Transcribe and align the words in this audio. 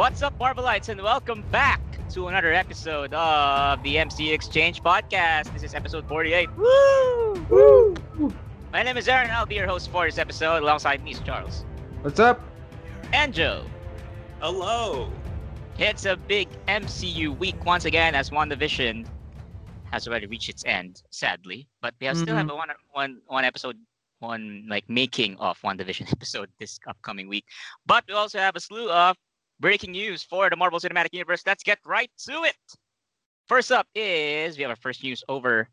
What's 0.00 0.22
up, 0.22 0.38
Marvelites, 0.38 0.88
and 0.88 0.98
welcome 1.02 1.42
back 1.52 1.82
to 2.12 2.28
another 2.28 2.54
episode 2.54 3.12
of 3.12 3.82
the 3.82 3.98
MC 3.98 4.32
Exchange 4.32 4.82
Podcast. 4.82 5.52
This 5.52 5.62
is 5.62 5.74
episode 5.74 6.08
48. 6.08 6.48
Woo! 6.56 7.34
Woo! 7.50 8.34
My 8.72 8.82
name 8.82 8.96
is 8.96 9.06
Aaron. 9.08 9.30
I'll 9.30 9.44
be 9.44 9.56
your 9.56 9.66
host 9.66 9.90
for 9.90 10.06
this 10.06 10.16
episode 10.16 10.62
alongside 10.62 11.04
me, 11.04 11.12
Charles. 11.12 11.66
What's 12.00 12.18
up? 12.18 12.40
And 13.12 13.34
Joe. 13.34 13.66
Hello. 14.40 15.10
It's 15.76 16.06
a 16.06 16.16
big 16.16 16.48
MCU 16.66 17.36
week 17.36 17.62
once 17.66 17.84
again 17.84 18.14
as 18.14 18.30
WandaVision 18.30 19.06
has 19.92 20.08
already 20.08 20.24
reached 20.28 20.48
its 20.48 20.64
end, 20.64 21.02
sadly. 21.10 21.68
But 21.82 21.92
we 22.00 22.06
mm-hmm. 22.06 22.16
have 22.16 22.22
still 22.24 22.36
have 22.36 22.48
a 22.48 22.54
one, 22.54 22.68
one, 22.92 23.20
one 23.26 23.44
episode, 23.44 23.76
one 24.20 24.64
like 24.66 24.88
making 24.88 25.36
of 25.36 25.60
WandaVision 25.60 26.10
episode 26.12 26.48
this 26.58 26.80
upcoming 26.88 27.28
week. 27.28 27.44
But 27.84 28.04
we 28.08 28.14
also 28.14 28.38
have 28.38 28.56
a 28.56 28.60
slew 28.60 28.90
of 28.90 29.14
breaking 29.60 29.92
news 29.92 30.22
for 30.22 30.48
the 30.48 30.56
Marvel 30.56 30.80
Cinematic 30.80 31.12
Universe. 31.12 31.42
Let's 31.46 31.62
get 31.62 31.78
right 31.84 32.10
to 32.26 32.44
it. 32.44 32.56
First 33.46 33.70
up 33.70 33.86
is 33.94 34.56
we 34.56 34.62
have 34.62 34.70
our 34.70 34.76
first 34.76 35.02
news 35.02 35.22
over 35.28 35.68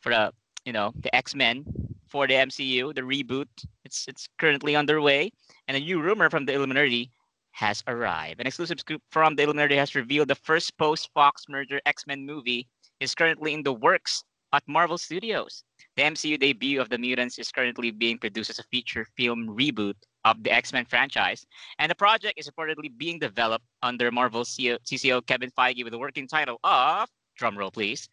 for 0.00 0.10
the 0.10 0.32
you 0.64 0.72
know 0.72 0.92
the 1.00 1.14
X 1.14 1.34
Men 1.34 1.64
for 2.06 2.26
the 2.26 2.34
MCU, 2.34 2.94
the 2.94 3.02
reboot. 3.02 3.48
It's 3.84 4.06
it's 4.08 4.28
currently 4.38 4.76
underway, 4.76 5.32
and 5.68 5.76
a 5.76 5.80
new 5.80 6.00
rumor 6.00 6.30
from 6.30 6.46
the 6.46 6.52
Illuminerdi 6.52 7.10
has 7.52 7.82
arrived. 7.86 8.40
An 8.40 8.46
exclusive 8.46 8.80
scoop 8.80 9.02
from 9.10 9.36
the 9.36 9.44
Illuminerdi 9.44 9.76
has 9.76 9.94
revealed 9.94 10.28
the 10.28 10.34
first 10.34 10.76
post 10.78 11.10
Fox 11.12 11.44
merger 11.48 11.80
X 11.86 12.06
Men 12.06 12.24
movie 12.24 12.68
is 13.00 13.14
currently 13.14 13.52
in 13.52 13.62
the 13.62 13.72
works 13.72 14.22
at 14.52 14.62
Marvel 14.68 14.98
Studios. 14.98 15.64
The 15.96 16.02
MCU 16.02 16.40
debut 16.40 16.80
of 16.80 16.88
the 16.88 16.98
Mutants 16.98 17.38
is 17.38 17.52
currently 17.52 17.92
being 17.92 18.18
produced 18.18 18.50
as 18.50 18.58
a 18.58 18.64
feature 18.64 19.06
film 19.16 19.46
reboot 19.48 19.94
of 20.24 20.42
the 20.42 20.50
X-Men 20.50 20.86
franchise, 20.86 21.46
and 21.78 21.88
the 21.88 21.94
project 21.94 22.38
is 22.38 22.48
reportedly 22.50 22.90
being 22.96 23.18
developed 23.20 23.66
under 23.82 24.10
Marvel 24.10 24.42
CEO, 24.42 24.78
CCO 24.84 25.24
Kevin 25.24 25.50
Feige 25.50 25.84
with 25.84 25.92
the 25.92 25.98
working 25.98 26.26
title 26.26 26.58
of, 26.64 27.08
drumroll 27.40 27.72
please, 27.72 28.08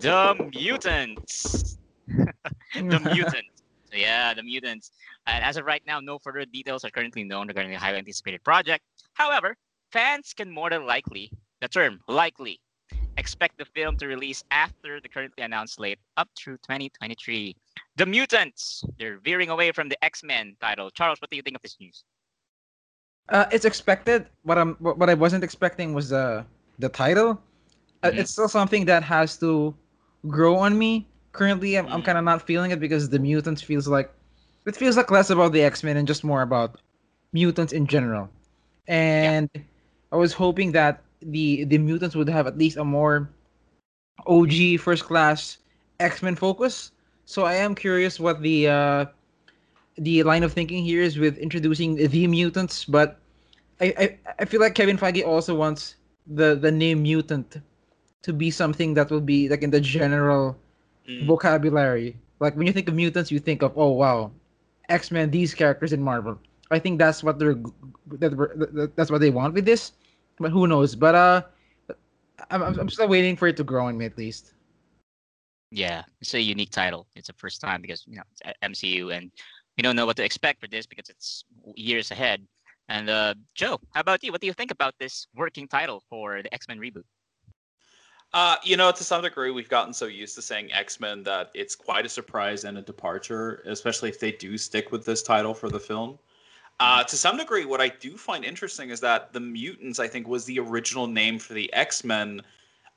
The 0.00 0.34
Mutants. 0.54 1.76
the 2.06 3.00
Mutants. 3.00 3.62
So 3.90 3.96
yeah, 3.96 4.32
The 4.32 4.42
Mutants. 4.42 4.92
And 5.26 5.44
as 5.44 5.56
of 5.56 5.66
right 5.66 5.82
now, 5.86 6.00
no 6.00 6.18
further 6.18 6.44
details 6.46 6.84
are 6.84 6.90
currently 6.90 7.24
known 7.24 7.48
regarding 7.48 7.72
the 7.72 7.78
highly 7.78 7.98
anticipated 7.98 8.42
project. 8.42 8.84
However, 9.14 9.56
fans 9.92 10.32
can 10.34 10.50
more 10.50 10.70
than 10.70 10.86
likely, 10.86 11.30
the 11.60 11.68
term 11.68 12.00
likely, 12.08 12.60
expect 13.16 13.58
the 13.58 13.64
film 13.64 13.96
to 13.98 14.06
release 14.06 14.44
after 14.50 15.00
the 15.00 15.08
currently 15.08 15.42
announced 15.44 15.74
slate 15.74 15.98
up 16.16 16.28
through 16.36 16.56
2023. 16.58 17.56
The 17.96 18.06
Mutants, 18.06 18.84
they're 18.98 19.18
veering 19.18 19.50
away 19.50 19.72
from 19.72 19.88
the 19.88 20.02
X-Men 20.04 20.56
title. 20.60 20.90
Charles, 20.90 21.20
what 21.20 21.30
do 21.30 21.36
you 21.36 21.42
think 21.42 21.56
of 21.56 21.62
this 21.62 21.76
news? 21.80 22.04
Uh, 23.28 23.46
it's 23.50 23.64
expected. 23.64 24.26
What 24.42 24.56
I'm 24.58 24.74
what 24.80 25.10
I 25.10 25.14
wasn't 25.14 25.42
expecting 25.42 25.94
was 25.94 26.10
the 26.10 26.44
the 26.78 26.88
title. 26.88 27.40
Uh, 28.02 28.10
Mhm. 28.10 28.18
it's 28.18 28.30
still 28.30 28.48
something 28.48 28.84
that 28.86 29.02
has 29.02 29.36
to 29.38 29.74
grow 30.28 30.56
on 30.56 30.78
me. 30.78 31.08
Currently, 31.32 31.76
I'm, 31.76 31.86
I'm 31.88 32.02
Mhm. 32.02 32.04
kind 32.04 32.18
of 32.18 32.24
not 32.24 32.46
feeling 32.46 32.70
it 32.70 32.78
because 32.78 33.08
the 33.08 33.18
mutants 33.18 33.62
feels 33.62 33.88
like 33.88 34.12
it 34.66 34.76
feels 34.76 34.96
like 34.96 35.10
less 35.10 35.30
about 35.30 35.52
the 35.52 35.62
X 35.62 35.82
Men 35.82 35.96
and 35.96 36.06
just 36.06 36.22
more 36.22 36.42
about 36.42 36.80
mutants 37.32 37.72
in 37.72 37.86
general. 37.86 38.30
And 38.86 39.50
I 40.12 40.16
was 40.16 40.32
hoping 40.32 40.72
that 40.72 41.02
the 41.20 41.64
the 41.64 41.78
mutants 41.78 42.14
would 42.16 42.28
have 42.28 42.46
at 42.46 42.58
least 42.58 42.76
a 42.76 42.84
more 42.84 43.28
OG 44.26 44.76
first 44.78 45.04
class 45.04 45.58
X 46.00 46.22
Men 46.22 46.34
focus. 46.36 46.92
So 47.24 47.44
I 47.44 47.54
am 47.54 47.74
curious 47.74 48.18
what 48.20 48.42
the 48.42 48.68
uh, 48.68 49.04
the 49.98 50.22
line 50.22 50.42
of 50.42 50.52
thinking 50.52 50.84
here 50.84 51.02
is 51.02 51.18
with 51.18 51.36
introducing 51.38 51.96
the 51.96 52.26
mutants, 52.26 52.84
but 52.84 53.18
I, 53.80 53.94
I, 53.98 54.18
I 54.40 54.44
feel 54.44 54.60
like 54.60 54.74
Kevin 54.74 54.96
Feige 54.98 55.24
also 55.26 55.54
wants 55.54 55.96
the 56.26 56.54
the 56.54 56.70
name 56.70 57.02
mutant 57.02 57.60
to 58.22 58.32
be 58.32 58.50
something 58.50 58.94
that 58.94 59.10
will 59.10 59.20
be 59.20 59.48
like 59.48 59.62
in 59.62 59.70
the 59.70 59.80
general 59.80 60.56
Mm. 61.08 61.26
vocabulary. 61.26 62.16
Like 62.40 62.56
when 62.56 62.66
you 62.66 62.72
think 62.72 62.88
of 62.88 62.94
mutants, 62.94 63.30
you 63.30 63.38
think 63.38 63.62
of 63.62 63.72
oh 63.76 63.90
wow, 63.92 64.30
X 64.88 65.10
Men, 65.10 65.30
these 65.30 65.54
characters 65.54 65.92
in 65.92 66.02
Marvel. 66.02 66.38
I 66.70 66.78
think 66.78 66.98
that's 66.98 67.22
what 67.22 67.38
they're 67.38 67.54
that, 68.18 68.30
that- 68.74 68.96
that's 68.96 69.10
what 69.10 69.20
they 69.20 69.30
want 69.30 69.54
with 69.54 69.64
this, 69.64 69.92
but 70.38 70.50
who 70.50 70.66
knows? 70.66 70.94
But 70.94 71.14
uh, 71.14 71.42
I'm 72.50 72.62
I'm 72.62 72.80
I'm 72.80 72.88
still 72.88 73.08
waiting 73.08 73.36
for 73.36 73.48
it 73.48 73.56
to 73.58 73.64
grow 73.64 73.86
on 73.86 73.96
me 73.98 74.04
at 74.04 74.18
least. 74.18 74.52
Yeah, 75.70 76.04
it's 76.20 76.34
a 76.34 76.40
unique 76.40 76.70
title. 76.70 77.06
It's 77.16 77.26
the 77.26 77.34
first 77.34 77.60
time 77.60 77.82
because 77.82 78.04
you 78.06 78.16
know 78.16 78.22
it's 78.30 78.42
MCU, 78.62 79.16
and 79.16 79.30
we 79.76 79.82
don't 79.82 79.96
know 79.96 80.06
what 80.06 80.16
to 80.16 80.24
expect 80.24 80.60
for 80.60 80.68
this 80.68 80.86
because 80.86 81.08
it's 81.08 81.44
years 81.74 82.10
ahead. 82.10 82.46
And 82.88 83.10
uh, 83.10 83.34
Joe, 83.54 83.80
how 83.90 84.00
about 84.00 84.22
you? 84.22 84.30
What 84.30 84.40
do 84.40 84.46
you 84.46 84.52
think 84.52 84.70
about 84.70 84.94
this 84.98 85.26
working 85.34 85.66
title 85.66 86.02
for 86.08 86.42
the 86.42 86.52
X 86.54 86.68
Men 86.68 86.78
reboot? 86.78 87.04
Uh, 88.32 88.56
you 88.62 88.76
know, 88.76 88.92
to 88.92 89.04
some 89.04 89.22
degree, 89.22 89.50
we've 89.50 89.68
gotten 89.68 89.92
so 89.92 90.06
used 90.06 90.34
to 90.34 90.42
saying 90.42 90.72
X 90.72 91.00
Men 91.00 91.22
that 91.24 91.50
it's 91.54 91.74
quite 91.74 92.06
a 92.06 92.08
surprise 92.08 92.64
and 92.64 92.78
a 92.78 92.82
departure, 92.82 93.62
especially 93.66 94.08
if 94.08 94.20
they 94.20 94.32
do 94.32 94.56
stick 94.58 94.92
with 94.92 95.04
this 95.04 95.22
title 95.22 95.54
for 95.54 95.68
the 95.68 95.80
film. 95.80 96.18
Uh, 96.78 97.02
to 97.04 97.16
some 97.16 97.36
degree, 97.38 97.64
what 97.64 97.80
I 97.80 97.88
do 97.88 98.16
find 98.16 98.44
interesting 98.44 98.90
is 98.90 99.00
that 99.00 99.32
the 99.32 99.40
Mutants, 99.40 99.98
I 99.98 100.08
think, 100.08 100.28
was 100.28 100.44
the 100.44 100.58
original 100.58 101.06
name 101.06 101.38
for 101.38 101.54
the 101.54 101.72
X 101.72 102.04
Men. 102.04 102.42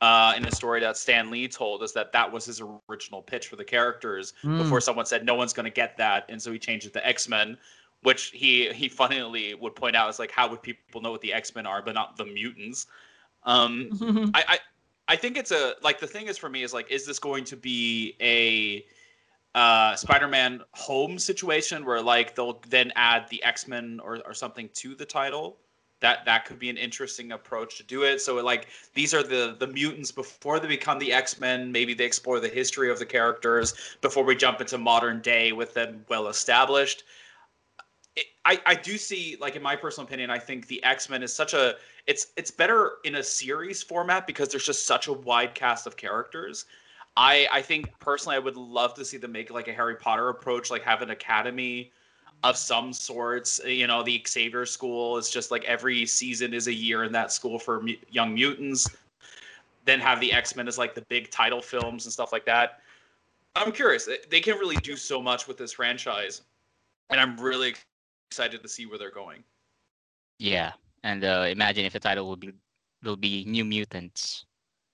Uh, 0.01 0.33
in 0.37 0.45
a 0.45 0.51
story 0.51 0.79
that 0.79 0.95
Stan 0.95 1.29
Lee 1.29 1.45
told 1.45 1.83
us 1.83 1.91
that 1.91 2.13
that 2.13 2.31
was 2.31 2.45
his 2.45 2.61
original 2.89 3.21
pitch 3.21 3.47
for 3.47 3.57
the 3.57 3.65
characters 3.65 4.31
Mm. 4.43 4.57
before 4.59 4.79
someone 4.79 5.05
said 5.05 5.25
no 5.25 5.35
one's 5.35 5.51
going 5.51 5.65
to 5.65 5.69
get 5.69 5.97
that, 5.97 6.23
and 6.29 6.41
so 6.41 6.53
he 6.53 6.57
changed 6.59 6.87
it 6.87 6.93
to 6.93 7.05
X 7.05 7.27
Men, 7.27 7.57
which 8.03 8.27
he 8.27 8.71
he 8.71 8.87
funnily 8.87 9.55
would 9.55 9.75
point 9.75 9.97
out 9.97 10.09
is 10.09 10.17
like 10.17 10.31
how 10.31 10.47
would 10.49 10.61
people 10.61 11.01
know 11.01 11.11
what 11.11 11.19
the 11.19 11.33
X 11.33 11.53
Men 11.53 11.65
are 11.65 11.81
but 11.81 11.95
not 11.95 12.15
the 12.15 12.23
mutants? 12.23 12.87
Um, 13.43 13.89
I, 14.33 14.43
I 14.47 14.59
I 15.09 15.15
think 15.17 15.35
it's 15.37 15.51
a 15.51 15.73
like 15.83 15.99
the 15.99 16.07
thing 16.07 16.27
is 16.27 16.37
for 16.37 16.49
me 16.49 16.63
is 16.63 16.73
like 16.73 16.89
is 16.89 17.05
this 17.05 17.19
going 17.19 17.43
to 17.45 17.57
be 17.57 18.15
a 18.21 18.85
uh 19.55 19.95
Spider-Man 19.95 20.61
home 20.73 21.17
situation 21.17 21.85
where 21.85 22.01
like 22.01 22.35
they'll 22.35 22.61
then 22.69 22.91
add 22.95 23.27
the 23.29 23.43
X-Men 23.43 23.99
or, 24.03 24.19
or 24.25 24.33
something 24.33 24.69
to 24.75 24.95
the 24.95 25.05
title. 25.05 25.57
That 26.01 26.23
that 26.25 26.45
could 26.45 26.59
be 26.59 26.69
an 26.69 26.77
interesting 26.77 27.33
approach 27.33 27.77
to 27.77 27.83
do 27.83 28.03
it. 28.03 28.21
So 28.21 28.35
like 28.35 28.67
these 28.93 29.13
are 29.13 29.23
the 29.23 29.55
the 29.59 29.67
mutants 29.67 30.11
before 30.11 30.59
they 30.59 30.67
become 30.67 30.99
the 30.99 31.11
X-Men. 31.11 31.71
Maybe 31.71 31.93
they 31.93 32.05
explore 32.05 32.39
the 32.39 32.47
history 32.47 32.89
of 32.91 32.99
the 32.99 33.05
characters 33.05 33.73
before 34.01 34.23
we 34.23 34.35
jump 34.35 34.61
into 34.61 34.77
modern 34.77 35.21
day 35.21 35.51
with 35.51 35.73
them 35.73 36.05
well 36.09 36.27
established. 36.27 37.03
I, 38.45 38.59
I 38.65 38.75
do 38.75 38.97
see 38.97 39.37
like 39.39 39.55
in 39.55 39.61
my 39.61 39.75
personal 39.75 40.07
opinion 40.07 40.29
i 40.29 40.39
think 40.39 40.67
the 40.67 40.83
x-men 40.83 41.23
is 41.23 41.33
such 41.33 41.53
a 41.53 41.75
it's 42.07 42.27
it's 42.37 42.51
better 42.51 42.93
in 43.03 43.15
a 43.15 43.23
series 43.23 43.83
format 43.83 44.25
because 44.25 44.49
there's 44.49 44.65
just 44.65 44.85
such 44.85 45.07
a 45.07 45.13
wide 45.13 45.53
cast 45.53 45.85
of 45.87 45.95
characters 45.95 46.65
i 47.19 47.47
i 47.51 47.61
think 47.61 47.87
personally 47.99 48.35
i 48.35 48.39
would 48.39 48.55
love 48.55 48.93
to 48.93 49.03
see 49.05 49.17
them 49.17 49.31
make 49.31 49.51
like 49.51 49.67
a 49.67 49.73
harry 49.73 49.95
potter 49.95 50.29
approach 50.29 50.71
like 50.71 50.81
have 50.81 51.01
an 51.01 51.09
academy 51.11 51.91
of 52.43 52.55
some 52.57 52.93
sorts 52.93 53.59
you 53.65 53.85
know 53.85 54.01
the 54.01 54.23
xavier 54.27 54.65
school 54.65 55.17
is 55.17 55.29
just 55.29 55.51
like 55.51 55.63
every 55.65 56.05
season 56.05 56.53
is 56.53 56.67
a 56.67 56.73
year 56.73 57.03
in 57.03 57.11
that 57.11 57.31
school 57.31 57.59
for 57.59 57.81
mu- 57.81 57.95
young 58.09 58.33
mutants 58.33 58.89
then 59.85 59.99
have 59.99 60.19
the 60.19 60.31
x-men 60.31 60.67
as 60.67 60.77
like 60.77 60.95
the 60.95 61.01
big 61.09 61.29
title 61.29 61.61
films 61.61 62.05
and 62.05 62.13
stuff 62.13 62.31
like 62.31 62.45
that 62.45 62.79
i'm 63.55 63.71
curious 63.71 64.05
They- 64.05 64.19
they 64.29 64.39
can 64.39 64.57
really 64.57 64.77
do 64.77 64.95
so 64.95 65.21
much 65.21 65.47
with 65.47 65.57
this 65.57 65.73
franchise 65.73 66.41
and 67.09 67.19
i'm 67.19 67.37
really 67.37 67.75
excited 68.31 68.61
to 68.61 68.69
see 68.69 68.85
where 68.85 68.99
they're 68.99 69.11
going. 69.11 69.43
Yeah, 70.37 70.73
and 71.03 71.23
uh, 71.23 71.47
imagine 71.49 71.83
if 71.85 71.93
the 71.93 71.99
title 71.99 72.27
will 72.27 72.35
be 72.37 72.53
will 73.03 73.17
be 73.17 73.43
New 73.45 73.65
Mutants. 73.65 74.45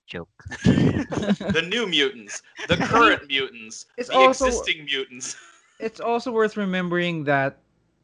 Joke. 0.06 0.30
The 0.66 1.66
new 1.70 1.88
mutants, 1.88 2.42
the 2.68 2.78
current 2.92 3.28
mutants, 3.28 3.86
It's 3.98 4.10
the 4.10 4.16
also- 4.16 4.48
existing 4.48 4.86
mutants. 4.86 5.36
it's 5.80 6.00
also 6.00 6.32
worth 6.32 6.56
remembering 6.58 7.24
that 7.26 7.58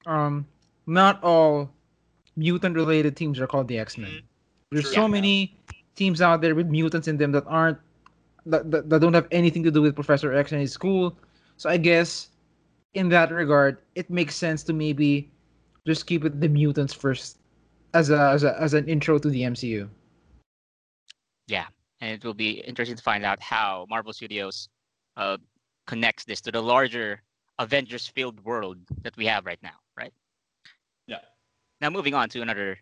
um 0.05 0.45
not 0.87 1.23
all 1.23 1.69
mutant 2.35 2.75
related 2.75 3.15
teams 3.15 3.39
are 3.39 3.47
called 3.47 3.67
the 3.67 3.77
X-Men. 3.79 4.09
Mhm. 4.11 4.23
There's 4.71 4.85
True. 4.85 4.93
so 4.93 5.01
Yeah. 5.05 5.07
many 5.07 5.55
teams 5.95 6.21
out 6.21 6.41
there 6.41 6.55
with 6.55 6.67
mutants 6.67 7.07
in 7.07 7.17
them 7.17 7.31
that 7.33 7.45
aren't 7.47 7.77
that, 8.47 8.71
that, 8.71 8.89
that 8.89 8.99
don't 9.01 9.13
have 9.13 9.27
anything 9.31 9.61
to 9.63 9.71
do 9.71 9.81
with 9.83 9.93
Professor 9.93 10.33
X 10.33 10.51
and 10.51 10.59
his 10.61 10.71
school. 10.73 11.15
So 11.57 11.69
I 11.69 11.77
guess 11.77 12.29
in 12.95 13.07
that 13.09 13.29
regard, 13.31 13.77
it 13.93 14.09
makes 14.09 14.35
sense 14.35 14.63
to 14.63 14.73
maybe 14.73 15.29
just 15.85 16.07
keep 16.07 16.25
it 16.25 16.39
the 16.41 16.49
mutants 16.49 16.93
first 16.93 17.37
as 17.93 18.09
a 18.09 18.17
as 18.33 18.43
a 18.43 18.59
as 18.59 18.73
an 18.73 18.87
intro 18.89 19.19
to 19.19 19.29
the 19.29 19.43
MCU. 19.43 19.87
Yeah, 21.47 21.67
and 22.01 22.11
it 22.11 22.25
will 22.25 22.33
be 22.33 22.59
interesting 22.61 22.97
to 22.97 23.03
find 23.03 23.23
out 23.23 23.41
how 23.41 23.85
Marvel 23.89 24.11
Studios 24.11 24.67
uh, 25.15 25.37
connects 25.87 26.25
this 26.25 26.41
to 26.41 26.51
the 26.51 26.61
larger 26.61 27.21
Avengers-filled 27.59 28.43
world 28.43 28.77
that 29.03 29.15
we 29.17 29.25
have 29.27 29.45
right 29.45 29.59
now, 29.61 29.77
right? 29.95 30.11
Yeah. 31.07 31.19
Now, 31.79 31.91
moving 31.91 32.15
on 32.15 32.27
to 32.29 32.41
another 32.41 32.77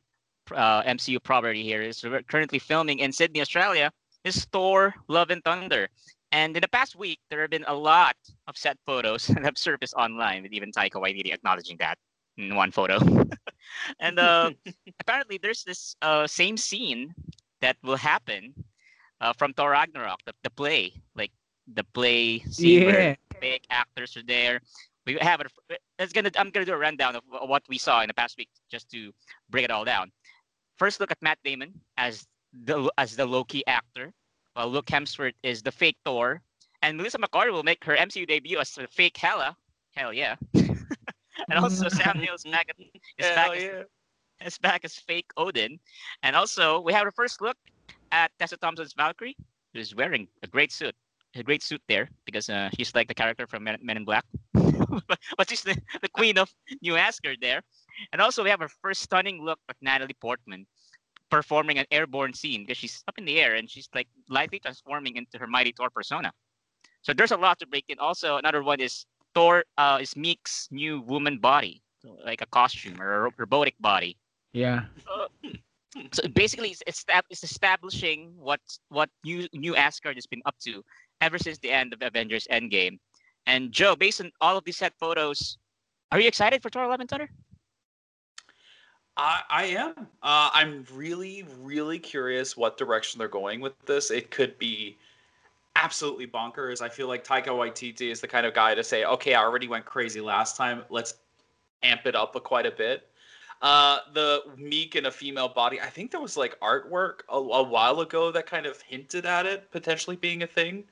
uh, 0.51 0.83
MCU 0.83 1.21
property 1.21 1.63
here 1.63 1.81
is 1.81 2.03
we're 2.03 2.23
currently 2.23 2.59
filming 2.59 2.99
in 2.99 3.11
Sydney, 3.11 3.41
Australia. 3.41 3.91
Is 4.25 4.45
Thor: 4.51 4.93
Love 5.07 5.29
and 5.29 5.41
Thunder, 5.43 5.87
and 6.33 6.55
in 6.55 6.61
the 6.61 6.67
past 6.67 6.95
week 6.97 7.19
there 7.29 7.39
have 7.39 7.49
been 7.49 7.63
a 7.67 7.73
lot 7.73 8.15
of 8.47 8.57
set 8.57 8.77
photos 8.85 9.27
that 9.27 9.45
have 9.45 9.57
surfaced 9.57 9.93
online, 9.93 10.43
with 10.43 10.51
even 10.51 10.71
Taika 10.71 10.95
Waititi 10.95 11.33
acknowledging 11.33 11.77
that. 11.79 11.97
in 12.37 12.55
one 12.55 12.71
photo. 12.71 12.99
and 13.99 14.19
uh, 14.19 14.51
apparently, 14.99 15.39
there's 15.41 15.63
this 15.63 15.95
uh, 16.01 16.27
same 16.27 16.57
scene 16.57 17.13
that 17.61 17.77
will 17.83 17.97
happen 17.97 18.53
uh, 19.21 19.33
from 19.33 19.53
Thor 19.53 19.71
Ragnarok, 19.71 20.19
the, 20.25 20.33
the 20.43 20.49
play, 20.49 20.93
like 21.15 21.31
the 21.73 21.83
play 21.83 22.39
scene 22.49 22.81
Yeah. 22.81 22.85
where 22.91 23.17
fake 23.39 23.65
actors 23.69 24.15
are 24.17 24.23
there. 24.23 24.61
We 25.05 25.17
have 25.21 25.41
it. 25.41 25.47
It's 25.97 26.13
gonna. 26.13 26.29
I'm 26.37 26.51
gonna 26.51 26.65
do 26.65 26.73
a 26.73 26.77
rundown 26.77 27.15
of 27.15 27.23
what 27.27 27.63
we 27.67 27.77
saw 27.77 28.01
in 28.01 28.07
the 28.07 28.13
past 28.13 28.37
week, 28.37 28.49
just 28.69 28.89
to 28.91 29.11
break 29.49 29.63
it 29.65 29.71
all 29.71 29.83
down. 29.83 30.11
First, 30.77 30.99
look 30.99 31.11
at 31.11 31.21
Matt 31.21 31.39
Damon 31.43 31.73
as 31.97 32.27
the 32.65 32.91
as 32.97 33.15
the 33.15 33.25
Loki 33.25 33.65
actor, 33.65 34.13
while 34.53 34.69
Luke 34.69 34.85
Hemsworth 34.85 35.33
is 35.41 35.63
the 35.63 35.71
fake 35.71 35.97
Thor, 36.05 36.41
and 36.83 36.95
Melissa 36.97 37.17
McCarthy 37.17 37.51
will 37.51 37.63
make 37.63 37.83
her 37.85 37.95
MCU 37.95 38.27
debut 38.27 38.59
as 38.59 38.75
the 38.75 38.87
fake 38.87 39.17
Hela. 39.17 39.55
Hell 39.95 40.13
yeah! 40.13 40.35
and 40.53 41.57
also 41.57 41.89
Sam 41.89 42.19
Neill's 42.19 42.43
back 42.43 42.67
is 42.77 42.85
back 43.17 43.35
Hell 43.35 43.53
as 43.53 43.63
yeah. 43.63 43.83
is 44.45 44.57
back 44.59 44.85
as 44.85 44.95
fake 44.95 45.31
Odin. 45.37 45.79
And 46.21 46.35
also, 46.35 46.81
we 46.81 46.93
have 46.93 47.07
a 47.07 47.11
first 47.11 47.41
look 47.41 47.57
at 48.11 48.31
Tessa 48.39 48.57
Thompson's 48.57 48.93
Valkyrie, 48.93 49.37
who's 49.73 49.95
wearing 49.95 50.27
a 50.43 50.47
great 50.47 50.71
suit. 50.71 50.95
A 51.35 51.43
great 51.43 51.61
suit 51.61 51.81
there 51.87 52.09
because 52.25 52.49
uh, 52.49 52.71
she's 52.75 52.95
like 52.95 53.07
the 53.07 53.13
character 53.13 53.45
from 53.45 53.63
Men, 53.63 53.77
Men 53.83 53.97
in 53.97 54.05
Black. 54.05 54.25
but, 55.37 55.47
she's 55.47 55.61
the, 55.61 55.79
the 56.01 56.09
queen 56.09 56.39
of 56.39 56.49
New 56.81 56.95
Asgard 56.95 57.37
there. 57.39 57.61
And 58.11 58.19
also, 58.19 58.43
we 58.43 58.49
have 58.49 58.61
our 58.61 58.69
first 58.81 59.03
stunning 59.03 59.43
look 59.45 59.59
at 59.69 59.75
Natalie 59.79 60.15
Portman 60.19 60.65
performing 61.29 61.77
an 61.77 61.85
airborne 61.91 62.33
scene 62.33 62.63
because 62.63 62.77
she's 62.77 63.03
up 63.07 63.17
in 63.19 63.25
the 63.25 63.39
air 63.39 63.55
and 63.55 63.69
she's 63.69 63.87
like 63.93 64.07
lightly 64.27 64.59
transforming 64.59 65.17
into 65.17 65.37
her 65.37 65.45
mighty 65.45 65.71
Thor 65.77 65.89
persona. 65.91 66.31
So 67.01 67.13
there's 67.13 67.31
a 67.31 67.37
lot 67.37 67.59
to 67.59 67.67
break 67.67 67.85
in. 67.89 67.99
Also, 67.99 68.37
another 68.37 68.63
one 68.63 68.79
is 68.79 69.05
Thor 69.35 69.63
uh, 69.77 69.99
is 70.01 70.15
Miek's 70.15 70.67
new 70.71 71.01
woman 71.01 71.37
body, 71.37 71.81
so 72.01 72.17
like 72.25 72.41
a 72.41 72.47
costume 72.47 72.99
or 73.01 73.27
a 73.27 73.31
robotic 73.37 73.75
body. 73.79 74.17
Yeah. 74.53 74.85
So 76.11 76.27
basically, 76.29 76.69
it's, 76.85 77.05
it's, 77.29 77.43
establishing 77.43 78.31
what 78.37 78.59
what 78.89 79.09
new 79.23 79.47
new 79.53 79.75
Asgard 79.75 80.15
has 80.15 80.27
been 80.27 80.41
up 80.45 80.55
to 80.59 80.83
ever 81.21 81.39
since 81.39 81.57
the 81.57 81.71
end 81.71 81.93
of 81.93 82.01
Avengers 82.01 82.47
Endgame. 82.51 82.99
And 83.47 83.71
Joe, 83.71 83.95
based 83.95 84.21
on 84.21 84.31
all 84.39 84.57
of 84.57 84.63
these 84.63 84.77
set 84.77 84.93
photos, 84.99 85.57
are 86.11 86.19
you 86.19 86.27
excited 86.27 86.61
for 86.61 86.69
Thor: 86.69 86.87
Love 86.87 86.99
and 86.99 87.09
Thunder? 87.09 87.29
I, 89.17 89.41
I 89.49 89.65
am. 89.65 89.95
Uh, 90.23 90.49
I'm 90.53 90.85
really, 90.93 91.43
really 91.59 91.99
curious 91.99 92.55
what 92.55 92.77
direction 92.77 93.19
they're 93.19 93.27
going 93.27 93.59
with 93.59 93.73
this. 93.85 94.11
It 94.11 94.31
could 94.31 94.57
be 94.59 94.97
absolutely 95.75 96.25
bonkers. 96.25 96.81
I 96.81 96.87
feel 96.87 97.07
like 97.07 97.25
Taika 97.25 97.47
Waititi 97.47 98.11
is 98.11 98.21
the 98.21 98.27
kind 98.27 98.45
of 98.45 98.53
guy 98.53 98.75
to 98.75 98.83
say, 98.83 99.03
"Okay, 99.05 99.33
I 99.33 99.43
already 99.43 99.67
went 99.67 99.85
crazy 99.85 100.21
last 100.21 100.55
time. 100.55 100.83
Let's 100.89 101.15
amp 101.83 102.05
it 102.05 102.15
up 102.15 102.35
a 102.35 102.39
quite 102.39 102.65
a 102.65 102.71
bit." 102.71 103.08
Uh, 103.61 103.99
the 104.13 104.41
Miek 104.57 104.95
in 104.95 105.07
a 105.07 105.11
female 105.11 105.49
body. 105.49 105.81
I 105.81 105.87
think 105.87 106.11
there 106.11 106.21
was 106.21 106.37
like 106.37 106.57
artwork 106.61 107.21
a, 107.27 107.35
a 107.35 107.63
while 107.63 107.99
ago 107.99 108.31
that 108.31 108.45
kind 108.45 108.65
of 108.65 108.81
hinted 108.81 109.25
at 109.25 109.45
it 109.45 109.69
potentially 109.71 110.15
being 110.15 110.43
a 110.43 110.47
thing. 110.47 110.85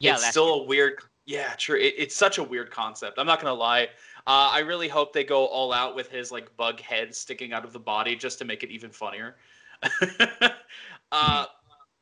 Yeah, 0.00 0.14
it's 0.14 0.28
still 0.28 0.54
a 0.54 0.64
weird. 0.64 0.98
Yeah, 1.26 1.52
true. 1.58 1.76
It, 1.78 1.94
it's 1.96 2.16
such 2.16 2.38
a 2.38 2.42
weird 2.42 2.70
concept. 2.70 3.18
I'm 3.18 3.26
not 3.26 3.40
gonna 3.40 3.54
lie. 3.54 3.88
Uh, 4.26 4.50
I 4.52 4.58
really 4.60 4.88
hope 4.88 5.12
they 5.12 5.24
go 5.24 5.46
all 5.46 5.72
out 5.72 5.94
with 5.94 6.10
his 6.10 6.32
like 6.32 6.54
bug 6.56 6.80
head 6.80 7.14
sticking 7.14 7.52
out 7.52 7.64
of 7.64 7.72
the 7.72 7.78
body 7.78 8.16
just 8.16 8.38
to 8.40 8.44
make 8.44 8.62
it 8.62 8.70
even 8.70 8.90
funnier. 8.90 9.36
uh, 11.12 11.46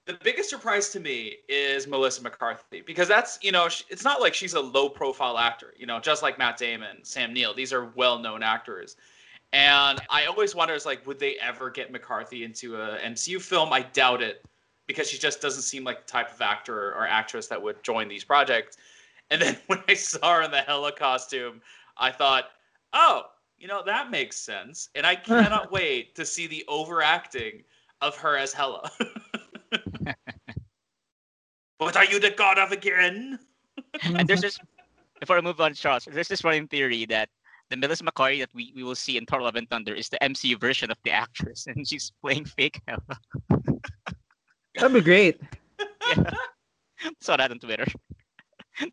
the 0.06 0.14
biggest 0.22 0.48
surprise 0.48 0.88
to 0.90 1.00
me 1.00 1.36
is 1.48 1.86
Melissa 1.86 2.22
McCarthy 2.22 2.80
because 2.80 3.06
that's 3.06 3.38
you 3.42 3.52
know 3.52 3.69
sh- 3.69 3.82
it's 3.90 4.04
not 4.04 4.20
like 4.20 4.32
she's 4.32 4.54
a 4.54 4.60
low 4.60 4.88
profile 4.88 5.36
actor. 5.36 5.74
You 5.76 5.86
know, 5.86 6.00
just 6.00 6.22
like 6.22 6.38
Matt 6.38 6.56
Damon, 6.56 6.98
Sam 7.02 7.34
Neill. 7.34 7.54
These 7.54 7.72
are 7.72 7.92
well 7.96 8.19
known 8.19 8.42
actors. 8.42 8.96
And 9.52 10.00
I 10.10 10.26
always 10.26 10.54
wonder, 10.54 10.75
is 10.75 10.87
like, 10.87 11.06
would 11.06 11.19
they 11.19 11.37
ever 11.37 11.70
get 11.70 11.90
McCarthy 11.90 12.44
into 12.44 12.76
a 12.76 12.98
MCU 12.98 13.40
film? 13.40 13.72
I 13.72 13.82
doubt 13.82 14.22
it, 14.22 14.44
because 14.87 15.08
she 15.08 15.19
just 15.19 15.40
doesn't 15.40 15.62
seem 15.62 15.84
like 15.84 16.06
the 16.06 16.10
type 16.10 16.32
of 16.32 16.40
actor 16.40 16.93
or 16.94 17.06
actress 17.06 17.46
that 17.48 17.62
would 17.62 17.82
join 17.82 18.08
these 18.08 18.25
projects. 18.25 18.76
And 19.31 19.40
then 19.40 19.56
when 19.66 19.82
I 19.88 19.94
saw 19.94 20.37
her 20.37 20.43
in 20.43 20.50
the 20.50 20.60
Hela 20.60 20.93
costume, 20.93 21.62
I 21.96 22.10
thought, 22.10 22.50
oh, 22.93 23.26
you 23.58 23.69
know, 23.69 23.82
that 23.84 24.10
makes 24.10 24.37
sense. 24.37 24.90
And 24.94 25.06
I 25.06 25.14
cannot 25.16 25.72
wait 25.72 26.14
to 26.16 26.26
see 26.26 26.46
the 26.46 26.64
overacting 26.69 27.62
of 28.02 28.16
her 28.19 28.37
as 28.37 28.52
Hela. 28.52 28.90
what 31.78 31.96
are 31.96 32.04
you 32.04 32.20
the 32.20 32.31
god 32.31 32.58
of 32.58 32.72
again? 32.72 33.38
and 34.02 34.28
there's 34.28 34.43
this 34.43 34.58
before 35.20 35.38
I 35.38 35.40
move 35.40 35.60
on, 35.60 35.72
Charles. 35.75 36.06
There's 36.10 36.28
this 36.28 36.44
running 36.44 36.69
theory 36.69 37.06
that 37.06 37.31
the 37.70 37.76
Melissa 37.76 38.04
McCarthy 38.04 38.40
that 38.40 38.54
we, 38.54 38.72
we 38.74 38.82
will 38.82 38.94
see 38.94 39.16
in 39.16 39.26
Thor: 39.26 39.42
Love 39.42 39.56
and 39.56 39.68
Thunder 39.68 39.94
is 39.94 40.08
the 40.08 40.18
MCU 40.22 40.60
version 40.60 40.90
of 40.90 40.98
the 41.04 41.10
actress, 41.10 41.66
and 41.70 41.86
she's 41.86 42.12
playing 42.22 42.44
fake 42.44 42.80
Hela. 42.86 43.00
That'd 44.76 44.94
be 44.94 45.00
great. 45.00 45.40
Yeah. 46.16 46.30
saw 47.20 47.36
that 47.36 47.50
on 47.50 47.58
Twitter. 47.58 47.84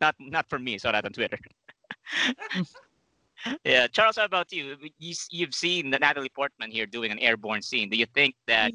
not 0.00 0.14
not 0.18 0.48
from 0.50 0.64
me. 0.64 0.76
Saw 0.78 0.92
that 0.92 1.04
on 1.04 1.12
Twitter. 1.12 1.38
yeah, 3.64 3.86
Charles. 3.86 4.16
How 4.16 4.24
about 4.24 4.52
you? 4.52 4.76
you? 4.98 5.14
You've 5.30 5.54
seen 5.54 5.90
Natalie 5.90 6.28
Portman 6.28 6.70
here 6.70 6.86
doing 6.86 7.12
an 7.12 7.18
airborne 7.20 7.62
scene. 7.62 7.88
Do 7.88 7.96
you 7.96 8.06
think 8.06 8.34
that 8.46 8.72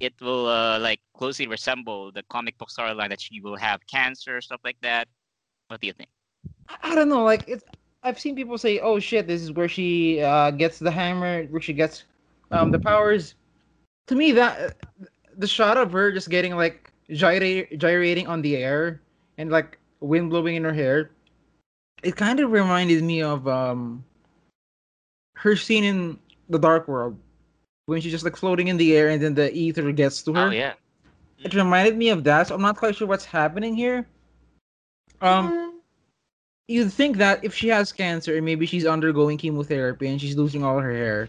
it 0.00 0.14
will 0.20 0.48
uh, 0.48 0.80
like 0.80 1.00
closely 1.14 1.46
resemble 1.46 2.10
the 2.10 2.22
comic 2.30 2.58
book 2.58 2.70
storyline 2.70 3.10
that 3.10 3.20
she 3.20 3.40
will 3.40 3.56
have 3.56 3.86
cancer, 3.86 4.40
stuff 4.40 4.60
like 4.64 4.78
that? 4.82 5.06
What 5.68 5.80
do 5.80 5.86
you 5.86 5.92
think? 5.92 6.10
I 6.82 6.94
don't 6.94 7.08
know. 7.08 7.22
Like 7.22 7.44
it's, 7.46 7.64
I've 8.02 8.18
seen 8.18 8.34
people 8.34 8.58
say, 8.58 8.80
"Oh 8.80 8.98
shit, 8.98 9.26
this 9.26 9.42
is 9.42 9.52
where 9.52 9.68
she 9.68 10.20
uh, 10.20 10.50
gets 10.50 10.78
the 10.78 10.90
hammer, 10.90 11.44
where 11.44 11.60
she 11.60 11.72
gets 11.72 12.04
um, 12.50 12.70
the 12.70 12.78
powers." 12.78 13.34
To 14.08 14.14
me, 14.14 14.32
that 14.32 14.76
the 15.36 15.46
shot 15.46 15.76
of 15.76 15.92
her 15.92 16.10
just 16.12 16.28
getting 16.28 16.56
like 16.56 16.92
gyrate, 17.10 17.78
gyrating 17.78 18.26
on 18.26 18.42
the 18.42 18.56
air 18.56 19.00
and 19.38 19.50
like 19.50 19.78
wind 20.00 20.30
blowing 20.30 20.56
in 20.56 20.64
her 20.64 20.72
hair, 20.72 21.10
it 22.02 22.16
kind 22.16 22.40
of 22.40 22.50
reminded 22.50 23.02
me 23.04 23.22
of 23.22 23.46
um 23.46 24.04
her 25.34 25.56
scene 25.56 25.84
in 25.84 26.18
the 26.48 26.58
Dark 26.58 26.88
World 26.88 27.16
when 27.86 28.00
she's 28.00 28.12
just 28.12 28.24
like 28.24 28.36
floating 28.36 28.68
in 28.68 28.76
the 28.76 28.96
air 28.96 29.08
and 29.08 29.22
then 29.22 29.34
the 29.34 29.52
ether 29.52 29.90
gets 29.92 30.22
to 30.22 30.32
her 30.34 30.46
Oh 30.46 30.50
yeah. 30.50 30.74
it 31.42 31.54
reminded 31.54 31.96
me 31.96 32.10
of 32.10 32.24
that. 32.24 32.48
So 32.48 32.54
I'm 32.54 32.62
not 32.62 32.76
quite 32.76 32.96
sure 32.96 33.08
what's 33.08 33.24
happening 33.24 33.74
here. 33.74 34.06
Um, 35.20 35.71
you'd 36.72 36.92
think 36.92 37.18
that 37.18 37.44
if 37.44 37.54
she 37.54 37.68
has 37.68 37.92
cancer 37.92 38.34
and 38.36 38.44
maybe 38.44 38.64
she's 38.64 38.86
undergoing 38.86 39.36
chemotherapy 39.36 40.08
and 40.08 40.20
she's 40.20 40.36
losing 40.36 40.64
all 40.64 40.78
her 40.78 40.92
hair, 40.92 41.28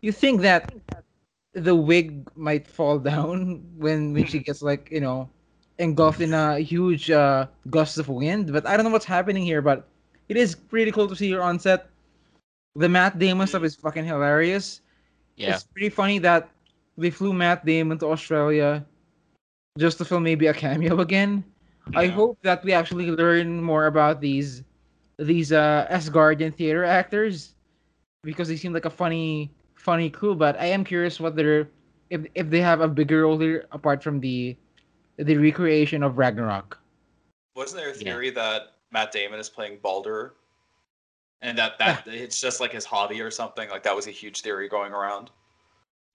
you 0.00 0.10
think 0.10 0.40
that 0.42 0.72
the 1.52 1.74
wig 1.74 2.26
might 2.36 2.66
fall 2.66 2.98
down 3.12 3.62
when 3.78 4.12
when 4.12 4.26
she 4.26 4.40
gets 4.40 4.62
like 4.62 4.90
you 4.90 5.00
know 5.00 5.28
engulfed 5.78 6.20
in 6.20 6.34
a 6.34 6.58
huge 6.58 7.10
uh, 7.10 7.46
gust 7.70 7.98
of 7.98 8.08
wind. 8.08 8.52
But 8.52 8.66
I 8.66 8.76
don't 8.76 8.84
know 8.84 8.90
what's 8.90 9.06
happening 9.06 9.44
here. 9.44 9.62
But 9.62 9.86
it 10.28 10.36
is 10.36 10.54
pretty 10.54 10.90
cool 10.90 11.08
to 11.08 11.16
see 11.16 11.30
her 11.32 11.42
on 11.42 11.58
set. 11.58 11.86
The 12.74 12.88
Matt 12.88 13.18
Damon 13.18 13.46
stuff 13.46 13.62
is 13.62 13.74
fucking 13.74 14.04
hilarious. 14.04 14.80
Yeah. 15.36 15.54
It's 15.54 15.64
pretty 15.64 15.88
funny 15.88 16.18
that 16.20 16.50
they 16.98 17.10
flew 17.10 17.32
Matt 17.32 17.64
Damon 17.64 17.98
to 17.98 18.06
Australia 18.06 18.84
just 19.78 19.98
to 19.98 20.04
film 20.04 20.22
maybe 20.22 20.46
a 20.46 20.54
cameo 20.54 21.00
again. 21.00 21.42
I 21.94 22.06
hope 22.06 22.38
that 22.42 22.62
we 22.62 22.72
actually 22.72 23.10
learn 23.10 23.62
more 23.62 23.86
about 23.86 24.20
these 24.20 24.62
these 25.20 25.52
uh 25.52 25.86
Asgardian 25.90 26.54
theater 26.54 26.84
actors 26.84 27.54
because 28.24 28.48
they 28.48 28.56
seem 28.56 28.72
like 28.72 28.84
a 28.86 28.90
funny 28.90 29.50
funny 29.76 30.10
crew. 30.10 30.34
But 30.34 30.58
I 30.58 30.66
am 30.66 30.84
curious 30.84 31.20
what 31.20 31.36
they're 31.36 31.68
if 32.10 32.26
if 32.34 32.50
they 32.50 32.60
have 32.60 32.80
a 32.80 32.88
bigger 32.88 33.22
role 33.22 33.38
here 33.38 33.66
apart 33.72 34.02
from 34.02 34.20
the 34.20 34.56
the 35.16 35.36
recreation 35.36 36.02
of 36.02 36.16
Ragnarok. 36.18 36.78
Wasn't 37.54 37.80
there 37.80 37.90
a 37.90 37.96
Yeah. 37.96 38.12
theory 38.14 38.30
that 38.30 38.74
Matt 38.90 39.12
Damon 39.12 39.38
is 39.38 39.48
playing 39.48 39.78
Balder, 39.82 40.34
And 41.42 41.56
that, 41.58 41.78
that 41.78 42.06
it's 42.06 42.40
just 42.40 42.60
like 42.60 42.72
his 42.72 42.84
hobby 42.84 43.20
or 43.20 43.30
something? 43.30 43.68
Like 43.68 43.82
that 43.84 43.94
was 43.94 44.06
a 44.06 44.10
huge 44.10 44.40
theory 44.40 44.68
going 44.68 44.92
around. 44.92 45.30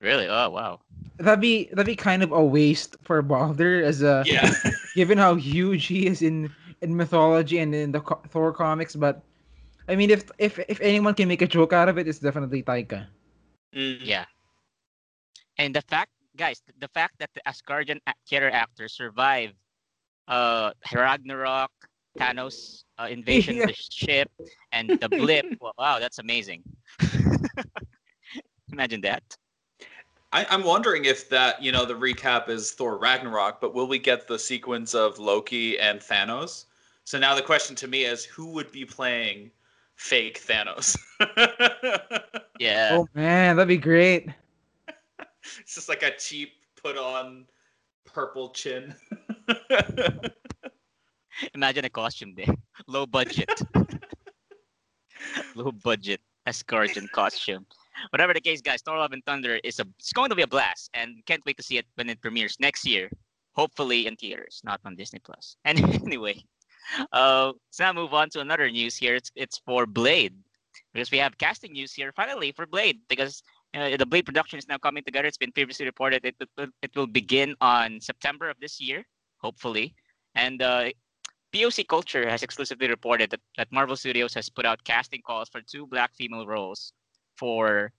Really? 0.01 0.27
Oh 0.27 0.49
wow. 0.49 0.79
That'd 1.17 1.39
be 1.41 1.69
that'd 1.71 1.85
be 1.85 1.95
kind 1.95 2.23
of 2.23 2.31
a 2.31 2.43
waste 2.43 2.95
for 3.03 3.21
Balder 3.21 3.83
as 3.83 4.01
a 4.01 4.23
Yeah. 4.25 4.51
given 4.95 5.17
how 5.17 5.35
huge 5.35 5.85
he 5.85 6.07
is 6.07 6.21
in 6.21 6.51
in 6.81 6.95
mythology 6.95 7.59
and 7.59 7.73
in 7.73 7.91
the 7.91 8.01
Thor 8.29 8.53
comics. 8.53 8.95
But 8.95 9.21
I 9.87 9.95
mean, 9.95 10.09
if 10.09 10.31
if 10.37 10.59
if 10.67 10.79
anyone 10.81 11.13
can 11.13 11.27
make 11.27 11.41
a 11.41 11.47
joke 11.47 11.73
out 11.73 11.89
of 11.89 11.97
it, 11.97 12.07
it's 12.07 12.19
definitely 12.19 12.63
Taika. 12.63 13.07
Mm. 13.75 13.99
Yeah. 14.01 14.25
And 15.57 15.75
the 15.75 15.81
fact, 15.81 16.11
guys, 16.35 16.61
the 16.79 16.87
fact 16.89 17.15
that 17.19 17.29
the 17.33 17.41
Asgardian 17.47 17.99
character 18.03 18.13
theater 18.27 18.49
actors 18.51 18.93
survive 18.93 19.53
uh 20.27 20.71
Ragnarok, 20.93 21.71
Thanos 22.17 22.83
uh, 22.97 23.07
invasion 23.09 23.61
of 23.61 23.67
the 23.67 23.73
ship, 23.91 24.31
and 24.71 24.89
the 24.89 25.09
blip. 25.09 25.45
Wow, 25.61 25.73
wow, 25.77 25.99
that's 25.99 26.19
amazing. 26.19 26.63
Imagine 28.71 29.01
that. 29.01 29.23
I, 30.35 30.45
I'm 30.49 30.63
wondering 30.63 31.05
if 31.05 31.29
that, 31.29 31.63
you 31.63 31.71
know, 31.71 31.85
the 31.85 31.93
recap 31.93 32.49
is 32.49 32.71
Thor 32.71 32.97
Ragnarok, 32.97 33.61
but 33.61 33.73
will 33.73 33.87
we 33.87 33.97
get 33.97 34.27
the 34.27 34.37
sequence 34.37 34.93
of 34.93 35.17
Loki 35.17 35.79
and 35.79 36.01
Thanos? 36.01 36.65
So 37.05 37.17
now 37.17 37.35
the 37.35 37.41
question 37.41 37.73
to 37.77 37.87
me 37.87 38.03
is 38.03 38.25
who 38.25 38.47
would 38.47 38.69
be 38.73 38.83
playing 38.83 39.49
fake 39.95 40.43
Thanos? 40.45 40.97
Yeah. 42.59 42.91
Oh 42.93 43.07
man, 43.13 43.55
that'd 43.57 43.67
be 43.67 43.77
great. 43.77 44.29
it's 45.59 45.75
just 45.75 45.89
like 45.89 46.03
a 46.03 46.11
cheap 46.17 46.53
put 46.81 46.97
on 46.97 47.45
purple 48.05 48.51
chin. 48.51 48.95
Imagine 51.53 51.83
a 51.83 51.89
costume 51.89 52.33
day. 52.33 52.47
Low 52.87 53.05
budget. 53.05 53.49
Low 55.55 55.73
budget 55.73 56.21
escort 56.45 56.97
costume. 57.11 57.65
Whatever 58.11 58.33
the 58.33 58.41
case, 58.41 58.61
guys, 58.61 58.81
Thor 58.81 58.97
Love 58.97 59.13
and 59.13 59.23
Thunder 59.25 59.59
is 59.63 59.79
a 59.79 59.85
it's 59.99 60.13
going 60.13 60.29
to 60.29 60.35
be 60.35 60.41
a 60.41 60.47
blast 60.47 60.89
and 60.93 61.25
can't 61.25 61.45
wait 61.45 61.57
to 61.57 61.63
see 61.63 61.77
it 61.77 61.85
when 61.95 62.09
it 62.09 62.21
premieres 62.21 62.57
next 62.59 62.85
year. 62.85 63.09
Hopefully 63.53 64.05
in 64.07 64.15
theaters, 64.15 64.61
not 64.63 64.81
on 64.85 64.95
Disney 64.95 65.19
Plus. 65.19 65.57
And 65.65 65.79
anyway, 66.05 66.43
uh 67.11 67.53
let's 67.67 67.79
now 67.79 67.93
move 67.93 68.13
on 68.13 68.29
to 68.31 68.39
another 68.41 68.69
news 68.69 68.95
here. 68.97 69.15
It's 69.15 69.31
it's 69.35 69.59
for 69.65 69.85
Blade. 69.85 70.35
Because 70.93 71.11
we 71.11 71.17
have 71.17 71.37
casting 71.37 71.73
news 71.73 71.93
here 71.93 72.11
finally 72.11 72.51
for 72.51 72.65
Blade 72.65 72.99
because 73.07 73.41
uh, 73.73 73.97
the 73.97 74.05
Blade 74.05 74.25
production 74.25 74.59
is 74.59 74.67
now 74.67 74.77
coming 74.77 75.03
together. 75.03 75.27
It's 75.27 75.37
been 75.37 75.51
previously 75.51 75.85
reported 75.85 76.25
it, 76.25 76.35
it, 76.39 76.69
it 76.81 76.95
will 76.95 77.07
begin 77.07 77.55
on 77.59 77.99
September 77.99 78.49
of 78.49 78.57
this 78.59 78.79
year, 78.79 79.05
hopefully. 79.37 79.95
And 80.35 80.61
uh, 80.61 80.91
POC 81.53 81.87
Culture 81.87 82.29
has 82.29 82.43
exclusively 82.43 82.87
reported 82.87 83.29
that, 83.31 83.41
that 83.57 83.71
Marvel 83.71 83.95
Studios 83.95 84.33
has 84.33 84.49
put 84.49 84.65
out 84.65 84.83
casting 84.83 85.21
calls 85.25 85.49
for 85.49 85.61
two 85.61 85.87
black 85.87 86.13
female 86.15 86.45
roles 86.45 86.93
for 87.37 87.91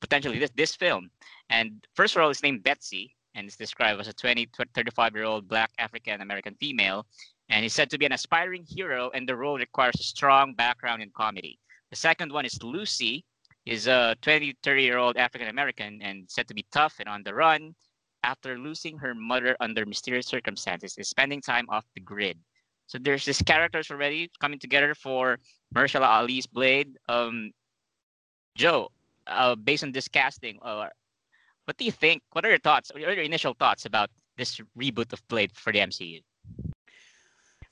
potentially 0.00 0.38
this, 0.38 0.50
this 0.54 0.74
film. 0.74 1.10
And 1.50 1.86
first 1.94 2.16
role 2.16 2.30
is 2.30 2.42
named 2.42 2.62
Betsy 2.62 3.14
and 3.34 3.46
is 3.46 3.56
described 3.56 4.00
as 4.00 4.08
a 4.08 4.12
20, 4.12 4.48
35 4.74 5.14
year 5.14 5.24
old 5.24 5.48
black 5.48 5.70
African 5.78 6.20
American 6.20 6.54
female. 6.54 7.06
And 7.48 7.64
is 7.64 7.72
said 7.72 7.90
to 7.90 7.98
be 7.98 8.06
an 8.06 8.12
aspiring 8.12 8.64
hero, 8.64 9.10
and 9.12 9.28
the 9.28 9.34
role 9.34 9.58
requires 9.58 9.96
a 9.98 10.04
strong 10.04 10.54
background 10.54 11.02
in 11.02 11.10
comedy. 11.16 11.58
The 11.90 11.96
second 11.96 12.30
one 12.32 12.44
is 12.44 12.62
Lucy, 12.62 13.24
is 13.66 13.88
a 13.88 14.16
20, 14.22 14.54
30 14.62 14.82
year 14.82 14.98
old 14.98 15.16
African 15.16 15.48
American 15.48 16.00
and 16.00 16.24
said 16.28 16.46
to 16.48 16.54
be 16.54 16.64
tough 16.72 16.94
and 17.00 17.08
on 17.08 17.22
the 17.22 17.34
run. 17.34 17.74
After 18.22 18.58
losing 18.58 18.98
her 18.98 19.14
mother 19.14 19.56
under 19.60 19.86
mysterious 19.86 20.26
circumstances, 20.26 20.94
is 20.98 21.08
spending 21.08 21.40
time 21.40 21.66
off 21.70 21.86
the 21.94 22.02
grid. 22.02 22.38
So 22.86 22.98
there's 22.98 23.24
these 23.24 23.40
characters 23.40 23.90
already 23.90 24.30
coming 24.40 24.58
together 24.58 24.94
for 24.94 25.38
Mahershala 25.74 26.06
Ali's 26.06 26.46
Blade. 26.46 26.88
Um, 27.08 27.50
Joe, 28.54 28.90
uh, 29.26 29.54
based 29.54 29.84
on 29.84 29.92
this 29.92 30.08
casting, 30.08 30.58
uh, 30.62 30.88
what 31.64 31.76
do 31.76 31.84
you 31.84 31.92
think? 31.92 32.22
What 32.32 32.44
are 32.44 32.48
your 32.48 32.58
thoughts? 32.58 32.90
What 32.92 33.02
are 33.04 33.12
your 33.12 33.22
initial 33.22 33.54
thoughts 33.54 33.86
about 33.86 34.10
this 34.36 34.60
reboot 34.76 35.12
of 35.12 35.26
Blade 35.28 35.52
for 35.52 35.72
the 35.72 35.78
MCU? 35.78 36.22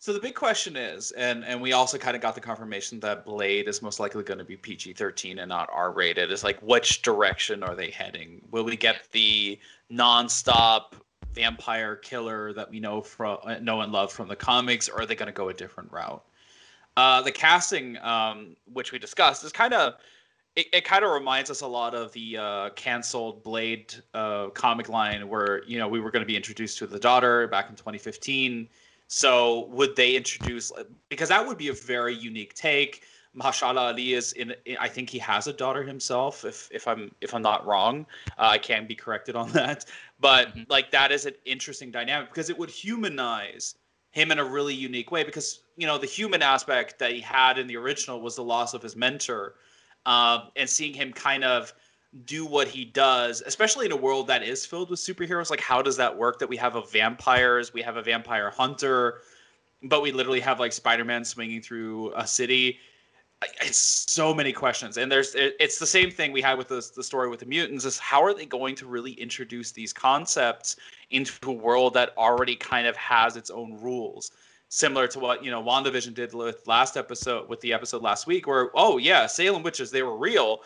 So 0.00 0.12
the 0.12 0.20
big 0.20 0.36
question 0.36 0.76
is, 0.76 1.10
and 1.12 1.44
and 1.44 1.60
we 1.60 1.72
also 1.72 1.98
kind 1.98 2.14
of 2.14 2.22
got 2.22 2.36
the 2.36 2.40
confirmation 2.40 3.00
that 3.00 3.24
Blade 3.24 3.66
is 3.66 3.82
most 3.82 3.98
likely 3.98 4.22
going 4.22 4.38
to 4.38 4.44
be 4.44 4.56
PG-13 4.56 5.40
and 5.40 5.48
not 5.48 5.68
R-rated. 5.72 6.30
Is 6.30 6.44
like 6.44 6.60
which 6.60 7.02
direction 7.02 7.64
are 7.64 7.74
they 7.74 7.90
heading? 7.90 8.40
Will 8.52 8.62
we 8.62 8.76
get 8.76 9.08
the 9.10 9.58
non-stop 9.90 10.94
vampire 11.34 11.96
killer 11.96 12.52
that 12.52 12.70
we 12.70 12.78
know 12.78 13.02
from 13.02 13.38
know 13.60 13.80
and 13.80 13.90
love 13.90 14.12
from 14.12 14.28
the 14.28 14.36
comics, 14.36 14.88
or 14.88 15.00
are 15.00 15.06
they 15.06 15.16
going 15.16 15.26
to 15.26 15.32
go 15.32 15.48
a 15.48 15.54
different 15.54 15.90
route? 15.90 16.24
Uh, 16.96 17.20
the 17.22 17.32
casting, 17.32 17.96
um, 17.98 18.56
which 18.72 18.92
we 18.92 19.00
discussed, 19.00 19.42
is 19.44 19.50
kind 19.50 19.74
of 19.74 19.94
it, 20.58 20.66
it 20.72 20.84
kind 20.84 21.04
of 21.04 21.10
reminds 21.10 21.50
us 21.50 21.60
a 21.60 21.66
lot 21.66 21.94
of 21.94 22.12
the 22.12 22.36
uh, 22.36 22.70
canceled 22.70 23.42
Blade 23.42 23.94
uh, 24.14 24.48
comic 24.48 24.88
line, 24.88 25.28
where 25.28 25.64
you 25.64 25.78
know 25.78 25.88
we 25.88 26.00
were 26.00 26.10
going 26.10 26.22
to 26.22 26.26
be 26.26 26.36
introduced 26.36 26.78
to 26.78 26.86
the 26.86 26.98
daughter 26.98 27.46
back 27.48 27.70
in 27.70 27.76
2015 27.76 28.68
so 29.08 29.64
would 29.68 29.96
they 29.96 30.14
introduce 30.14 30.70
because 31.08 31.30
that 31.30 31.44
would 31.44 31.58
be 31.58 31.68
a 31.68 31.72
very 31.72 32.14
unique 32.14 32.54
take. 32.54 33.02
Mahershala 33.34 33.78
Ali 33.78 34.12
is 34.12 34.32
in. 34.34 34.54
I 34.78 34.88
think 34.88 35.08
he 35.08 35.18
has 35.18 35.46
a 35.46 35.52
daughter 35.52 35.82
himself. 35.82 36.44
If 36.44 36.68
if 36.70 36.86
I'm 36.86 37.14
if 37.22 37.34
I'm 37.34 37.42
not 37.42 37.66
wrong, 37.66 38.06
uh, 38.38 38.50
I 38.52 38.58
can 38.58 38.86
be 38.86 38.94
corrected 38.94 39.34
on 39.34 39.50
that. 39.52 39.86
But 40.20 40.48
mm-hmm. 40.48 40.62
like 40.68 40.90
that 40.90 41.10
is 41.10 41.24
an 41.24 41.34
interesting 41.46 41.90
dynamic 41.90 42.28
because 42.28 42.50
it 42.50 42.58
would 42.58 42.70
humanize 42.70 43.76
him 44.10 44.30
in 44.30 44.38
a 44.38 44.44
really 44.44 44.74
unique 44.74 45.10
way. 45.10 45.24
Because 45.24 45.60
you 45.76 45.86
know 45.86 45.96
the 45.96 46.06
human 46.06 46.42
aspect 46.42 46.98
that 46.98 47.12
he 47.12 47.20
had 47.20 47.58
in 47.58 47.66
the 47.66 47.76
original 47.76 48.20
was 48.20 48.36
the 48.36 48.44
loss 48.44 48.74
of 48.74 48.82
his 48.82 48.94
mentor, 48.94 49.54
um, 50.06 50.50
and 50.56 50.68
seeing 50.68 50.94
him 50.94 51.12
kind 51.12 51.44
of 51.44 51.72
do 52.24 52.46
what 52.46 52.68
he 52.68 52.84
does, 52.84 53.42
especially 53.46 53.86
in 53.86 53.92
a 53.92 53.96
world 53.96 54.26
that 54.28 54.42
is 54.42 54.64
filled 54.64 54.90
with 54.90 54.98
superheroes. 54.98 55.50
Like, 55.50 55.60
how 55.60 55.82
does 55.82 55.96
that 55.98 56.16
work? 56.16 56.38
That 56.38 56.48
we 56.48 56.56
have 56.56 56.74
a 56.76 56.82
vampires, 56.82 57.72
we 57.72 57.82
have 57.82 57.96
a 57.96 58.02
vampire 58.02 58.50
hunter, 58.50 59.20
but 59.82 60.02
we 60.02 60.12
literally 60.12 60.40
have 60.40 60.58
like 60.58 60.72
Spider-Man 60.72 61.24
swinging 61.24 61.60
through 61.60 62.12
a 62.16 62.26
city. 62.26 62.78
It's 63.60 63.78
so 63.78 64.34
many 64.34 64.52
questions, 64.52 64.96
and 64.96 65.12
there's 65.12 65.36
it's 65.36 65.78
the 65.78 65.86
same 65.86 66.10
thing 66.10 66.32
we 66.32 66.40
had 66.40 66.58
with 66.58 66.66
the 66.68 66.84
the 66.96 67.04
story 67.04 67.28
with 67.28 67.38
the 67.38 67.46
mutants. 67.46 67.84
Is 67.84 67.96
how 67.96 68.20
are 68.24 68.34
they 68.34 68.46
going 68.46 68.74
to 68.76 68.86
really 68.86 69.12
introduce 69.12 69.70
these 69.70 69.92
concepts 69.92 70.74
into 71.10 71.50
a 71.50 71.52
world 71.52 71.94
that 71.94 72.14
already 72.16 72.56
kind 72.56 72.88
of 72.88 72.96
has 72.96 73.36
its 73.36 73.50
own 73.50 73.78
rules? 73.80 74.32
Similar 74.70 75.08
to 75.08 75.18
what 75.18 75.44
you 75.44 75.50
know, 75.50 75.62
WandaVision 75.62 76.14
did 76.14 76.34
with 76.34 76.66
last 76.66 76.96
episode, 76.96 77.48
with 77.48 77.60
the 77.60 77.72
episode 77.72 78.02
last 78.02 78.26
week, 78.26 78.46
where 78.46 78.70
oh 78.74 78.98
yeah, 78.98 79.26
Salem 79.26 79.62
witches 79.62 79.90
they 79.90 80.02
were 80.02 80.16
real, 80.16 80.60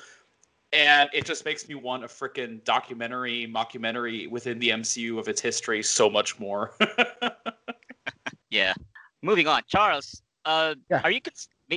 and 0.72 1.10
it 1.12 1.24
just 1.24 1.44
makes 1.44 1.68
me 1.68 1.74
want 1.74 2.02
a 2.02 2.06
freaking 2.06 2.64
documentary 2.64 3.46
mockumentary 3.46 4.28
within 4.30 4.58
the 4.58 4.70
MCU 4.70 5.18
of 5.18 5.28
its 5.28 5.40
history 5.40 5.82
so 5.82 6.08
much 6.08 6.40
more. 6.40 6.72
yeah. 8.50 8.72
Moving 9.20 9.46
on, 9.46 9.62
Charles. 9.68 10.22
Uh, 10.44 10.74
yeah. 10.90 11.00
are 11.04 11.10
you 11.10 11.20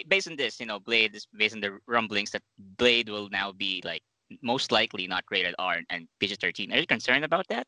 based 0.08 0.28
on 0.28 0.36
this? 0.36 0.60
You 0.60 0.66
know, 0.66 0.80
Blade 0.80 1.16
is 1.16 1.28
based 1.38 1.54
on 1.54 1.62
the 1.62 1.78
rumblings 1.88 2.32
that 2.32 2.42
Blade 2.78 3.10
will 3.10 3.30
now 3.30 3.52
be 3.52 3.82
like 3.86 4.02
most 4.42 4.72
likely 4.72 5.08
not 5.08 5.24
rated 5.30 5.54
R 5.60 5.82
and 5.90 6.08
PG-13. 6.20 6.74
Are 6.74 6.80
you 6.80 6.88
concerned 6.88 7.24
about 7.24 7.48
that? 7.50 7.68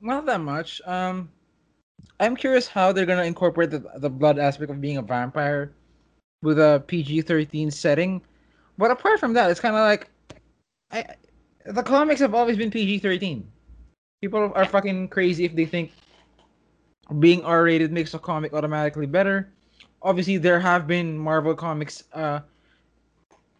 Not 0.00 0.26
that 0.26 0.40
much. 0.40 0.82
Um, 0.84 1.30
I'm 2.20 2.36
curious 2.36 2.66
how 2.66 2.92
they're 2.92 3.06
gonna 3.06 3.24
incorporate 3.24 3.70
the 3.70 3.84
the 3.96 4.10
blood 4.10 4.38
aspect 4.38 4.70
of 4.70 4.80
being 4.80 4.96
a 4.96 5.02
vampire 5.02 5.72
with 6.42 6.58
a 6.58 6.82
PG-13 6.86 7.72
setting 7.72 8.22
but 8.78 8.92
apart 8.92 9.18
from 9.18 9.34
that, 9.34 9.50
it's 9.50 9.60
kind 9.60 9.74
of 9.74 9.80
like, 9.80 10.08
I, 10.92 11.04
the 11.66 11.82
comics 11.82 12.20
have 12.20 12.34
always 12.34 12.56
been 12.56 12.70
PG 12.70 13.00
thirteen. 13.00 13.46
People 14.22 14.52
are 14.54 14.64
fucking 14.64 15.08
crazy 15.08 15.44
if 15.44 15.54
they 15.54 15.66
think 15.66 15.92
being 17.18 17.44
R 17.44 17.64
rated 17.64 17.92
makes 17.92 18.14
a 18.14 18.18
comic 18.18 18.54
automatically 18.54 19.06
better. 19.06 19.50
Obviously, 20.00 20.38
there 20.38 20.60
have 20.60 20.86
been 20.86 21.18
Marvel 21.18 21.54
comics 21.54 22.04
uh, 22.14 22.40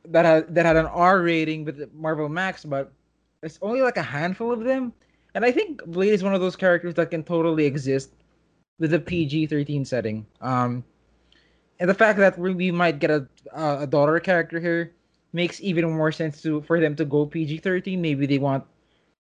that 0.06 0.24
had 0.24 0.54
that 0.54 0.64
had 0.64 0.76
an 0.76 0.86
R 0.86 1.20
rating 1.20 1.64
with 1.64 1.92
Marvel 1.92 2.28
Max, 2.28 2.64
but 2.64 2.92
it's 3.42 3.58
only 3.60 3.82
like 3.82 3.96
a 3.96 4.02
handful 4.02 4.52
of 4.52 4.62
them. 4.62 4.92
And 5.34 5.44
I 5.44 5.50
think 5.50 5.84
Blade 5.86 6.14
is 6.14 6.22
one 6.22 6.34
of 6.34 6.40
those 6.40 6.56
characters 6.56 6.94
that 6.94 7.10
can 7.10 7.24
totally 7.24 7.66
exist 7.66 8.12
with 8.78 8.94
a 8.94 8.98
PG 8.98 9.46
thirteen 9.46 9.84
setting. 9.84 10.26
Um, 10.40 10.84
and 11.80 11.88
the 11.88 11.94
fact 11.94 12.18
that 12.18 12.38
we 12.38 12.70
might 12.70 12.98
get 12.98 13.10
a 13.10 13.26
a 13.52 13.86
daughter 13.86 14.18
character 14.20 14.60
here 14.60 14.94
makes 15.32 15.60
even 15.60 15.84
more 15.90 16.12
sense 16.12 16.42
to 16.42 16.62
for 16.62 16.80
them 16.80 16.96
to 16.96 17.04
go 17.04 17.26
PG 17.26 17.58
thirteen. 17.58 18.00
Maybe 18.00 18.26
they 18.26 18.38
want 18.38 18.64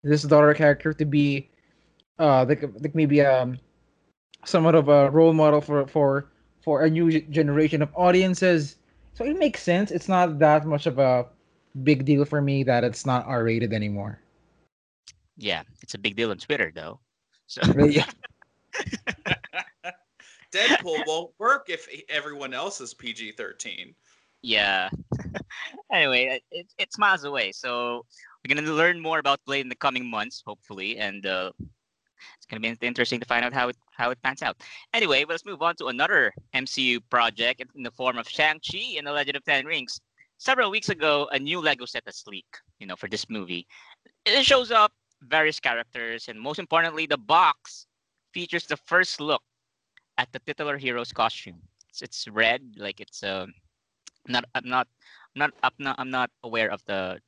this 0.03 0.23
daughter 0.23 0.53
character 0.53 0.93
to 0.93 1.05
be 1.05 1.49
uh 2.19 2.45
like 2.47 2.63
like 2.79 2.95
maybe 2.95 3.21
um 3.21 3.59
somewhat 4.45 4.75
of 4.75 4.87
a 4.87 5.09
role 5.09 5.33
model 5.33 5.61
for 5.61 5.87
for 5.87 6.29
for 6.63 6.83
a 6.83 6.89
new 6.89 7.21
generation 7.29 7.81
of 7.81 7.89
audiences. 7.95 8.77
So 9.13 9.23
it 9.23 9.37
makes 9.37 9.61
sense. 9.61 9.91
It's 9.91 10.09
not 10.09 10.39
that 10.39 10.65
much 10.65 10.85
of 10.85 10.99
a 10.99 11.27
big 11.83 12.05
deal 12.05 12.25
for 12.25 12.41
me 12.41 12.63
that 12.63 12.83
it's 12.83 13.05
not 13.05 13.25
R 13.25 13.43
rated 13.43 13.73
anymore. 13.73 14.19
Yeah, 15.37 15.63
it's 15.81 15.93
a 15.93 15.97
big 15.97 16.15
deal 16.15 16.31
on 16.31 16.37
Twitter 16.37 16.71
though. 16.73 16.99
So 17.47 17.61
yeah. 17.85 18.05
Deadpool 20.55 21.05
won't 21.05 21.31
work 21.37 21.69
if 21.69 21.87
everyone 22.09 22.53
else 22.53 22.79
is 22.81 22.93
PG 22.93 23.33
thirteen 23.33 23.93
yeah. 24.45 24.89
anyway, 25.91 26.39
it, 26.51 26.67
it's 26.77 26.99
miles 26.99 27.23
away, 27.23 27.51
so 27.51 28.05
we're 28.43 28.53
gonna 28.53 28.71
learn 28.71 28.99
more 28.99 29.17
about 29.17 29.39
Blade 29.45 29.61
in 29.61 29.69
the 29.69 29.75
coming 29.75 30.07
months, 30.07 30.43
hopefully, 30.45 30.99
and 30.99 31.25
uh, 31.25 31.51
it's 32.37 32.45
gonna 32.47 32.59
be 32.59 32.77
interesting 32.85 33.19
to 33.19 33.25
find 33.25 33.43
out 33.43 33.53
how 33.53 33.69
it 33.69 33.77
how 33.97 34.11
it 34.11 34.19
pans 34.23 34.43
out. 34.43 34.61
Anyway, 34.93 35.25
let's 35.27 35.45
move 35.45 35.63
on 35.63 35.75
to 35.77 35.87
another 35.87 36.31
MCU 36.53 36.99
project 37.09 37.63
in 37.75 37.81
the 37.81 37.89
form 37.89 38.19
of 38.19 38.29
Shang-Chi 38.29 38.97
and 38.97 39.07
the 39.07 39.11
Legend 39.11 39.37
of 39.37 39.43
Ten 39.43 39.65
Rings. 39.65 39.99
Several 40.37 40.69
weeks 40.69 40.89
ago, 40.89 41.27
a 41.31 41.39
new 41.39 41.59
Lego 41.59 41.85
set 41.85 42.05
was 42.05 42.23
leaked, 42.27 42.61
you 42.77 42.85
know, 42.85 42.95
for 42.95 43.09
this 43.09 43.27
movie. 43.29 43.65
It 44.25 44.45
shows 44.45 44.69
up 44.69 44.91
various 45.23 45.59
characters, 45.59 46.27
and 46.27 46.39
most 46.39 46.59
importantly, 46.59 47.07
the 47.07 47.17
box 47.17 47.87
features 48.31 48.67
the 48.67 48.77
first 48.85 49.19
look 49.19 49.41
at 50.17 50.31
the 50.31 50.39
titular 50.39 50.77
hero's 50.77 51.11
costume. 51.11 51.61
It's, 51.89 52.01
it's 52.01 52.27
red, 52.27 52.61
like 52.77 52.99
it's 52.99 53.23
a 53.23 53.43
um, 53.43 53.53
not 54.27 54.45
I'm 54.55 54.67
not 54.67 54.87
I'm 55.35 55.39
not 55.39 55.53
I'm 55.63 55.71
not 55.79 55.95
I'm 55.99 56.09
not 56.09 56.29
aware 56.43 56.71
of 56.71 56.81
the 56.85 57.19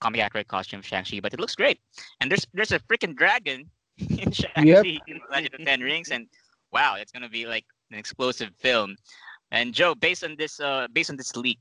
comic 0.00 0.20
accurate 0.20 0.48
costume 0.48 0.80
of 0.80 0.86
Shang-Chi, 0.86 1.20
but 1.20 1.32
it 1.32 1.40
looks 1.40 1.54
great. 1.54 1.78
And 2.20 2.30
there's 2.30 2.46
there's 2.52 2.72
a 2.72 2.80
freaking 2.80 3.14
dragon 3.16 3.70
in 3.98 4.32
Shang-Chi 4.32 4.62
yep. 4.64 4.84
in 5.06 5.20
Legend 5.30 5.54
of 5.54 5.64
Ten 5.64 5.80
Rings, 5.80 6.10
and 6.10 6.26
wow, 6.72 6.96
it's 6.98 7.12
gonna 7.12 7.28
be 7.28 7.46
like 7.46 7.64
an 7.90 7.98
explosive 7.98 8.50
film. 8.58 8.96
And 9.50 9.74
Joe, 9.74 9.94
based 9.94 10.24
on 10.24 10.36
this 10.36 10.60
uh 10.60 10.88
based 10.92 11.10
on 11.10 11.16
this 11.16 11.36
leak 11.36 11.60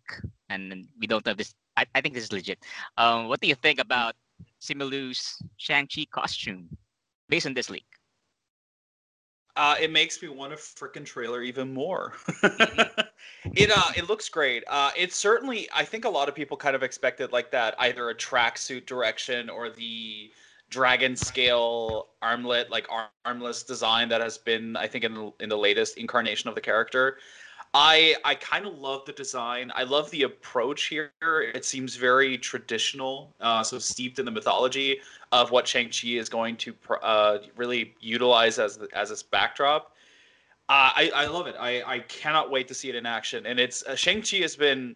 and 0.49 0.87
we 0.99 1.07
don't 1.07 1.25
have 1.25 1.37
this. 1.37 1.53
I, 1.77 1.85
I 1.95 2.01
think 2.01 2.13
this 2.13 2.25
is 2.25 2.33
legit. 2.33 2.59
Um, 2.97 3.29
what 3.29 3.39
do 3.39 3.47
you 3.47 3.55
think 3.55 3.79
about 3.79 4.15
Simu 4.61 4.89
Liu's 4.89 5.37
Shang-Chi 5.57 6.05
costume 6.11 6.67
based 7.29 7.47
on 7.47 7.53
this 7.53 7.69
leak? 7.69 7.87
Uh, 9.55 9.75
it 9.79 9.91
makes 9.91 10.21
me 10.21 10.29
want 10.29 10.53
a 10.53 10.55
freaking 10.55 11.05
trailer 11.05 11.41
even 11.41 11.73
more. 11.73 12.13
it 12.43 13.71
uh, 13.75 13.91
it 13.95 14.07
looks 14.07 14.29
great. 14.29 14.63
Uh, 14.67 14.91
it's 14.97 15.15
certainly. 15.15 15.67
I 15.73 15.83
think 15.83 16.05
a 16.05 16.09
lot 16.09 16.29
of 16.29 16.35
people 16.35 16.55
kind 16.57 16.75
of 16.75 16.83
expected 16.83 17.31
like 17.31 17.51
that, 17.51 17.75
either 17.79 18.09
a 18.09 18.15
tracksuit 18.15 18.85
direction 18.85 19.49
or 19.49 19.69
the 19.69 20.31
dragon 20.69 21.15
scale 21.15 22.07
armlet, 22.21 22.71
like 22.71 22.87
armless 23.25 23.63
design 23.63 24.09
that 24.09 24.21
has 24.21 24.37
been, 24.37 24.75
I 24.77 24.87
think, 24.87 25.03
in 25.03 25.13
the, 25.13 25.31
in 25.41 25.49
the 25.49 25.57
latest 25.57 25.97
incarnation 25.97 26.47
of 26.47 26.55
the 26.55 26.61
character. 26.61 27.17
I 27.73 28.15
I 28.25 28.35
kind 28.35 28.65
of 28.65 28.77
love 28.77 29.05
the 29.05 29.13
design. 29.13 29.71
I 29.75 29.83
love 29.83 30.11
the 30.11 30.23
approach 30.23 30.85
here. 30.85 31.11
It 31.21 31.63
seems 31.63 31.95
very 31.95 32.37
traditional, 32.37 33.33
uh, 33.39 33.63
so 33.63 33.79
steeped 33.79 34.19
in 34.19 34.25
the 34.25 34.31
mythology 34.31 34.99
of 35.31 35.51
what 35.51 35.67
Shang 35.67 35.85
Chi 35.85 36.09
is 36.09 36.27
going 36.27 36.57
to 36.57 36.75
uh, 37.01 37.37
really 37.55 37.95
utilize 38.01 38.59
as 38.59 38.77
as 38.93 39.11
its 39.11 39.23
backdrop. 39.23 39.95
Uh, 40.67 40.91
I 40.95 41.11
I 41.15 41.25
love 41.27 41.47
it. 41.47 41.55
I 41.57 41.81
I 41.83 41.99
cannot 41.99 42.51
wait 42.51 42.67
to 42.67 42.73
see 42.73 42.89
it 42.89 42.95
in 42.95 43.05
action. 43.05 43.45
And 43.45 43.59
it's 43.59 43.83
uh, 43.83 43.95
Shang 43.95 44.21
Chi 44.21 44.37
has 44.37 44.55
been. 44.55 44.95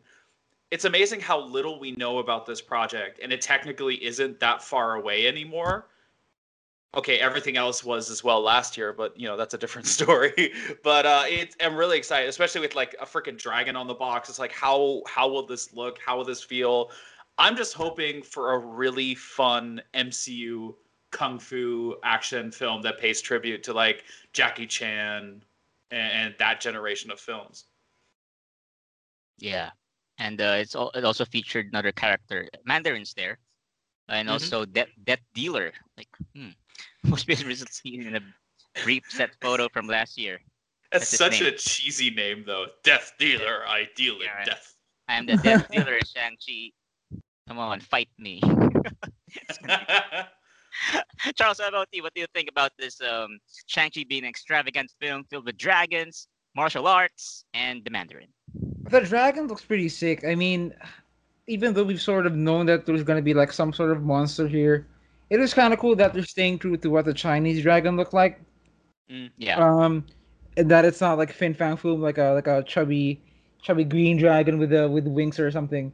It's 0.71 0.85
amazing 0.85 1.21
how 1.21 1.39
little 1.39 1.79
we 1.79 1.91
know 1.91 2.17
about 2.17 2.45
this 2.45 2.59
project, 2.59 3.19
and 3.23 3.31
it 3.31 3.39
technically 3.39 4.03
isn't 4.03 4.39
that 4.41 4.61
far 4.61 4.95
away 4.95 5.27
anymore 5.27 5.85
okay, 6.95 7.19
everything 7.19 7.57
else 7.57 7.83
was 7.83 8.09
as 8.09 8.23
well 8.23 8.41
last 8.41 8.77
year, 8.77 8.93
but 8.93 9.19
you 9.19 9.27
know 9.27 9.37
that's 9.37 9.53
a 9.53 9.57
different 9.57 9.87
story. 9.97 10.53
but 10.83 11.05
uh, 11.05 11.23
it, 11.25 11.55
I'm 11.61 11.75
really 11.75 11.97
excited, 11.97 12.29
especially 12.29 12.61
with 12.61 12.75
like 12.75 12.95
a 12.99 13.05
freaking 13.05 13.37
dragon 13.37 13.75
on 13.75 13.87
the 13.87 13.93
box. 13.93 14.29
It's 14.29 14.39
like 14.39 14.51
how 14.51 15.01
how 15.07 15.27
will 15.27 15.45
this 15.45 15.73
look? 15.73 15.99
How 16.03 16.17
will 16.17 16.25
this 16.25 16.43
feel? 16.43 16.91
I'm 17.37 17.57
just 17.57 17.73
hoping 17.73 18.21
for 18.21 18.53
a 18.53 18.57
really 18.57 19.13
fun 19.15 19.81
MCU 19.93 20.73
kung 21.11 21.37
fu 21.39 21.95
action 22.03 22.51
film 22.51 22.81
that 22.81 22.99
pays 22.99 23.21
tribute 23.21 23.63
to 23.63 23.73
like 23.73 24.05
Jackie 24.31 24.67
Chan 24.67 25.43
and, 25.91 26.11
and 26.13 26.35
that 26.39 26.61
generation 26.61 27.11
of 27.11 27.19
films. 27.19 27.65
Yeah, 29.37 29.71
and 30.17 30.39
uh, 30.39 30.55
it's 30.59 30.75
all, 30.75 30.91
it 30.95 31.03
also 31.03 31.25
featured 31.25 31.67
another 31.67 31.91
character, 31.91 32.47
Mandarin's 32.63 33.13
there, 33.13 33.37
and 34.07 34.27
mm-hmm. 34.27 34.33
also 34.33 34.63
Death 34.63 34.87
Death 35.03 35.19
Dealer. 35.33 35.73
Like, 35.97 36.07
hmm 36.33 36.51
most 37.03 37.27
recently 37.27 37.55
seen 37.55 38.07
in 38.07 38.15
a 38.15 38.21
brief 38.83 39.03
set 39.09 39.31
photo 39.41 39.67
from 39.69 39.87
last 39.87 40.17
year. 40.17 40.39
That's, 40.91 41.09
That's 41.11 41.17
such 41.17 41.41
name. 41.41 41.53
a 41.53 41.57
cheesy 41.57 42.09
name, 42.09 42.43
though. 42.45 42.67
Death 42.83 43.13
dealer, 43.19 43.63
I 43.67 43.87
deal 43.95 44.15
yeah, 44.21 44.39
in 44.39 44.45
death. 44.45 44.75
I 45.07 45.15
am 45.15 45.25
the 45.25 45.37
death 45.37 45.67
dealer, 45.71 45.99
Shang 46.05 46.37
Chi. 46.45 46.71
Come 47.47 47.59
on, 47.59 47.79
fight 47.79 48.09
me. 48.17 48.41
Charles, 51.35 51.59
how 51.59 51.67
about 51.69 51.87
you? 51.91 52.03
What 52.03 52.13
do 52.13 52.21
you 52.21 52.27
think 52.33 52.49
about 52.49 52.71
this 52.77 52.99
um, 53.01 53.39
Shang-Chi 53.67 54.05
being 54.07 54.23
an 54.23 54.29
extravagant 54.29 54.91
film 54.99 55.25
filled 55.29 55.45
with 55.45 55.57
dragons, 55.57 56.27
martial 56.55 56.87
arts, 56.87 57.45
and 57.53 57.83
the 57.83 57.91
Mandarin? 57.91 58.27
The 58.89 59.01
dragon 59.01 59.47
looks 59.47 59.63
pretty 59.63 59.89
sick. 59.89 60.23
I 60.25 60.35
mean, 60.35 60.73
even 61.47 61.73
though 61.73 61.83
we've 61.83 62.01
sort 62.01 62.25
of 62.25 62.35
known 62.35 62.65
that 62.67 62.85
there's 62.85 63.03
going 63.03 63.17
to 63.17 63.23
be 63.23 63.33
like 63.33 63.51
some 63.51 63.73
sort 63.73 63.91
of 63.91 64.03
monster 64.03 64.47
here, 64.47 64.87
it 65.29 65.39
is 65.39 65.53
kind 65.53 65.73
of 65.73 65.79
cool 65.79 65.95
that 65.95 66.13
they're 66.13 66.23
staying 66.23 66.59
true 66.59 66.77
to 66.77 66.89
what 66.89 67.05
the 67.05 67.13
Chinese 67.13 67.61
dragon 67.61 67.97
looked 67.97 68.13
like. 68.13 68.39
Mm, 69.09 69.31
yeah. 69.37 69.57
Um, 69.57 70.05
and 70.57 70.69
that 70.69 70.85
it's 70.85 71.01
not 71.01 71.17
like 71.17 71.31
Fin 71.31 71.53
Fang 71.53 71.77
Foom, 71.77 71.99
like 71.99 72.17
a 72.17 72.31
like 72.31 72.47
a 72.47 72.63
chubby, 72.63 73.21
chubby 73.61 73.83
green 73.83 74.17
dragon 74.17 74.57
with 74.57 74.69
the 74.69 74.89
with 74.89 75.07
wings 75.07 75.39
or 75.39 75.51
something. 75.51 75.91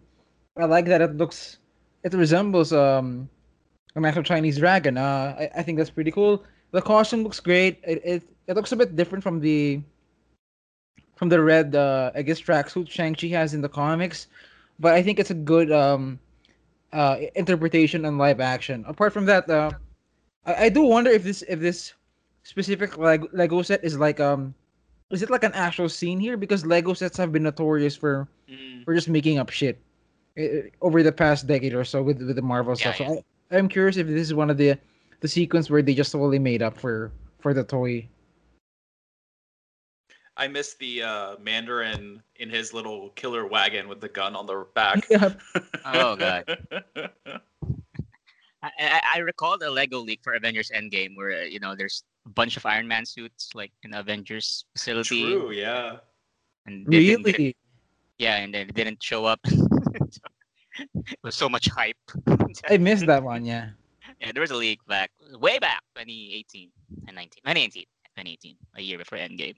I 0.57 0.65
like 0.65 0.85
that 0.87 1.01
it 1.01 1.15
looks, 1.15 1.59
it 2.03 2.13
resembles 2.13 2.73
um, 2.73 3.29
an 3.95 4.05
actual 4.05 4.23
Chinese 4.23 4.57
dragon. 4.57 4.97
Uh, 4.97 5.35
I, 5.39 5.49
I 5.59 5.63
think 5.63 5.77
that's 5.77 5.89
pretty 5.89 6.11
cool. 6.11 6.43
The 6.71 6.81
costume 6.81 7.23
looks 7.23 7.39
great. 7.39 7.79
It 7.83 8.01
it, 8.03 8.23
it 8.47 8.55
looks 8.55 8.71
a 8.71 8.75
bit 8.75 8.95
different 8.95 9.23
from 9.23 9.39
the 9.39 9.81
from 11.15 11.29
the 11.29 11.41
red 11.41 11.75
uh, 11.75 12.11
I 12.13 12.21
guess 12.21 12.41
tracksuit 12.41 12.89
Shang 12.89 13.15
Chi 13.15 13.27
has 13.27 13.53
in 13.53 13.61
the 13.61 13.69
comics, 13.69 14.27
but 14.79 14.93
I 14.93 15.01
think 15.01 15.19
it's 15.19 15.31
a 15.31 15.35
good 15.35 15.71
um 15.71 16.19
uh, 16.93 17.17
interpretation 17.35 18.05
and 18.05 18.17
live 18.17 18.39
action. 18.39 18.83
Apart 18.87 19.13
from 19.13 19.25
that, 19.25 19.49
uh, 19.49 19.71
I, 20.45 20.65
I 20.65 20.69
do 20.69 20.83
wonder 20.83 21.09
if 21.09 21.23
this 21.23 21.43
if 21.47 21.59
this 21.59 21.93
specific 22.43 22.97
like 22.97 23.21
Lego 23.33 23.61
set 23.61 23.83
is 23.83 23.97
like 23.97 24.19
um 24.19 24.53
is 25.11 25.21
it 25.21 25.29
like 25.29 25.43
an 25.43 25.53
actual 25.53 25.89
scene 25.89 26.19
here 26.19 26.37
because 26.37 26.65
Lego 26.65 26.93
sets 26.93 27.17
have 27.17 27.31
been 27.31 27.43
notorious 27.43 27.95
for 27.95 28.27
mm. 28.49 28.83
for 28.83 28.95
just 28.95 29.09
making 29.09 29.37
up 29.39 29.49
shit 29.49 29.79
uh, 30.39 30.67
over 30.81 31.03
the 31.03 31.11
past 31.11 31.47
decade 31.47 31.73
or 31.73 31.83
so 31.83 32.01
with 32.01 32.21
with 32.21 32.35
the 32.35 32.41
Marvel 32.41 32.73
yeah, 32.73 32.93
stuff. 32.93 32.99
Yeah. 32.99 33.07
So 33.07 33.23
I, 33.51 33.57
I'm 33.57 33.69
curious 33.69 33.97
if 33.97 34.07
this 34.07 34.21
is 34.21 34.33
one 34.33 34.49
of 34.49 34.57
the 34.57 34.77
the 35.19 35.27
sequence 35.27 35.69
where 35.69 35.81
they 35.81 35.93
just 35.93 36.11
totally 36.11 36.39
made 36.39 36.61
up 36.61 36.77
for 36.77 37.11
for 37.39 37.53
the 37.53 37.63
toy 37.63 38.07
I 40.37 40.47
miss 40.47 40.75
the 40.75 41.03
uh, 41.03 41.35
Mandarin 41.41 42.21
in 42.37 42.49
his 42.49 42.73
little 42.73 43.09
killer 43.09 43.45
wagon 43.45 43.87
with 43.87 43.99
the 44.01 44.09
gun 44.09 44.35
on 44.35 44.45
the 44.45 44.65
back. 44.73 45.05
oh 45.85 46.15
god. 46.15 46.57
I, 48.63 49.01
I, 49.15 49.19
recall 49.19 49.57
the 49.57 49.71
Lego 49.71 49.99
leak 49.99 50.19
for 50.23 50.33
Avengers 50.33 50.69
Endgame 50.75 51.17
where 51.17 51.45
you 51.45 51.59
know 51.59 51.75
there's 51.75 52.03
a 52.25 52.29
bunch 52.29 52.57
of 52.57 52.65
Iron 52.65 52.87
Man 52.87 53.05
suits 53.05 53.49
like 53.55 53.71
in 53.83 53.93
Avengers 53.93 54.65
facility. 54.73 55.23
True, 55.23 55.51
yeah. 55.51 55.97
And 56.67 56.87
really? 56.87 57.07
Didn't, 57.07 57.25
didn't, 57.25 57.55
yeah, 58.19 58.37
and 58.37 58.53
then 58.53 58.69
it 58.69 58.75
didn't 58.75 59.01
show 59.01 59.25
up. 59.25 59.39
it 59.45 61.19
was 61.23 61.33
so 61.33 61.49
much 61.49 61.67
hype. 61.69 61.97
I 62.69 62.77
missed 62.77 63.07
that 63.07 63.23
one, 63.23 63.45
yeah. 63.45 63.69
Yeah, 64.19 64.31
there 64.31 64.41
was 64.41 64.51
a 64.51 64.55
leak 64.55 64.79
back 64.87 65.09
way 65.39 65.57
back 65.57 65.81
2018 65.95 66.69
and 67.07 67.15
19 67.15 67.41
2018 67.41 67.83
2018 68.15 68.55
a 68.75 68.81
year 68.81 68.99
before 68.99 69.17
Endgame. 69.17 69.55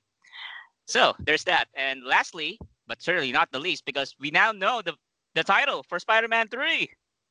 So 0.86 1.14
there's 1.20 1.44
that. 1.46 1.66
And 1.76 2.04
lastly, 2.04 2.60
but 2.88 3.02
certainly 3.02 3.32
not 3.32 3.52
the 3.52 3.60
least, 3.60 3.86
because 3.86 4.16
we 4.20 4.32
now 4.32 4.52
know 4.52 4.82
the 4.82 4.94
the 5.36 5.44
title 5.44 5.84
for 5.90 5.98
Spider-Man 5.98 6.48
3. 6.50 6.90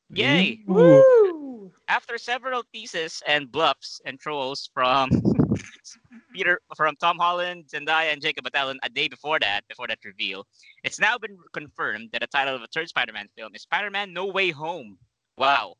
Yay! 0.09 0.59
Woo! 0.67 1.71
After 1.87 2.17
several 2.17 2.63
teases 2.73 3.21
and 3.25 3.51
bluffs 3.51 4.01
and 4.05 4.19
trolls 4.19 4.69
from 4.73 5.09
Peter 6.35 6.59
from 6.75 6.95
Tom 6.97 7.17
Holland, 7.17 7.65
Zendaya, 7.73 8.11
and 8.11 8.21
Jacob 8.21 8.45
Batalon 8.45 8.77
a 8.83 8.89
day 8.89 9.07
before 9.07 9.39
that, 9.39 9.61
before 9.69 9.87
that 9.87 9.99
reveal, 10.03 10.45
it's 10.83 10.99
now 10.99 11.17
been 11.17 11.37
confirmed 11.53 12.09
that 12.11 12.21
the 12.21 12.27
title 12.27 12.55
of 12.55 12.61
a 12.61 12.67
third 12.73 12.89
Spider-Man 12.89 13.27
film 13.37 13.55
is 13.55 13.61
Spider-Man 13.63 14.13
No 14.13 14.25
Way 14.25 14.51
Home. 14.51 14.97
Wow. 15.37 15.75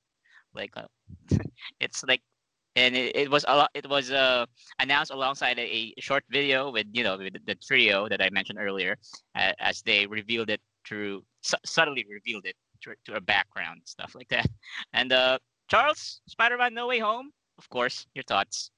Like 0.55 0.71
uh, 0.77 0.87
it's 1.79 2.03
like 2.03 2.21
and 2.75 2.95
it, 2.95 3.15
it 3.15 3.31
was 3.31 3.45
a 3.47 3.55
lot, 3.55 3.69
it 3.73 3.87
was 3.87 4.11
uh, 4.11 4.45
announced 4.79 5.11
alongside 5.11 5.59
a, 5.59 5.93
a, 5.97 6.01
short 6.01 6.23
video 6.29 6.71
with 6.71 6.87
you 6.91 7.03
know 7.03 7.17
with 7.17 7.33
the 7.45 7.55
trio 7.55 8.09
that 8.09 8.21
I 8.21 8.29
mentioned 8.29 8.59
earlier, 8.59 8.97
uh, 9.35 9.51
as 9.59 9.81
they 9.81 10.07
revealed 10.07 10.49
it 10.49 10.61
through 10.87 11.23
su- 11.41 11.57
subtly 11.65 12.05
revealed 12.09 12.45
it 12.45 12.55
to, 12.81 12.93
to 13.05 13.15
a 13.15 13.21
background 13.21 13.81
stuff 13.85 14.15
like 14.15 14.29
that. 14.29 14.47
And 14.93 15.11
uh, 15.11 15.39
Charles, 15.69 16.21
Spider-Man: 16.27 16.73
No 16.73 16.87
Way 16.87 16.99
Home, 16.99 17.31
of 17.57 17.69
course, 17.69 18.07
your 18.15 18.23
thoughts? 18.23 18.71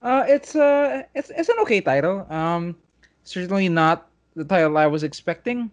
Uh, 0.00 0.24
it's 0.26 0.56
uh, 0.56 1.02
it's 1.14 1.30
it's 1.30 1.48
an 1.48 1.56
okay 1.60 1.80
title. 1.80 2.26
Um, 2.30 2.76
certainly 3.24 3.68
not 3.68 4.08
the 4.34 4.44
title 4.44 4.76
I 4.78 4.86
was 4.86 5.02
expecting. 5.02 5.70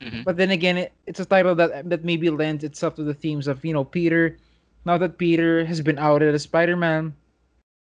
Mm-hmm. 0.00 0.22
But 0.24 0.36
then 0.36 0.50
again, 0.50 0.76
it, 0.76 0.92
it's 1.06 1.20
a 1.20 1.24
title 1.24 1.54
that 1.54 1.88
that 1.88 2.04
maybe 2.04 2.28
lends 2.28 2.64
itself 2.64 2.96
to 2.96 3.04
the 3.04 3.14
themes 3.14 3.46
of 3.46 3.64
you 3.64 3.72
know 3.72 3.84
Peter 3.84 4.36
now 4.84 4.98
that 4.98 5.18
Peter 5.18 5.64
has 5.64 5.80
been 5.80 5.98
outed 5.98 6.34
as 6.34 6.42
Spider-Man, 6.42 7.14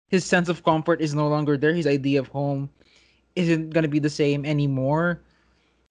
his 0.08 0.24
sense 0.24 0.48
of 0.48 0.64
comfort 0.64 1.00
is 1.00 1.14
no 1.14 1.28
longer 1.28 1.56
there. 1.56 1.74
His 1.74 1.86
idea 1.86 2.20
of 2.20 2.28
home 2.28 2.70
isn't 3.36 3.70
gonna 3.70 3.88
be 3.88 3.98
the 4.00 4.10
same 4.10 4.44
anymore. 4.44 5.22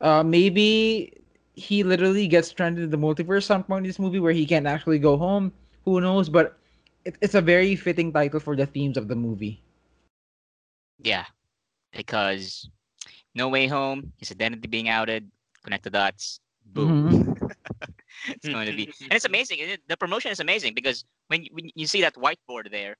Uh, 0.01 0.23
maybe 0.23 1.13
he 1.53 1.83
literally 1.83 2.27
gets 2.27 2.47
stranded 2.47 2.83
in 2.83 2.89
the 2.89 2.97
multiverse 2.97 3.43
some 3.43 3.63
point 3.63 3.85
in 3.85 3.89
this 3.89 3.99
movie 3.99 4.19
where 4.19 4.33
he 4.33 4.45
can't 4.45 4.67
actually 4.67 4.99
go 4.99 5.17
home. 5.17 5.51
Who 5.85 5.99
knows? 6.01 6.29
But 6.29 6.57
it, 7.05 7.17
it's 7.21 7.35
a 7.35 7.41
very 7.41 7.75
fitting 7.75 8.11
title 8.11 8.39
for 8.39 8.55
the 8.55 8.65
themes 8.65 8.97
of 8.97 9.07
the 9.07 9.15
movie. 9.15 9.61
Yeah, 11.01 11.25
because 11.95 12.69
No 13.35 13.47
Way 13.47 13.67
Home, 13.67 14.11
his 14.17 14.31
identity 14.31 14.67
being 14.67 14.89
outed, 14.89 15.29
connect 15.63 15.83
the 15.83 15.89
dots, 15.89 16.39
boom. 16.65 17.09
Mm-hmm. 17.09 17.45
it's 18.35 18.47
going 18.47 18.67
to 18.67 18.75
be, 18.75 18.85
and 19.03 19.13
it's 19.13 19.25
amazing. 19.25 19.59
The 19.87 19.97
promotion 19.97 20.31
is 20.31 20.39
amazing 20.39 20.73
because 20.73 21.03
when 21.27 21.43
you, 21.43 21.49
when 21.53 21.69
you 21.75 21.87
see 21.87 22.01
that 22.01 22.15
whiteboard 22.15 22.71
there, 22.71 22.95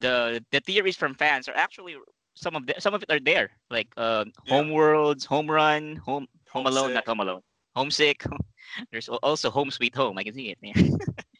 the 0.00 0.44
the 0.50 0.60
theories 0.60 0.96
from 0.96 1.14
fans 1.14 1.48
are 1.48 1.56
actually 1.56 1.96
some 2.34 2.56
of 2.56 2.66
the, 2.66 2.74
some 2.78 2.94
of 2.94 3.02
it 3.02 3.10
are 3.10 3.20
there, 3.20 3.50
like 3.70 3.88
uh, 3.96 4.24
yeah. 4.46 4.54
home 4.54 4.70
worlds, 4.70 5.24
home 5.24 5.50
run, 5.50 5.96
home 5.96 6.26
home 6.50 6.66
alone, 6.66 6.94
not 6.94 7.06
home 7.06 7.20
alone, 7.20 7.40
homesick. 7.76 8.24
There's 8.90 9.08
also 9.08 9.50
home 9.50 9.70
sweet 9.70 9.94
home. 9.94 10.18
I 10.18 10.24
can 10.24 10.34
see 10.34 10.50
it 10.50 10.58
there. 10.62 10.72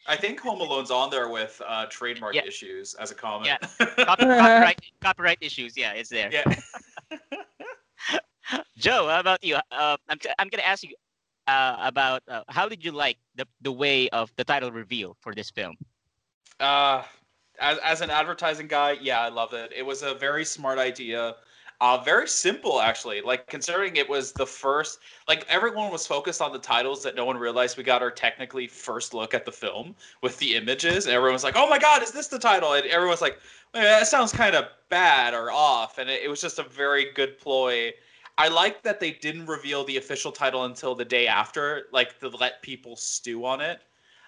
I 0.06 0.16
think 0.16 0.40
Home 0.40 0.60
Alone's 0.60 0.90
on 0.90 1.10
there 1.10 1.28
with 1.28 1.62
uh, 1.66 1.86
trademark 1.86 2.34
yeah. 2.34 2.44
issues 2.44 2.94
as 2.94 3.12
a 3.12 3.14
comment. 3.14 3.46
Yeah, 3.46 3.58
Copy, 4.04 4.24
copyright, 4.24 4.80
copyright 5.00 5.38
issues. 5.40 5.76
Yeah, 5.76 5.92
it's 5.92 6.10
there. 6.10 6.28
Yeah. 6.32 6.42
Joe, 8.76 9.06
how 9.08 9.20
about 9.20 9.44
you? 9.44 9.56
Uh, 9.70 9.96
I'm, 10.08 10.18
I'm 10.38 10.48
gonna 10.48 10.64
ask 10.64 10.82
you 10.82 10.94
uh, 11.46 11.76
about 11.80 12.22
uh, 12.28 12.42
how 12.48 12.68
did 12.68 12.84
you 12.84 12.92
like 12.92 13.18
the 13.34 13.46
the 13.60 13.72
way 13.72 14.08
of 14.10 14.32
the 14.36 14.44
title 14.44 14.70
reveal 14.70 15.16
for 15.20 15.34
this 15.34 15.50
film? 15.50 15.76
Uh, 16.60 17.02
as 17.60 17.78
as 17.78 18.00
an 18.00 18.10
advertising 18.10 18.68
guy, 18.68 18.96
yeah, 19.00 19.20
I 19.20 19.28
love 19.28 19.52
it. 19.52 19.72
It 19.74 19.84
was 19.84 20.02
a 20.02 20.14
very 20.14 20.44
smart 20.44 20.78
idea. 20.78 21.36
Uh, 21.80 21.98
very 21.98 22.28
simple 22.28 22.80
actually. 22.80 23.20
Like 23.22 23.48
considering 23.48 23.96
it 23.96 24.08
was 24.08 24.30
the 24.30 24.46
first, 24.46 25.00
like 25.26 25.44
everyone 25.48 25.90
was 25.90 26.06
focused 26.06 26.40
on 26.40 26.52
the 26.52 26.58
titles 26.60 27.02
that 27.02 27.16
no 27.16 27.24
one 27.24 27.36
realized 27.36 27.76
we 27.76 27.82
got 27.82 28.02
our 28.02 28.10
technically 28.10 28.68
first 28.68 29.14
look 29.14 29.34
at 29.34 29.44
the 29.44 29.50
film 29.50 29.96
with 30.22 30.38
the 30.38 30.54
images, 30.54 31.06
and 31.06 31.14
everyone 31.14 31.32
was 31.32 31.42
like, 31.42 31.56
"Oh 31.56 31.68
my 31.68 31.78
god, 31.78 32.02
is 32.02 32.12
this 32.12 32.28
the 32.28 32.38
title?" 32.38 32.74
And 32.74 32.86
everyone 32.86 33.10
was 33.10 33.20
like, 33.20 33.40
"That 33.72 34.06
sounds 34.06 34.30
kind 34.30 34.54
of 34.54 34.66
bad 34.90 35.34
or 35.34 35.50
off," 35.50 35.98
and 35.98 36.08
it, 36.08 36.22
it 36.22 36.28
was 36.28 36.40
just 36.40 36.60
a 36.60 36.62
very 36.62 37.12
good 37.14 37.36
ploy. 37.38 37.92
I 38.38 38.48
like 38.48 38.82
that 38.82 39.00
they 39.00 39.12
didn't 39.12 39.46
reveal 39.46 39.84
the 39.84 39.96
official 39.98 40.32
title 40.32 40.64
until 40.64 40.94
the 40.94 41.04
day 41.04 41.26
after, 41.26 41.84
like 41.92 42.18
to 42.20 42.28
let 42.28 42.62
people 42.62 42.96
stew 42.96 43.44
on 43.44 43.60
it. 43.60 43.80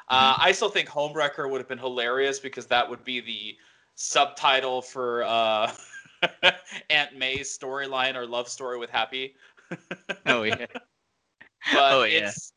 Uh, 0.09 0.37
I 0.39 0.53
still 0.53 0.69
think 0.69 0.89
Homewrecker 0.89 1.51
would 1.51 1.59
have 1.59 1.69
been 1.69 1.79
hilarious 1.79 2.39
because 2.39 2.67
that 2.67 2.89
would 2.89 3.05
be 3.05 3.21
the 3.21 3.57
subtitle 3.95 4.83
for 4.83 5.25
uh, 5.25 5.73
Aunt 6.91 7.17
May's 7.17 7.57
storyline 7.57 8.15
or 8.15 8.27
love 8.27 8.49
story 8.49 8.79
with 8.79 8.91
Happy. 8.91 9.35
Oh 10.27 10.43
yeah. 10.43 10.67
but 11.73 11.93
Oh, 11.93 12.05
yeah. 12.05 12.29
it's 12.29 12.53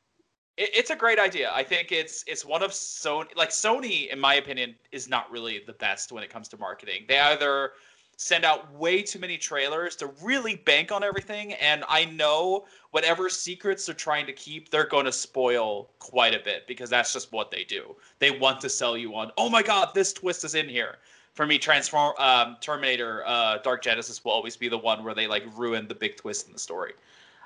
it, 0.57 0.69
it's 0.73 0.89
a 0.89 0.95
great 0.95 1.19
idea. 1.19 1.51
I 1.53 1.63
think 1.63 1.91
it's 1.91 2.23
it's 2.27 2.45
one 2.45 2.63
of 2.63 2.71
Sony 2.71 3.35
like 3.35 3.49
Sony 3.49 4.11
in 4.11 4.19
my 4.19 4.35
opinion 4.35 4.75
is 4.91 5.07
not 5.07 5.31
really 5.31 5.61
the 5.65 5.73
best 5.73 6.11
when 6.11 6.23
it 6.23 6.29
comes 6.29 6.47
to 6.49 6.57
marketing. 6.57 7.05
They 7.07 7.19
either 7.19 7.71
send 8.17 8.43
out 8.43 8.73
way 8.73 9.03
too 9.03 9.19
many 9.19 9.37
trailers 9.37 9.95
to 9.95 10.07
really 10.23 10.55
bank 10.55 10.91
on 10.91 11.03
everything 11.03 11.53
and 11.53 11.83
I 11.87 12.05
know 12.05 12.65
whatever 12.89 13.29
secrets 13.29 13.85
they're 13.85 13.93
trying 13.95 14.25
to 14.25 14.33
keep 14.33 14.71
they're 14.71 14.87
going 14.87 15.05
to 15.05 15.11
spoil 15.11 15.91
quite 15.99 16.33
a 16.33 16.39
bit 16.39 16.65
because 16.67 16.89
that's 16.89 17.13
just 17.13 17.31
what 17.31 17.51
they 17.51 17.63
do. 17.63 17.95
They 18.17 18.31
want 18.31 18.59
to 18.61 18.69
sell 18.69 18.97
you 18.97 19.15
on, 19.15 19.31
"Oh 19.37 19.49
my 19.49 19.61
god, 19.61 19.93
this 19.93 20.11
twist 20.13 20.43
is 20.43 20.55
in 20.55 20.67
here." 20.67 20.97
For 21.35 21.45
me, 21.45 21.59
Transform 21.59 22.15
um, 22.17 22.57
Terminator 22.59 23.23
uh, 23.27 23.59
Dark 23.59 23.83
Genesis 23.83 24.25
will 24.25 24.31
always 24.31 24.57
be 24.57 24.67
the 24.67 24.77
one 24.77 25.03
where 25.03 25.13
they 25.13 25.27
like 25.27 25.43
ruin 25.55 25.87
the 25.87 25.93
big 25.93 26.17
twist 26.17 26.47
in 26.47 26.53
the 26.53 26.59
story. 26.59 26.93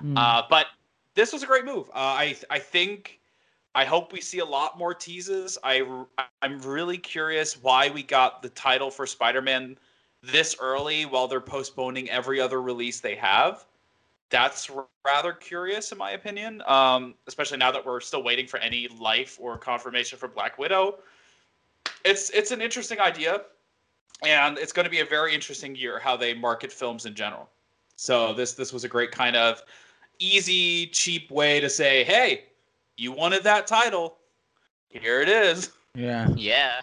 Mm. 0.02 0.16
Uh, 0.16 0.42
but 0.48 0.68
this 1.14 1.34
was 1.34 1.42
a 1.42 1.46
great 1.46 1.66
move. 1.66 1.90
Uh, 1.90 1.92
I 1.96 2.36
I 2.48 2.58
think 2.58 3.20
I 3.74 3.84
hope 3.84 4.10
we 4.10 4.22
see 4.22 4.38
a 4.38 4.44
lot 4.44 4.78
more 4.78 4.94
teases. 4.94 5.58
I 5.62 6.04
I'm 6.40 6.62
really 6.62 6.96
curious 6.96 7.62
why 7.62 7.90
we 7.90 8.02
got 8.02 8.40
the 8.40 8.48
title 8.48 8.90
for 8.90 9.06
Spider-Man 9.06 9.76
this 10.22 10.56
early 10.60 11.04
while 11.04 11.26
they're 11.26 11.40
postponing 11.40 12.08
every 12.10 12.40
other 12.40 12.62
release 12.62 13.00
they 13.00 13.16
have. 13.16 13.64
That's 14.30 14.70
r- 14.70 14.86
rather 15.04 15.32
curious 15.32 15.92
in 15.92 15.98
my 15.98 16.12
opinion. 16.12 16.62
Um, 16.66 17.14
especially 17.26 17.58
now 17.58 17.70
that 17.72 17.84
we're 17.84 18.00
still 18.00 18.22
waiting 18.22 18.46
for 18.46 18.58
any 18.58 18.88
life 18.88 19.38
or 19.40 19.58
confirmation 19.58 20.18
for 20.18 20.28
Black 20.28 20.58
Widow. 20.58 20.98
It's 22.04 22.30
it's 22.30 22.50
an 22.50 22.60
interesting 22.60 23.00
idea, 23.00 23.42
and 24.24 24.58
it's 24.58 24.72
going 24.72 24.84
to 24.84 24.90
be 24.90 25.00
a 25.00 25.04
very 25.04 25.34
interesting 25.34 25.76
year 25.76 25.98
how 25.98 26.16
they 26.16 26.34
market 26.34 26.72
films 26.72 27.06
in 27.06 27.14
general. 27.14 27.48
So 27.96 28.32
this 28.32 28.54
this 28.54 28.72
was 28.72 28.84
a 28.84 28.88
great 28.88 29.10
kind 29.10 29.36
of 29.36 29.62
easy, 30.18 30.86
cheap 30.86 31.30
way 31.30 31.60
to 31.60 31.68
say, 31.68 32.04
"Hey, 32.04 32.44
you 32.96 33.12
wanted 33.12 33.44
that 33.44 33.66
title. 33.66 34.18
Here 34.88 35.20
it 35.20 35.28
is." 35.28 35.72
yeah. 35.94 36.28
Yeah. 36.36 36.80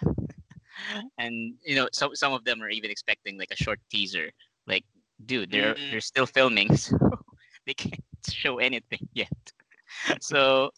And 1.18 1.54
you 1.64 1.76
know, 1.76 1.88
some 1.92 2.14
some 2.14 2.32
of 2.32 2.44
them 2.44 2.62
are 2.62 2.68
even 2.70 2.90
expecting 2.90 3.38
like 3.38 3.50
a 3.50 3.56
short 3.56 3.80
teaser. 3.90 4.30
Like, 4.66 4.84
dude, 5.26 5.50
they're 5.50 5.74
Mhm. 5.74 5.90
they're 5.90 6.00
still 6.00 6.26
filming, 6.26 6.74
so 6.76 6.96
they 7.66 7.74
can't 7.74 8.02
show 8.28 8.58
anything 8.58 9.08
yet. 9.14 9.32
So 10.20 10.70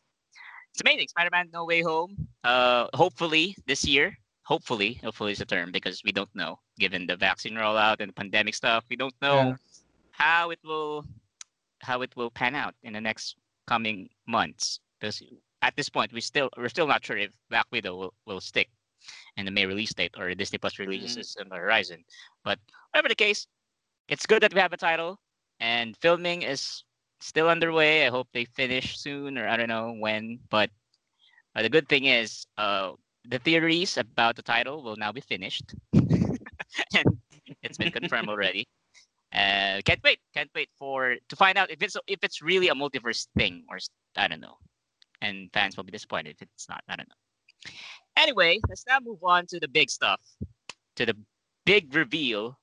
it's 0.72 0.80
amazing. 0.80 1.08
Spider-Man: 1.08 1.50
No 1.52 1.64
Way 1.64 1.82
Home. 1.82 2.16
Uh, 2.44 2.88
hopefully 2.94 3.56
this 3.66 3.84
year. 3.84 4.16
Hopefully, 4.44 4.94
hopefully 5.04 5.32
is 5.32 5.38
the 5.38 5.46
term 5.46 5.70
because 5.70 6.02
we 6.04 6.10
don't 6.12 6.34
know. 6.34 6.58
Given 6.78 7.06
the 7.06 7.16
vaccine 7.16 7.54
rollout 7.54 8.00
and 8.00 8.08
the 8.10 8.12
pandemic 8.14 8.54
stuff, 8.54 8.84
we 8.90 8.96
don't 8.96 9.14
know 9.22 9.36
Yeah. 9.36 9.54
how 10.10 10.50
it 10.50 10.58
will 10.64 11.04
how 11.80 12.02
it 12.02 12.14
will 12.16 12.30
pan 12.30 12.54
out 12.54 12.74
in 12.82 12.92
the 12.92 13.00
next 13.00 13.36
coming 13.66 14.08
months. 14.26 14.80
Because 15.00 15.22
at 15.62 15.76
this 15.76 15.88
point, 15.88 16.12
we 16.12 16.20
still 16.20 16.50
we're 16.56 16.68
still 16.68 16.86
not 16.88 17.04
sure 17.04 17.16
if 17.16 17.30
Black 17.50 17.66
Widow 17.70 17.96
will, 17.96 18.14
will 18.26 18.40
stick 18.40 18.68
in 19.36 19.44
the 19.44 19.50
May 19.50 19.66
release 19.66 19.94
date 19.94 20.14
or 20.18 20.34
Disney 20.34 20.58
Plus 20.58 20.78
releases 20.78 21.36
on 21.40 21.48
the 21.48 21.56
horizon. 21.56 22.04
But 22.44 22.58
whatever 22.90 23.08
the 23.08 23.14
case, 23.14 23.46
it's 24.08 24.26
good 24.26 24.42
that 24.42 24.54
we 24.54 24.60
have 24.60 24.72
a 24.72 24.76
title 24.76 25.18
and 25.60 25.96
filming 25.98 26.42
is 26.42 26.84
still 27.20 27.48
underway. 27.48 28.06
I 28.06 28.10
hope 28.10 28.28
they 28.32 28.44
finish 28.44 28.98
soon 28.98 29.38
or 29.38 29.48
I 29.48 29.56
don't 29.56 29.68
know 29.68 29.92
when. 29.98 30.38
But 30.50 30.70
uh, 31.54 31.62
the 31.62 31.70
good 31.70 31.88
thing 31.88 32.04
is, 32.06 32.46
uh, 32.58 32.92
the 33.24 33.38
theories 33.38 33.96
about 33.96 34.36
the 34.36 34.42
title 34.42 34.82
will 34.82 34.96
now 34.96 35.12
be 35.12 35.20
finished, 35.20 35.74
and 35.92 37.06
it's 37.62 37.78
been 37.78 37.92
confirmed 37.92 38.28
already. 38.28 38.66
Uh, 39.32 39.80
can't 39.84 40.02
wait! 40.02 40.18
Can't 40.34 40.50
wait 40.54 40.68
for 40.78 41.16
to 41.28 41.36
find 41.36 41.56
out 41.56 41.70
if 41.70 41.82
it's 41.82 41.96
if 42.06 42.18
it's 42.22 42.42
really 42.42 42.68
a 42.68 42.74
multiverse 42.74 43.26
thing 43.36 43.64
or 43.68 43.78
I 44.16 44.28
don't 44.28 44.40
know. 44.40 44.56
And 45.20 45.50
fans 45.52 45.76
will 45.76 45.84
be 45.84 45.92
disappointed 45.92 46.36
if 46.40 46.42
it's 46.42 46.68
not. 46.68 46.82
I 46.88 46.96
don't 46.96 47.08
know. 47.08 47.72
Anyway, 48.16 48.60
let's 48.68 48.84
now 48.86 48.98
move 49.02 49.22
on 49.22 49.46
to 49.46 49.58
the 49.58 49.68
big 49.68 49.90
stuff, 49.90 50.20
to 50.96 51.06
the 51.06 51.16
big 51.64 51.94
reveal, 51.94 52.58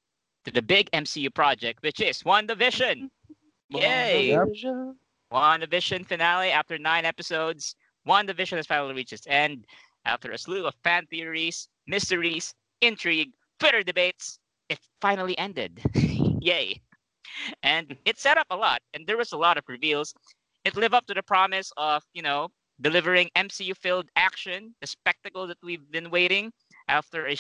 to 0.46 0.52
the 0.52 0.62
big 0.62 0.90
MCU 0.92 1.34
project, 1.34 1.82
which 1.82 2.02
is 2.02 2.24
WandaVision. 2.24 3.10
Yay! 3.70 4.38
WandaVision 5.32 6.06
finale 6.06 6.52
after 6.52 6.78
nine 6.78 7.06
episodes. 7.06 7.76
WandaVision 8.08 8.58
has 8.58 8.68
finally 8.68 8.94
reached 8.94 9.14
its 9.14 9.28
end 9.28 9.66
after 10.06 10.32
a 10.32 10.38
slew 10.38 10.66
of 10.66 10.76
fan 10.84 11.06
theories, 11.08 11.68
mysteries, 11.88 12.54
intrigue, 12.82 13.32
Twitter 13.60 13.84
debates. 13.84 14.40
It 14.70 14.80
finally 15.02 15.38
ended. 15.38 15.82
Yay! 15.96 16.82
And 17.64 17.96
it 18.06 18.20
set 18.20 18.38
up 18.38 18.48
a 18.50 18.56
lot, 18.56 18.82
and 18.94 19.06
there 19.06 19.18
was 19.18 19.32
a 19.32 19.38
lot 19.38 19.58
of 19.58 19.64
reveals. 19.68 20.14
It 20.66 20.76
lived 20.76 20.94
up 20.94 21.06
to 21.08 21.14
the 21.14 21.24
promise 21.24 21.72
of, 21.78 22.04
you 22.14 22.22
know, 22.22 22.50
delivering 22.82 23.30
MCU-filled 23.36 24.10
action, 24.16 24.74
the 24.82 24.88
spectacle 24.88 25.48
that 25.48 25.58
we've 25.64 25.90
been 25.92 26.10
waiting 26.10 26.52
after 26.88 27.28
a 27.28 27.36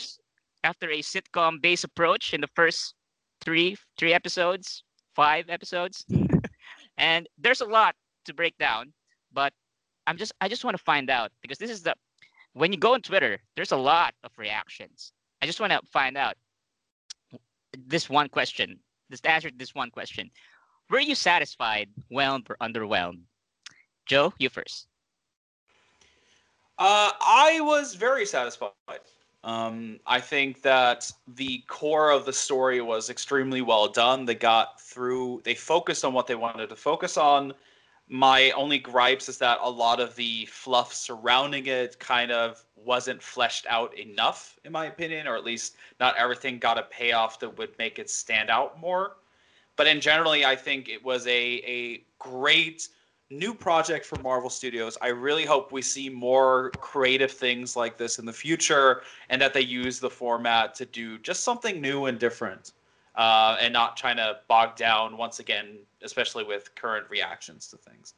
after 0.64 0.90
a 0.92 1.00
sitcom-based 1.00 1.86
approach 1.86 2.34
in 2.34 2.42
the 2.42 2.50
first 2.56 2.94
three 3.42 3.78
three 3.98 4.14
episodes, 4.14 4.84
five 5.16 5.50
episodes. 5.50 6.06
and 7.00 7.28
there's 7.38 7.62
a 7.62 7.66
lot 7.66 7.96
to 8.26 8.34
break 8.34 8.56
down 8.58 8.94
but 9.34 9.54
i'm 10.06 10.18
just 10.18 10.32
i 10.42 10.48
just 10.48 10.64
want 10.64 10.78
to 10.78 10.84
find 10.84 11.10
out 11.10 11.32
because 11.42 11.58
this 11.58 11.72
is 11.72 11.82
the 11.82 11.94
when 12.54 12.72
you 12.72 12.78
go 12.78 12.94
on 12.94 13.02
twitter 13.02 13.40
there's 13.56 13.72
a 13.72 13.78
lot 13.78 14.14
of 14.24 14.32
reactions. 14.38 15.14
I 15.42 15.46
just 15.46 15.62
want 15.62 15.72
to 15.72 15.80
find 15.90 16.18
out 16.18 16.36
this 17.88 18.10
one 18.10 18.28
question 18.28 18.80
this 19.10 19.22
answer 19.22 19.50
to 19.50 19.58
this 19.58 19.74
one 19.74 19.90
question. 19.90 20.30
Were 20.92 21.00
you 21.00 21.16
satisfied 21.16 21.90
whelmed 22.10 22.48
or 22.50 22.58
underwhelmed? 22.62 23.22
Joe 24.06 24.34
you 24.38 24.50
first 24.50 24.89
Uh, 26.80 27.12
I 27.20 27.60
was 27.60 27.94
very 27.94 28.26
satisfied. 28.26 28.72
Um, 29.44 30.00
I 30.08 30.22
think 30.22 30.62
that 30.62 31.12
the 31.36 31.64
core 31.68 32.10
of 32.10 32.26
the 32.26 32.32
story 32.32 32.82
was 32.82 33.10
extremely 33.10 33.62
well 33.62 33.90
done. 33.90 34.24
They 34.26 34.36
got 34.36 34.80
through. 34.82 35.42
They 35.44 35.56
focused 35.56 36.06
on 36.06 36.14
what 36.14 36.26
they 36.26 36.36
wanted 36.36 36.70
to 36.70 36.78
focus 36.78 37.18
on. 37.18 37.54
My 38.08 38.52
only 38.52 38.80
gripes 38.80 39.28
is 39.30 39.38
that 39.38 39.60
a 39.62 39.70
lot 39.70 40.00
of 40.00 40.16
the 40.16 40.46
fluff 40.46 40.94
surrounding 40.94 41.68
it 41.68 42.00
kind 42.00 42.32
of 42.32 42.64
wasn't 42.76 43.22
fleshed 43.22 43.66
out 43.70 43.98
enough, 43.98 44.58
in 44.64 44.72
my 44.72 44.86
opinion, 44.86 45.28
or 45.28 45.36
at 45.36 45.44
least 45.44 45.76
not 46.00 46.16
everything 46.18 46.60
got 46.60 46.78
a 46.78 46.84
payoff 46.84 47.40
that 47.42 47.58
would 47.58 47.78
make 47.78 48.00
it 48.00 48.10
stand 48.10 48.50
out 48.50 48.80
more. 48.80 49.18
But 49.76 49.88
in 49.88 50.02
generally, 50.02 50.46
I 50.46 50.56
think 50.56 50.88
it 50.88 51.04
was 51.04 51.28
a 51.28 51.62
a 51.66 52.04
great 52.20 52.88
new 53.30 53.54
project 53.54 54.06
for 54.06 54.18
Marvel 54.20 54.50
Studios. 54.50 54.98
I 55.02 55.08
really 55.10 55.46
hope 55.46 55.72
we 55.72 55.82
see 55.82 56.10
more 56.10 56.72
creative 56.80 57.32
things 57.32 57.76
like 57.76 57.98
this 57.98 58.20
in 58.20 58.26
the 58.26 58.34
future, 58.34 59.02
and 59.30 59.42
that 59.42 59.54
they 59.54 59.62
use 59.62 60.00
the 60.00 60.10
format 60.10 60.74
to 60.76 60.86
do 60.86 61.18
just 61.20 61.44
something 61.44 61.80
new 61.82 62.06
and 62.06 62.20
different, 62.20 62.74
uh, 63.16 63.58
and 63.60 63.74
not 63.74 63.98
trying 63.98 64.18
to 64.18 64.40
bog 64.48 64.76
down 64.76 65.18
once 65.18 65.40
again, 65.40 65.80
especially 66.02 66.44
with 66.44 66.74
current 66.76 67.10
reactions 67.10 67.68
to 67.68 67.78
things. 67.78 68.14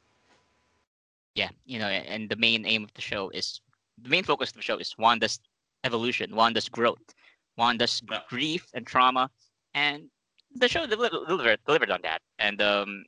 yeah 1.35 1.49
you 1.65 1.79
know 1.79 1.87
and 1.87 2.29
the 2.29 2.35
main 2.35 2.65
aim 2.65 2.83
of 2.83 2.93
the 2.93 3.01
show 3.01 3.29
is 3.29 3.61
the 4.01 4.09
main 4.09 4.23
focus 4.23 4.49
of 4.49 4.55
the 4.55 4.61
show 4.61 4.77
is 4.77 4.95
wanda's 4.97 5.39
evolution 5.83 6.35
wanda's 6.35 6.69
growth 6.69 7.13
wanda's 7.57 8.01
Yeah. 8.09 8.19
grief 8.29 8.67
and 8.73 8.85
trauma 8.85 9.29
and 9.73 10.09
the 10.55 10.67
show 10.67 10.85
delivered, 10.85 11.27
delivered, 11.27 11.59
delivered 11.65 11.91
on 11.91 12.01
that 12.03 12.21
and 12.39 12.61
um 12.61 13.05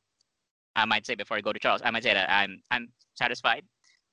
i 0.75 0.85
might 0.85 1.05
say 1.05 1.15
before 1.15 1.37
i 1.37 1.41
go 1.41 1.53
to 1.53 1.59
charles 1.59 1.81
i 1.83 1.91
might 1.91 2.03
say 2.03 2.13
that 2.13 2.29
i'm 2.29 2.59
i'm 2.71 2.87
satisfied 3.15 3.63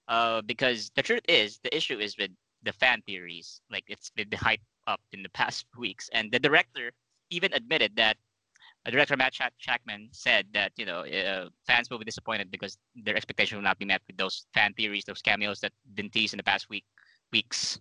uh 0.08 0.40
because 0.42 0.90
the 0.96 1.02
truth 1.02 1.22
is 1.28 1.58
the 1.62 1.74
issue 1.74 1.98
is 1.98 2.16
with 2.18 2.30
the 2.62 2.72
fan 2.72 3.02
theories 3.06 3.60
like 3.70 3.84
it's 3.88 4.10
been 4.10 4.28
hyped 4.30 4.66
up 4.86 5.00
in 5.12 5.22
the 5.22 5.30
past 5.30 5.66
weeks 5.78 6.08
and 6.12 6.30
the 6.32 6.38
director 6.38 6.92
even 7.30 7.52
admitted 7.52 7.94
that 7.96 8.16
uh, 8.86 8.90
director 8.90 9.16
Matt 9.16 9.32
Ch- 9.32 9.42
said 10.12 10.46
that 10.54 10.72
you 10.76 10.86
know 10.86 11.00
uh, 11.00 11.48
fans 11.66 11.90
will 11.90 11.98
be 11.98 12.04
disappointed 12.04 12.50
because 12.50 12.78
their 12.96 13.16
expectation 13.16 13.56
will 13.58 13.62
not 13.62 13.78
be 13.78 13.84
met 13.84 14.00
with 14.06 14.16
those 14.16 14.46
fan 14.54 14.72
theories, 14.74 15.04
those 15.04 15.20
cameos 15.20 15.60
that 15.60 15.72
been 15.94 16.08
teased 16.10 16.32
in 16.32 16.38
the 16.38 16.42
past 16.42 16.68
week 16.70 16.84
weeks. 17.32 17.78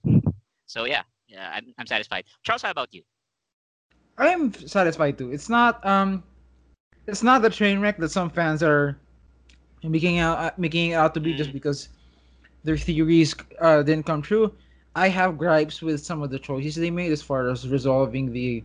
So 0.65 0.85
yeah, 0.85 1.03
yeah, 1.27 1.51
I'm, 1.53 1.73
I'm 1.77 1.87
satisfied. 1.87 2.25
Charles, 2.43 2.61
how 2.61 2.71
about 2.71 2.93
you? 2.93 3.03
I 4.17 4.27
am 4.29 4.53
satisfied 4.53 5.17
too. 5.17 5.31
It's 5.31 5.49
not 5.49 5.83
um, 5.85 6.23
it's 7.09 7.23
not 7.23 7.41
the 7.41 7.49
train 7.49 7.79
wreck 7.81 7.97
that 7.99 8.11
some 8.11 8.29
fans 8.29 8.63
are 8.63 8.97
making 9.83 10.19
out 10.19 10.37
uh, 10.39 10.51
making 10.57 10.91
it 10.91 10.95
out 10.95 11.13
to 11.15 11.19
be 11.21 11.33
just 11.33 11.51
Mm. 11.51 11.53
because 11.53 11.89
their 12.63 12.77
theories 12.77 13.35
uh, 13.61 13.83
didn't 13.83 14.05
come 14.05 14.21
true. 14.21 14.53
I 14.95 15.09
have 15.09 15.37
gripes 15.37 15.81
with 15.81 16.03
some 16.03 16.21
of 16.23 16.29
the 16.31 16.39
choices 16.39 16.75
they 16.75 16.91
made 16.91 17.11
as 17.11 17.21
far 17.21 17.49
as 17.49 17.67
resolving 17.67 18.31
the 18.33 18.63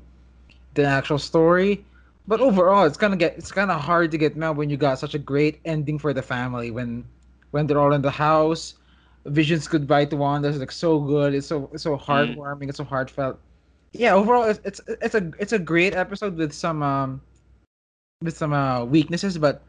the 0.75 0.85
actual 0.85 1.19
story. 1.19 1.85
But 2.27 2.41
overall, 2.41 2.85
it's 2.85 2.97
gonna 2.99 3.17
get 3.17 3.37
it's 3.39 3.53
kind 3.53 3.71
of 3.71 3.81
hard 3.81 4.11
to 4.13 4.19
get 4.19 4.37
mad 4.37 4.57
when 4.57 4.71
you 4.71 4.77
got 4.77 4.99
such 4.99 5.15
a 5.15 5.19
great 5.19 5.61
ending 5.65 5.99
for 5.99 6.13
the 6.13 6.23
family 6.23 6.71
when 6.71 7.05
when 7.51 7.67
they're 7.67 7.81
all 7.81 7.93
in 7.93 8.03
the 8.03 8.11
house. 8.11 8.75
Vision's 9.27 9.69
goodbye 9.69 10.07
to 10.07 10.17
Wanda 10.17 10.49
is 10.49 10.59
like 10.59 10.73
so 10.73 11.01
good. 11.01 11.35
It's 11.35 11.47
so 11.47 11.71
it's 11.73 11.83
so 11.85 11.97
heartwarming. 11.97 12.69
It's 12.69 12.79
so 12.79 12.85
heartfelt. 12.85 13.39
Yeah, 13.93 14.15
overall, 14.15 14.45
it's 14.45 14.61
it's 14.65 14.81
it's 15.01 15.15
a 15.15 15.31
it's 15.39 15.53
a 15.53 15.59
great 15.59 15.95
episode 15.95 16.37
with 16.37 16.53
some 16.53 16.83
um 16.83 17.23
with 18.25 18.37
some 18.37 18.53
uh 18.53 18.85
weaknesses, 18.85 19.39
but 19.39 19.63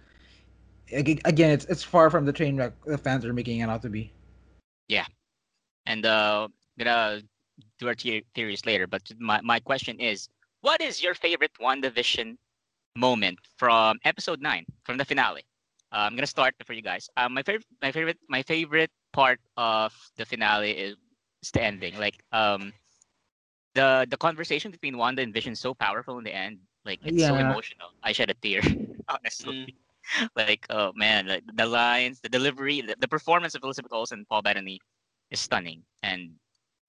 again, 0.91 1.52
it's 1.52 1.65
it's 1.65 1.84
far 1.84 2.10
from 2.10 2.26
the 2.26 2.34
train 2.34 2.58
wreck 2.58 2.74
the 2.86 2.98
fans 2.98 3.26
are 3.26 3.34
making 3.34 3.60
it 3.60 3.70
out 3.70 3.82
to 3.84 3.89
be. 3.89 4.12
Yeah, 4.88 5.06
and 5.86 6.06
uh, 6.06 6.48
gonna 6.78 7.22
do 7.80 7.88
our 7.88 7.96
the- 7.96 8.26
theories 8.36 8.65
later. 8.65 8.88
But 8.88 9.02
my 9.20 9.41
my 9.41 9.60
question 9.60 10.00
is, 10.00 10.30
what 10.62 10.82
is 10.82 11.02
your 11.04 11.13
favorite 11.15 11.52
WandaVision 11.62 12.38
moment 12.96 13.39
from 13.58 14.00
episode 14.06 14.41
nine, 14.41 14.65
from 14.86 14.98
the 14.98 15.06
finale? 15.06 15.44
Uh, 15.91 16.08
I'm 16.10 16.15
gonna 16.15 16.28
start 16.28 16.56
for 16.65 16.74
you 16.74 16.82
guys. 16.82 17.10
Uh, 17.18 17.30
my 17.30 17.44
favorite, 17.44 17.65
my 17.82 17.91
favorite, 17.91 18.20
my 18.30 18.44
favorite 18.44 18.91
part 19.13 19.39
of 19.58 19.94
the 20.18 20.26
finale 20.26 20.72
is, 20.72 20.96
is 21.44 21.52
the 21.52 21.62
ending. 21.63 21.98
Like 21.98 22.24
um, 22.32 22.74
the 23.74 24.06
the 24.10 24.18
conversation 24.18 24.72
between 24.72 24.98
Wanda 24.98 25.22
and 25.22 25.34
Vision 25.34 25.54
is 25.54 25.60
so 25.60 25.74
powerful 25.74 26.18
in 26.18 26.24
the 26.24 26.34
end. 26.36 26.60
Like 26.86 27.00
it's 27.04 27.26
so 27.26 27.36
emotional. 27.36 27.89
I 28.04 28.12
shed 28.12 28.30
a 28.30 28.36
tear, 28.36 28.62
honestly. 29.10 29.76
Like 30.36 30.65
oh 30.69 30.93
man, 30.95 31.28
like 31.28 31.43
the 31.56 31.65
lines, 31.65 32.19
the 32.21 32.30
delivery, 32.30 32.82
the, 32.82 32.95
the 33.00 33.08
performance 33.08 33.56
of 33.56 33.63
Elizabeth 33.63 33.91
Olsen 33.91 34.19
and 34.19 34.28
Paul 34.28 34.43
Bettany 34.43 34.80
is 35.32 35.39
stunning, 35.39 35.82
and 36.04 36.30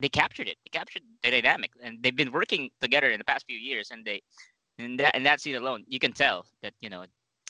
they 0.00 0.10
captured 0.10 0.48
it. 0.48 0.58
They 0.64 0.78
captured 0.78 1.02
the 1.22 1.30
dynamic, 1.30 1.70
and 1.82 2.02
they've 2.02 2.14
been 2.14 2.30
working 2.30 2.70
together 2.80 3.10
in 3.10 3.18
the 3.18 3.24
past 3.24 3.46
few 3.46 3.56
years, 3.58 3.90
and 3.90 4.04
they 4.04 4.20
in 4.78 4.96
that 4.98 5.14
in 5.16 5.22
that 5.22 5.40
scene 5.40 5.56
alone, 5.56 5.84
you 5.88 5.98
can 5.98 6.12
tell 6.12 6.44
that 6.62 6.74
you 6.80 6.90
know 6.90 7.04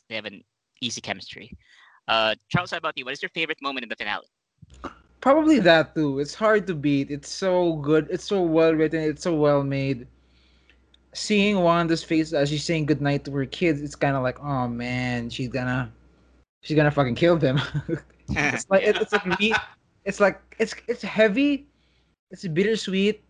they 0.09 0.15
have 0.15 0.25
an 0.27 0.43
easy 0.81 1.01
chemistry. 1.01 1.51
Uh, 2.09 2.35
Charles, 2.49 2.71
how 2.71 2.77
about 2.77 2.97
you? 2.97 3.05
What 3.05 3.15
is 3.15 3.23
your 3.23 3.31
favorite 3.31 3.61
moment 3.61 3.83
in 3.83 3.89
the 3.89 3.97
finale? 3.97 4.27
Probably 5.21 5.59
that 5.61 5.95
too. 5.95 6.21
It's 6.21 6.35
hard 6.35 6.67
to 6.69 6.75
beat. 6.75 7.11
It's 7.11 7.29
so 7.29 7.75
good. 7.77 8.07
It's 8.11 8.25
so 8.25 8.43
well 8.43 8.73
written. 8.75 9.01
It's 9.03 9.23
so 9.25 9.35
well 9.35 9.65
made. 9.65 10.07
Seeing 11.17 11.61
Wanda's 11.61 12.05
face 12.05 12.35
as 12.35 12.51
she's 12.51 12.63
saying 12.65 12.85
goodnight 12.85 13.25
to 13.25 13.31
her 13.33 13.47
kids, 13.47 13.81
it's 13.81 13.95
kind 13.97 14.17
of 14.17 14.23
like, 14.23 14.39
oh 14.45 14.69
man, 14.69 15.31
she's 15.31 15.49
gonna, 15.49 15.91
she's 16.63 16.77
gonna 16.77 16.91
fucking 16.91 17.15
kill 17.15 17.39
them. 17.39 17.59
it's 18.29 18.69
like 18.69 18.83
it- 18.85 19.01
it's 19.01 19.13
like 19.13 19.41
me. 19.41 19.55
It's 20.05 20.21
like 20.21 20.41
it's 20.59 20.75
it's 20.89 21.01
heavy. 21.03 21.67
It's 22.31 22.47
bittersweet. 22.47 23.23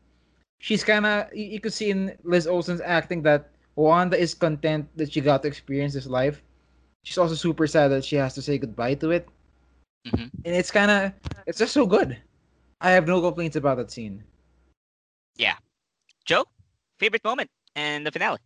She's 0.59 0.83
kind 0.83 1.07
of 1.07 1.33
you, 1.33 1.45
you 1.47 1.61
could 1.61 1.73
see 1.73 1.91
in 1.91 2.17
Liz 2.25 2.47
Olsen's 2.49 2.81
acting 2.83 3.23
that 3.23 3.51
Wanda 3.77 4.19
is 4.19 4.35
content 4.35 4.89
that 4.97 5.13
she 5.13 5.21
got 5.21 5.43
to 5.43 5.49
experience 5.49 5.95
this 5.95 6.07
life. 6.09 6.43
She's 7.05 7.19
also 7.19 7.35
super 7.37 7.69
sad 7.69 7.89
that 7.95 8.05
she 8.05 8.17
has 8.17 8.35
to 8.35 8.43
say 8.43 8.59
goodbye 8.59 8.95
to 8.95 9.11
it 9.13 9.29
Mhm. 10.09 10.31
and 10.45 10.55
it's 10.57 10.71
kind 10.73 10.91
of 10.91 11.13
it's 11.47 11.59
just 11.59 11.73
so 11.73 11.87
good. 11.87 12.19
I 12.81 12.91
have 12.91 13.07
no 13.07 13.21
complaints 13.23 13.55
about 13.57 13.77
that 13.79 13.91
scene. 13.93 14.25
Yeah, 15.37 15.55
Joe, 16.25 16.45
favorite 16.99 17.23
moment 17.25 17.49
in 17.77 18.03
the 18.03 18.11
finale? 18.11 18.39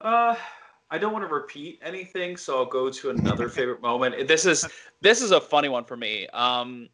Uh, 0.00 0.34
I 0.90 0.98
don't 0.98 1.12
want 1.12 1.26
to 1.26 1.32
repeat 1.32 1.80
anything, 1.82 2.36
so 2.36 2.58
I'll 2.58 2.66
go 2.66 2.90
to 2.90 3.10
another 3.10 3.48
favorite 3.48 3.80
moment. 3.80 4.26
This 4.26 4.44
is 4.44 4.66
this 5.00 5.22
is 5.22 5.30
a 5.30 5.40
funny 5.40 5.68
one 5.68 5.84
for 5.84 5.96
me. 5.96 6.26
Um, 6.28 6.88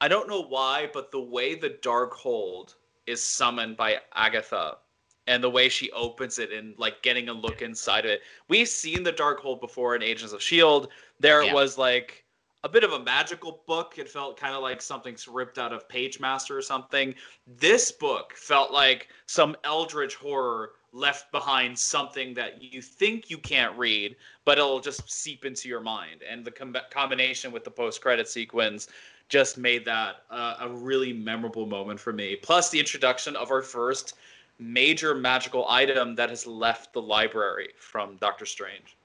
I 0.00 0.08
don't 0.08 0.28
know 0.28 0.42
why, 0.42 0.88
but 0.92 1.10
the 1.10 1.20
way 1.20 1.54
the 1.54 1.70
Darkhold 1.70 2.74
is 3.06 3.22
summoned 3.22 3.76
by 3.76 3.98
Agatha, 4.14 4.78
and 5.26 5.44
the 5.44 5.50
way 5.50 5.68
she 5.68 5.90
opens 5.92 6.38
it 6.38 6.52
and 6.52 6.74
like 6.78 7.02
getting 7.02 7.28
a 7.28 7.32
look 7.32 7.62
inside 7.62 8.04
of 8.06 8.10
it. 8.12 8.22
We've 8.48 8.68
seen 8.68 9.02
the 9.02 9.12
Darkhold 9.12 9.60
before 9.60 9.94
in 9.94 10.02
Agents 10.02 10.32
of 10.32 10.42
Shield. 10.42 10.88
There 11.20 11.44
Yeah. 11.44 11.52
was 11.54 11.78
like 11.78 12.23
a 12.64 12.68
bit 12.68 12.82
of 12.82 12.92
a 12.92 12.98
magical 12.98 13.62
book. 13.66 13.94
It 13.98 14.08
felt 14.08 14.40
kind 14.40 14.54
of 14.54 14.62
like 14.62 14.80
something's 14.80 15.28
ripped 15.28 15.58
out 15.58 15.72
of 15.72 15.86
Pagemaster 15.86 16.56
or 16.56 16.62
something. 16.62 17.14
This 17.46 17.92
book 17.92 18.32
felt 18.34 18.72
like 18.72 19.08
some 19.26 19.54
eldritch 19.64 20.14
horror 20.14 20.72
left 20.92 21.30
behind 21.30 21.78
something 21.78 22.32
that 22.34 22.62
you 22.62 22.80
think 22.80 23.28
you 23.28 23.36
can't 23.36 23.76
read, 23.76 24.16
but 24.44 24.58
it'll 24.58 24.80
just 24.80 25.10
seep 25.10 25.44
into 25.44 25.68
your 25.68 25.80
mind. 25.80 26.22
And 26.28 26.44
the 26.44 26.50
com- 26.50 26.76
combination 26.90 27.52
with 27.52 27.64
the 27.64 27.70
post-credit 27.70 28.28
sequence 28.28 28.88
just 29.28 29.58
made 29.58 29.84
that 29.84 30.22
uh, 30.30 30.56
a 30.60 30.68
really 30.68 31.12
memorable 31.12 31.66
moment 31.66 32.00
for 32.00 32.12
me. 32.12 32.36
Plus 32.36 32.70
the 32.70 32.78
introduction 32.78 33.36
of 33.36 33.50
our 33.50 33.62
first 33.62 34.14
major 34.58 35.14
magical 35.14 35.66
item 35.68 36.14
that 36.14 36.30
has 36.30 36.46
left 36.46 36.92
the 36.92 37.02
library 37.02 37.68
from 37.78 38.16
Doctor 38.16 38.46
Strange. 38.46 38.96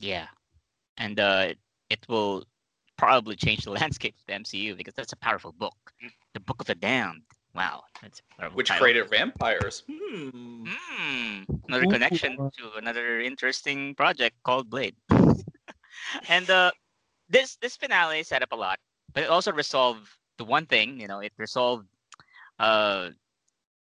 Yeah, 0.00 0.26
and 0.98 1.18
uh, 1.20 1.54
it 1.90 2.04
will 2.08 2.44
probably 2.98 3.36
change 3.36 3.64
the 3.64 3.70
landscape 3.80 4.14
of 4.18 4.26
the 4.26 4.34
MCU 4.34 4.76
because 4.76 4.94
that's 4.94 5.12
a 5.12 5.16
powerful 5.16 5.52
book, 5.52 5.76
the 6.34 6.40
Book 6.40 6.60
of 6.60 6.66
the 6.66 6.74
Damned. 6.74 7.22
Wow, 7.54 7.82
that's 8.02 8.20
Which 8.52 8.68
title. 8.68 8.82
created 8.84 9.08
vampires. 9.10 9.82
Hmm. 9.90 10.66
Hmm, 10.68 11.42
another 11.68 11.86
Ooh. 11.86 11.90
connection 11.90 12.36
to 12.36 12.72
another 12.76 13.20
interesting 13.20 13.94
project 13.94 14.36
called 14.44 14.68
Blade. 14.68 14.94
and 16.28 16.48
uh, 16.50 16.70
this 17.28 17.56
this 17.56 17.76
finale 17.76 18.22
set 18.22 18.42
up 18.42 18.52
a 18.52 18.56
lot, 18.56 18.78
but 19.14 19.24
it 19.24 19.30
also 19.30 19.50
resolved 19.52 20.06
the 20.36 20.44
one 20.44 20.66
thing. 20.66 21.00
You 21.00 21.08
know, 21.08 21.20
it 21.20 21.32
resolved 21.38 21.86
uh, 22.58 23.10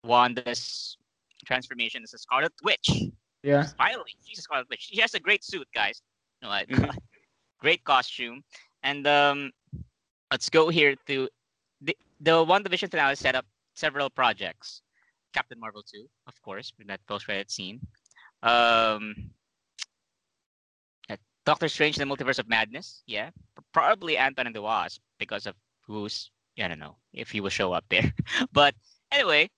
Wanda's 0.04 0.98
transformation 1.46 2.04
as 2.04 2.14
a 2.14 2.18
Scarlet 2.20 2.54
Witch. 2.64 2.90
Yeah. 3.44 3.66
Finally, 3.78 4.14
she's 4.24 4.40
a 4.40 4.42
Scarlet 4.44 4.70
Witch. 4.70 4.88
She 4.92 5.02
has 5.02 5.14
a 5.16 5.20
great 5.20 5.44
suit, 5.44 5.68
guys. 5.74 6.02
You 6.42 6.46
know, 6.48 6.50
like, 6.52 6.70
Mhm. 6.70 6.96
great 7.60 7.84
costume. 7.84 8.44
And 8.84 9.06
um, 9.08 9.52
let's 10.32 10.50
go 10.50 10.70
here 10.70 10.96
to 11.08 11.30
the 11.82 11.98
the 12.20 12.32
WandaVision 12.32 12.92
finale 12.92 13.16
set 13.16 13.36
up 13.36 13.46
several 13.76 14.10
projects. 14.10 14.82
Captain 15.34 15.60
Marvel 15.60 15.84
2, 15.84 16.06
of 16.28 16.42
course, 16.42 16.74
with 16.78 16.88
that 16.88 17.06
post-credit 17.06 17.52
scene. 17.52 17.80
Um, 18.42 19.32
Doctor 21.50 21.68
Strange 21.68 21.96
the 21.96 22.04
Multiverse 22.04 22.38
of 22.38 22.48
Madness, 22.48 23.02
yeah. 23.08 23.32
Probably 23.74 24.18
Ant-Man 24.18 24.46
and 24.46 24.56
the 24.56 24.62
Wasp 24.62 25.02
because 25.18 25.48
of 25.48 25.56
who's 25.82 26.30
I 26.60 26.68
don't 26.68 26.78
know 26.78 26.98
if 27.12 27.32
he 27.32 27.42
will 27.42 27.50
show 27.50 27.74
up 27.74 27.86
there. 27.90 28.14
but 28.52 28.76
anyway, 29.12 29.50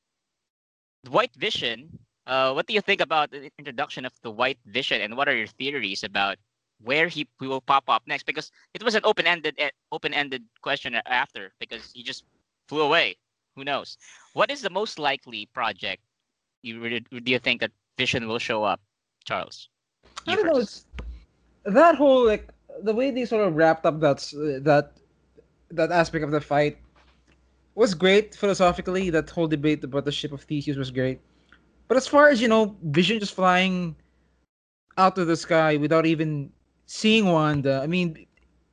White 1.09 1.35
Vision. 1.35 1.99
Uh, 2.25 2.53
what 2.53 2.65
do 2.67 2.73
you 2.73 2.79
think 2.79 3.01
about 3.01 3.31
the 3.31 3.51
introduction 3.59 4.05
of 4.05 4.13
the 4.21 4.31
White 4.31 4.59
Vision, 4.67 5.01
and 5.01 5.17
what 5.17 5.27
are 5.27 5.35
your 5.35 5.47
theories 5.47 6.03
about 6.03 6.37
where 6.83 7.07
he, 7.07 7.27
will 7.39 7.61
pop 7.61 7.83
up 7.87 8.03
next? 8.07 8.25
Because 8.25 8.51
it 8.73 8.83
was 8.83 8.95
an 8.95 9.01
open-ended 9.03 9.55
eh, 9.57 9.69
open-ended 9.91 10.43
question 10.61 10.95
after 11.05 11.51
because 11.59 11.91
he 11.93 12.03
just 12.03 12.25
flew 12.67 12.81
away. 12.81 13.17
Who 13.55 13.63
knows? 13.63 13.97
What 14.33 14.49
is 14.49 14.61
the 14.61 14.69
most 14.69 14.97
likely 14.97 15.47
project 15.53 16.01
you 16.61 16.99
do 16.99 17.31
you 17.31 17.39
think 17.39 17.61
that 17.61 17.71
Vision 17.97 18.27
will 18.27 18.39
show 18.39 18.63
up, 18.63 18.79
Charles? 19.25 19.69
I 20.27 20.35
don't 20.35 20.45
know. 20.45 20.59
It's 20.59 20.85
that 21.65 21.95
whole 21.95 22.25
like 22.25 22.49
the 22.83 22.93
way 22.93 23.11
they 23.11 23.25
sort 23.25 23.45
of 23.47 23.55
wrapped 23.55 23.85
up 23.85 23.99
that 23.99 24.19
that 24.63 24.93
that 25.69 25.91
aspect 25.91 26.23
of 26.23 26.31
the 26.31 26.41
fight 26.41 26.77
was 27.75 27.93
great 27.93 28.35
philosophically. 28.35 29.09
That 29.09 29.29
whole 29.29 29.47
debate 29.47 29.83
about 29.83 30.05
the 30.05 30.11
ship 30.11 30.31
of 30.31 30.41
Theseus 30.43 30.77
was 30.77 30.91
great. 30.91 31.19
But 31.87 31.97
as 31.97 32.07
far 32.07 32.29
as 32.29 32.41
you 32.41 32.47
know, 32.47 32.75
Vision 32.83 33.19
just 33.19 33.35
flying 33.35 33.95
out 34.97 35.17
of 35.17 35.27
the 35.27 35.35
sky 35.35 35.77
without 35.77 36.05
even 36.05 36.51
seeing 36.91 37.25
Wanda. 37.25 37.79
I 37.81 37.87
mean, 37.87 38.27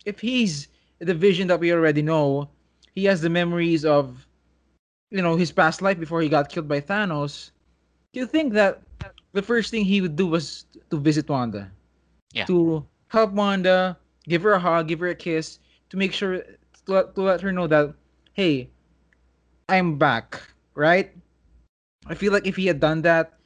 if 0.05 0.19
he's 0.19 0.67
the 0.99 1.15
Vision 1.15 1.47
that 1.49 1.61
we 1.61 1.73
already 1.73 2.03
know, 2.03 2.51
he 2.95 3.05
has 3.05 3.21
the 3.21 3.31
memories 3.31 3.85
of 3.85 4.27
you 5.11 5.23
know 5.23 5.37
his 5.37 5.53
past 5.53 5.81
life 5.81 5.99
before 6.01 6.21
he 6.21 6.29
got 6.29 6.51
killed 6.51 6.67
by 6.67 6.81
Thanos. 6.81 7.53
Do 8.13 8.19
you 8.19 8.27
think 8.27 8.53
that 8.55 8.83
the 9.33 9.43
first 9.43 9.71
thing 9.71 9.85
he 9.85 10.01
would 10.01 10.17
do 10.17 10.27
was 10.27 10.67
to 10.91 10.99
visit 10.99 11.29
Wanda? 11.29 11.71
Yeah. 12.33 12.45
To 12.47 12.85
help 13.07 13.31
Wanda, 13.33 13.97
give 14.27 14.43
her 14.43 14.53
a 14.53 14.59
hug, 14.59 14.89
give 14.89 14.99
her 14.99 15.15
a 15.15 15.15
kiss, 15.15 15.61
to 15.91 15.97
make 15.97 16.13
sure 16.13 16.43
to 16.43 16.89
let, 16.89 17.15
to 17.15 17.23
let 17.23 17.41
her 17.41 17.53
know 17.53 17.69
that, 17.69 17.95
hey, 18.33 18.69
I'm 19.69 19.97
back, 19.97 20.43
right? 20.75 21.15
I 22.07 22.15
feel 22.15 22.33
like 22.33 22.47
if 22.47 22.57
he 22.57 22.67
had 22.67 22.81
done 22.81 23.03
that, 23.03 23.39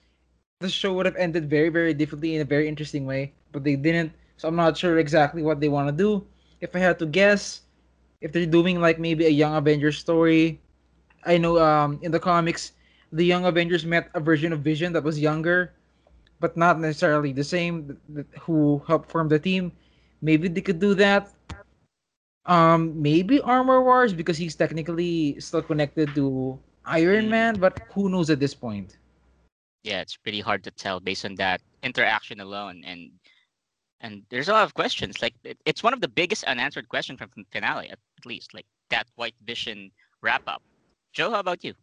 the 0.60 0.68
show 0.68 0.94
would 0.94 1.06
have 1.06 1.16
ended 1.16 1.50
very, 1.50 1.68
very 1.68 1.92
differently 1.92 2.36
in 2.36 2.40
a 2.40 2.48
very 2.48 2.68
interesting 2.68 3.04
way, 3.04 3.34
but 3.50 3.64
they 3.64 3.76
didn't. 3.76 4.12
So 4.36 4.48
I'm 4.48 4.56
not 4.56 4.76
sure 4.76 4.98
exactly 4.98 5.42
what 5.42 5.60
they 5.60 5.68
want 5.68 5.88
to 5.88 5.92
do. 5.92 6.26
If 6.60 6.74
I 6.74 6.78
had 6.78 6.98
to 6.98 7.06
guess, 7.06 7.62
if 8.20 8.32
they're 8.32 8.46
doing 8.46 8.80
like 8.80 8.98
maybe 8.98 9.26
a 9.26 9.30
Young 9.30 9.54
Avengers 9.54 9.98
story, 9.98 10.60
I 11.24 11.38
know 11.38 11.58
um 11.58 11.98
in 12.02 12.10
the 12.10 12.20
comics, 12.20 12.72
the 13.12 13.24
Young 13.24 13.44
Avengers 13.44 13.84
met 13.84 14.10
a 14.14 14.20
version 14.20 14.52
of 14.52 14.60
Vision 14.60 14.92
that 14.94 15.04
was 15.04 15.18
younger, 15.18 15.72
but 16.40 16.56
not 16.56 16.80
necessarily 16.80 17.32
the 17.32 17.44
same. 17.44 17.98
Who 18.40 18.82
helped 18.86 19.10
form 19.10 19.28
the 19.28 19.38
team? 19.38 19.72
Maybe 20.22 20.48
they 20.48 20.60
could 20.60 20.78
do 20.80 20.94
that. 20.94 21.30
Um, 22.46 23.00
maybe 23.00 23.40
Armor 23.40 23.82
Wars 23.82 24.12
because 24.12 24.36
he's 24.36 24.56
technically 24.56 25.38
still 25.38 25.62
connected 25.62 26.14
to 26.16 26.58
Iron 26.84 27.30
Man, 27.30 27.58
but 27.58 27.78
who 27.94 28.08
knows 28.08 28.30
at 28.30 28.40
this 28.40 28.54
point? 28.54 28.98
Yeah, 29.82 30.00
it's 30.00 30.16
pretty 30.16 30.40
hard 30.40 30.64
to 30.64 30.70
tell 30.70 31.00
based 31.00 31.24
on 31.24 31.34
that 31.36 31.60
interaction 31.82 32.40
alone, 32.40 32.82
and 32.86 33.10
and 34.02 34.22
there's 34.28 34.48
a 34.48 34.52
lot 34.52 34.64
of 34.64 34.74
questions. 34.74 35.22
Like 35.22 35.34
it, 35.44 35.58
it's 35.64 35.82
one 35.82 35.94
of 35.94 36.00
the 36.00 36.08
biggest 36.08 36.44
unanswered 36.44 36.88
questions 36.88 37.18
from 37.18 37.30
finale, 37.50 37.88
at 37.90 37.98
least. 38.24 38.52
Like 38.52 38.66
that 38.90 39.06
White 39.14 39.36
Vision 39.46 39.90
wrap 40.20 40.42
up. 40.46 40.62
Joe, 41.12 41.30
how 41.30 41.40
about 41.40 41.64
you? 41.64 41.74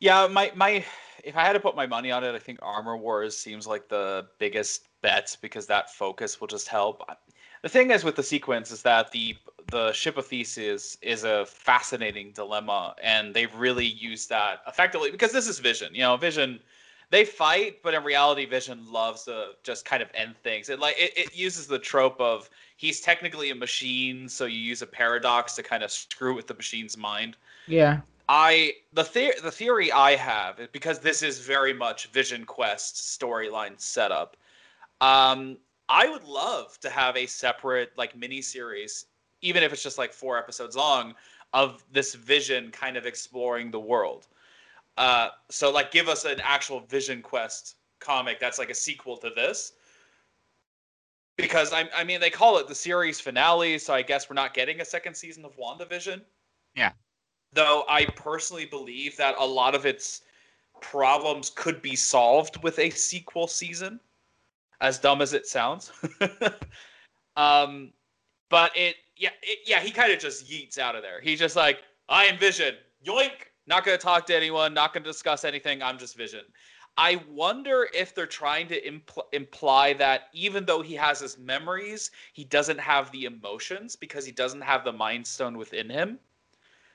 Yeah, 0.00 0.26
my 0.26 0.52
my 0.54 0.84
if 1.22 1.36
I 1.36 1.42
had 1.42 1.54
to 1.54 1.60
put 1.60 1.76
my 1.76 1.86
money 1.86 2.10
on 2.10 2.24
it, 2.24 2.34
I 2.34 2.38
think 2.38 2.58
Armor 2.62 2.96
Wars 2.96 3.36
seems 3.36 3.66
like 3.66 3.88
the 3.88 4.26
biggest 4.38 4.88
bet 5.02 5.36
because 5.40 5.66
that 5.66 5.92
focus 5.94 6.40
will 6.40 6.48
just 6.48 6.68
help. 6.68 7.02
The 7.62 7.68
thing 7.68 7.90
is 7.90 8.04
with 8.04 8.16
the 8.16 8.22
sequence 8.22 8.70
is 8.70 8.82
that 8.82 9.10
the 9.12 9.36
the 9.70 9.92
ship 9.92 10.18
of 10.18 10.26
Theseus 10.26 10.98
is 11.00 11.24
a 11.24 11.46
fascinating 11.46 12.32
dilemma, 12.32 12.94
and 13.02 13.34
they've 13.34 13.54
really 13.54 13.86
used 13.86 14.28
that 14.28 14.60
effectively 14.68 15.10
because 15.10 15.32
this 15.32 15.48
is 15.48 15.58
Vision. 15.58 15.94
You 15.94 16.02
know, 16.02 16.16
Vision 16.16 16.60
they 17.14 17.24
fight, 17.24 17.80
but 17.80 17.94
in 17.94 18.02
reality, 18.02 18.44
Vision 18.44 18.90
loves 18.90 19.22
to 19.26 19.50
just 19.62 19.84
kind 19.84 20.02
of 20.02 20.10
end 20.14 20.34
things. 20.42 20.68
It 20.68 20.80
like 20.80 20.96
it, 20.98 21.16
it 21.16 21.36
uses 21.36 21.68
the 21.68 21.78
trope 21.78 22.20
of 22.20 22.50
he's 22.76 23.00
technically 23.00 23.50
a 23.50 23.54
machine, 23.54 24.28
so 24.28 24.46
you 24.46 24.58
use 24.58 24.82
a 24.82 24.86
paradox 24.86 25.54
to 25.54 25.62
kind 25.62 25.84
of 25.84 25.92
screw 25.92 26.34
with 26.34 26.48
the 26.48 26.54
machine's 26.54 26.96
mind. 26.96 27.36
Yeah. 27.68 28.00
I 28.28 28.72
the 28.92 29.04
the- 29.04 29.40
the 29.40 29.52
theory 29.52 29.92
I 29.92 30.16
have 30.16 30.58
because 30.72 30.98
this 30.98 31.22
is 31.22 31.38
very 31.38 31.72
much 31.72 32.08
Vision 32.08 32.44
Quest 32.44 32.96
storyline 32.96 33.78
setup. 33.80 34.36
Um, 35.00 35.58
I 35.88 36.08
would 36.08 36.24
love 36.24 36.80
to 36.80 36.90
have 36.90 37.16
a 37.16 37.26
separate 37.26 37.92
like 37.96 38.16
mini 38.16 38.42
series, 38.42 39.06
even 39.40 39.62
if 39.62 39.72
it's 39.72 39.84
just 39.84 39.98
like 39.98 40.12
four 40.12 40.36
episodes 40.36 40.74
long, 40.74 41.14
of 41.52 41.84
this 41.92 42.16
Vision 42.16 42.72
kind 42.72 42.96
of 42.96 43.06
exploring 43.06 43.70
the 43.70 43.78
world. 43.78 44.26
Uh, 44.96 45.28
so 45.50 45.70
like 45.72 45.90
give 45.90 46.08
us 46.08 46.24
an 46.24 46.40
actual 46.42 46.80
Vision 46.80 47.22
Quest 47.22 47.76
comic 48.00 48.38
that's 48.38 48.58
like 48.58 48.70
a 48.70 48.74
sequel 48.74 49.16
to 49.18 49.30
this. 49.30 49.72
Because 51.36 51.72
I, 51.72 51.88
I 51.96 52.04
mean, 52.04 52.20
they 52.20 52.30
call 52.30 52.58
it 52.58 52.68
the 52.68 52.74
series 52.74 53.20
finale, 53.20 53.78
so 53.78 53.92
I 53.92 54.02
guess 54.02 54.30
we're 54.30 54.34
not 54.34 54.54
getting 54.54 54.80
a 54.80 54.84
second 54.84 55.14
season 55.14 55.44
of 55.44 55.56
WandaVision. 55.56 56.20
Yeah. 56.76 56.92
Though 57.52 57.84
I 57.88 58.04
personally 58.04 58.66
believe 58.66 59.16
that 59.16 59.34
a 59.38 59.44
lot 59.44 59.74
of 59.74 59.84
its 59.84 60.22
problems 60.80 61.50
could 61.50 61.82
be 61.82 61.96
solved 61.96 62.62
with 62.62 62.78
a 62.78 62.90
sequel 62.90 63.48
season, 63.48 63.98
as 64.80 64.98
dumb 64.98 65.22
as 65.22 65.32
it 65.32 65.46
sounds. 65.46 65.90
um, 67.36 67.92
but 68.48 68.70
it, 68.76 68.96
yeah, 69.16 69.30
it, 69.42 69.58
yeah, 69.66 69.80
he 69.80 69.90
kind 69.90 70.12
of 70.12 70.20
just 70.20 70.48
yeets 70.48 70.78
out 70.78 70.94
of 70.94 71.02
there. 71.02 71.20
He's 71.20 71.38
just 71.40 71.56
like, 71.56 71.78
I 72.08 72.28
envision, 72.28 72.74
Vision, 73.02 73.18
yoink. 73.18 73.53
Not 73.66 73.84
going 73.84 73.96
to 73.96 74.02
talk 74.02 74.26
to 74.26 74.36
anyone. 74.36 74.74
Not 74.74 74.92
going 74.92 75.04
to 75.04 75.10
discuss 75.10 75.44
anything. 75.44 75.82
I'm 75.82 75.98
just 75.98 76.16
Vision. 76.16 76.44
I 76.96 77.20
wonder 77.28 77.88
if 77.92 78.14
they're 78.14 78.26
trying 78.26 78.68
to 78.68 78.80
impl- 78.80 79.24
imply 79.32 79.94
that 79.94 80.28
even 80.32 80.64
though 80.64 80.80
he 80.80 80.94
has 80.94 81.18
his 81.18 81.38
memories, 81.38 82.12
he 82.32 82.44
doesn't 82.44 82.78
have 82.78 83.10
the 83.10 83.24
emotions 83.24 83.96
because 83.96 84.24
he 84.24 84.30
doesn't 84.30 84.60
have 84.60 84.84
the 84.84 84.92
Mind 84.92 85.26
Stone 85.26 85.58
within 85.58 85.90
him. 85.90 86.18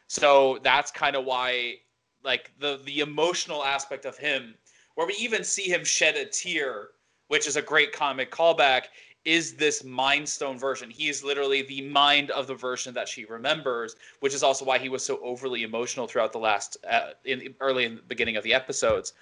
So 0.08 0.60
that's 0.64 0.90
kind 0.90 1.16
of 1.16 1.26
why, 1.26 1.76
like 2.24 2.52
the 2.60 2.80
the 2.86 3.02
emotional 3.02 3.64
aspect 3.64 4.06
of 4.06 4.18
him, 4.18 4.56
where 4.96 5.06
we 5.06 5.14
even 5.16 5.44
see 5.44 5.70
him 5.70 5.84
shed 5.84 6.16
a 6.16 6.26
tear, 6.26 6.90
which 7.28 7.46
is 7.46 7.58
a 7.58 7.62
great 7.62 7.92
comic 7.92 8.32
callback, 8.32 8.86
is 9.26 9.56
this 9.56 9.84
Mind 9.84 10.28
Stone 10.28 10.58
version. 10.58 10.90
He 10.90 11.10
is 11.10 11.24
literally 11.24 11.62
the 11.62 11.82
mind 11.82 12.32
of 12.32 12.48
the 12.48 12.56
version 12.56 12.94
that 12.94 13.08
she 13.08 13.26
remembers, 13.26 13.96
which 14.22 14.34
is 14.34 14.44
also 14.44 14.66
why 14.66 14.80
he 14.80 14.90
was 14.90 15.04
so 15.04 15.20
overly 15.22 15.64
emotional 15.64 16.08
throughout 16.08 16.32
the 16.32 16.40
last, 16.40 16.78
uh, 16.90 17.12
in 17.26 17.54
early 17.60 17.86
in 17.86 17.96
the 17.96 18.02
beginning 18.04 18.38
of 18.38 18.44
the 18.44 18.54
episodes. 18.54 19.14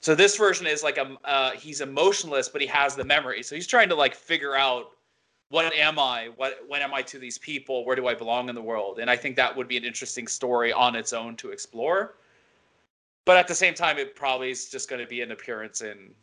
So 0.00 0.14
this 0.14 0.36
version 0.36 0.66
is 0.66 0.82
like 0.82 0.96
a 0.96 1.16
uh, 1.24 1.50
he's 1.52 1.80
emotionless, 1.80 2.48
but 2.48 2.60
he 2.60 2.66
has 2.68 2.94
the 2.94 3.04
memory. 3.04 3.42
So 3.42 3.54
he's 3.54 3.66
trying 3.66 3.88
to 3.88 3.94
like 3.94 4.14
figure 4.14 4.54
out 4.54 4.92
what 5.50 5.72
am 5.74 5.98
I? 5.98 6.30
What 6.36 6.58
when 6.68 6.82
am 6.82 6.92
I 6.92 7.02
to 7.02 7.18
these 7.18 7.38
people? 7.38 7.84
Where 7.84 7.96
do 7.96 8.06
I 8.06 8.14
belong 8.14 8.48
in 8.48 8.54
the 8.54 8.62
world? 8.62 8.98
And 8.98 9.10
I 9.10 9.16
think 9.16 9.36
that 9.36 9.56
would 9.56 9.66
be 9.66 9.76
an 9.76 9.84
interesting 9.84 10.26
story 10.26 10.72
on 10.72 10.94
its 10.94 11.12
own 11.12 11.36
to 11.36 11.50
explore. 11.50 12.14
But 13.24 13.36
at 13.36 13.48
the 13.48 13.54
same 13.54 13.74
time, 13.74 13.98
it 13.98 14.14
probably 14.14 14.50
is 14.50 14.70
just 14.70 14.88
going 14.88 15.02
to 15.02 15.08
be 15.08 15.20
an 15.20 15.32
appearance 15.32 15.82
in 15.82 16.14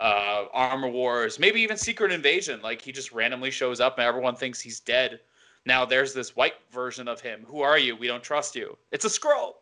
uh, 0.00 0.44
Armor 0.52 0.88
Wars, 0.88 1.38
maybe 1.38 1.60
even 1.60 1.76
Secret 1.76 2.12
Invasion. 2.12 2.60
Like 2.62 2.80
he 2.80 2.92
just 2.92 3.12
randomly 3.12 3.50
shows 3.50 3.80
up 3.80 3.98
and 3.98 4.06
everyone 4.06 4.36
thinks 4.36 4.60
he's 4.60 4.80
dead. 4.80 5.20
Now 5.66 5.84
there's 5.84 6.14
this 6.14 6.36
white 6.36 6.54
version 6.70 7.08
of 7.08 7.20
him. 7.20 7.44
Who 7.46 7.60
are 7.60 7.78
you? 7.78 7.96
We 7.96 8.06
don't 8.06 8.22
trust 8.22 8.54
you. 8.54 8.76
It's 8.92 9.04
a 9.04 9.08
Skrull. 9.08 9.54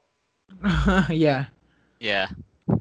yeah. 1.11 1.47
Yeah. 2.01 2.29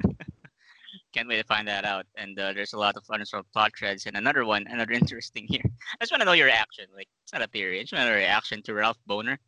Can't 1.12 1.28
wait 1.28 1.38
to 1.38 1.44
find 1.44 1.66
that 1.66 1.84
out. 1.86 2.04
And 2.16 2.38
uh, 2.38 2.52
there's 2.52 2.74
a 2.74 2.78
lot 2.78 2.94
of 2.96 3.02
unresolved 3.08 3.50
plot 3.52 3.72
threads. 3.76 4.04
And 4.06 4.16
another 4.16 4.44
one, 4.44 4.66
another 4.68 4.92
interesting 5.00 5.46
here. 5.48 5.62
I 5.64 6.02
just 6.04 6.12
want 6.12 6.20
to 6.20 6.26
know 6.26 6.32
your 6.32 6.46
reaction. 6.46 6.84
Like, 6.94 7.08
it's 7.24 7.32
not 7.32 7.42
a 7.42 7.46
theory. 7.46 7.78
I 7.78 7.82
just 7.82 7.94
want 7.94 8.02
to 8.02 8.06
know 8.06 8.10
your 8.12 8.20
reaction 8.20 8.62
to 8.62 8.74
Ralph 8.74 8.98
Bohner. 9.08 9.38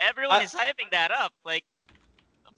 Everyone 0.00 0.36
I- 0.36 0.42
is 0.44 0.54
hyping 0.54 0.90
that 0.92 1.10
up. 1.10 1.32
Like, 1.44 1.64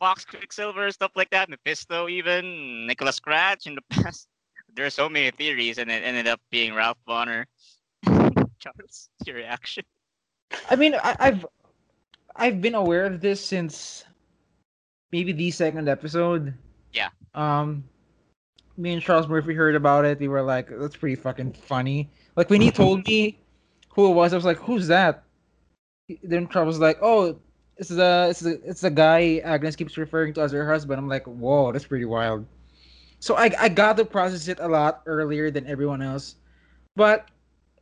Fox 0.00 0.24
Quicksilver, 0.24 0.90
stuff 0.90 1.12
like 1.14 1.30
that. 1.30 1.48
Mephisto, 1.48 2.08
even. 2.08 2.86
Nicholas 2.86 3.16
Scratch 3.16 3.66
in 3.66 3.76
the 3.76 3.82
past. 3.90 4.26
There 4.74 4.86
are 4.86 4.90
so 4.90 5.08
many 5.08 5.30
theories, 5.30 5.78
and 5.78 5.90
it 5.90 6.02
ended 6.02 6.26
up 6.26 6.40
being 6.50 6.74
Ralph 6.74 6.98
Bohner. 7.06 7.44
Charles, 8.58 9.10
your 9.26 9.36
reaction? 9.36 9.84
I 10.68 10.76
mean, 10.76 10.94
I, 10.94 11.16
I've 11.18 11.46
I've 12.34 12.60
been 12.60 12.74
aware 12.74 13.04
of 13.04 13.20
this 13.20 13.44
since 13.44 14.04
maybe 15.12 15.32
the 15.32 15.50
second 15.50 15.88
episode. 15.88 16.54
Yeah. 16.92 17.08
Um, 17.34 17.84
me 18.76 18.92
and 18.92 19.02
Charles 19.02 19.28
Murphy 19.28 19.54
heard 19.54 19.74
about 19.74 20.04
it. 20.04 20.18
We 20.18 20.28
were 20.28 20.42
like, 20.42 20.68
"That's 20.70 20.96
pretty 20.96 21.16
fucking 21.16 21.52
funny." 21.52 22.10
Like 22.36 22.48
when 22.48 22.60
he 22.60 22.70
told 22.70 23.06
me 23.06 23.38
who 23.90 24.10
it 24.10 24.14
was, 24.14 24.32
I 24.32 24.36
was 24.36 24.44
like, 24.44 24.58
"Who's 24.58 24.86
that?" 24.86 25.24
Then 26.22 26.48
Charles 26.48 26.68
was 26.68 26.78
like, 26.78 26.98
"Oh, 27.02 27.38
it's 27.80 27.88
the 27.88 28.26
it's 28.28 28.40
the 28.40 28.60
it's 28.62 28.82
the 28.82 28.90
guy 28.92 29.40
Agnes 29.42 29.74
keeps 29.74 29.96
referring 29.96 30.34
to 30.34 30.42
as 30.42 30.52
her 30.52 30.68
husband." 30.68 31.00
I'm 31.00 31.08
like, 31.08 31.24
"Whoa, 31.24 31.72
that's 31.72 31.86
pretty 31.86 32.04
wild." 32.04 32.44
So 33.20 33.36
I 33.36 33.50
I 33.58 33.68
got 33.72 33.96
to 33.96 34.04
process 34.04 34.48
it 34.48 34.60
a 34.60 34.68
lot 34.68 35.00
earlier 35.06 35.50
than 35.50 35.66
everyone 35.66 36.02
else, 36.02 36.36
but 36.94 37.32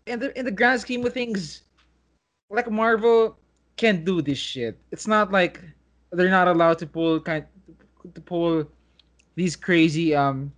in 0.07 0.21
the 0.23 0.31
in 0.39 0.45
the 0.47 0.55
grand 0.55 0.81
scheme 0.81 1.05
of 1.05 1.13
things, 1.13 1.63
like 2.49 2.71
Marvel 2.71 3.37
can't 3.77 4.05
do 4.05 4.23
this 4.23 4.39
shit. 4.39 4.79
It's 4.93 5.09
not 5.11 5.33
like 5.33 5.61
they're 6.13 6.31
not 6.31 6.47
allowed 6.47 6.79
to 6.79 6.87
pull 6.87 7.19
kind 7.19 7.45
to 8.15 8.21
pull 8.23 8.71
these 9.35 9.57
crazy 9.57 10.15
um 10.15 10.53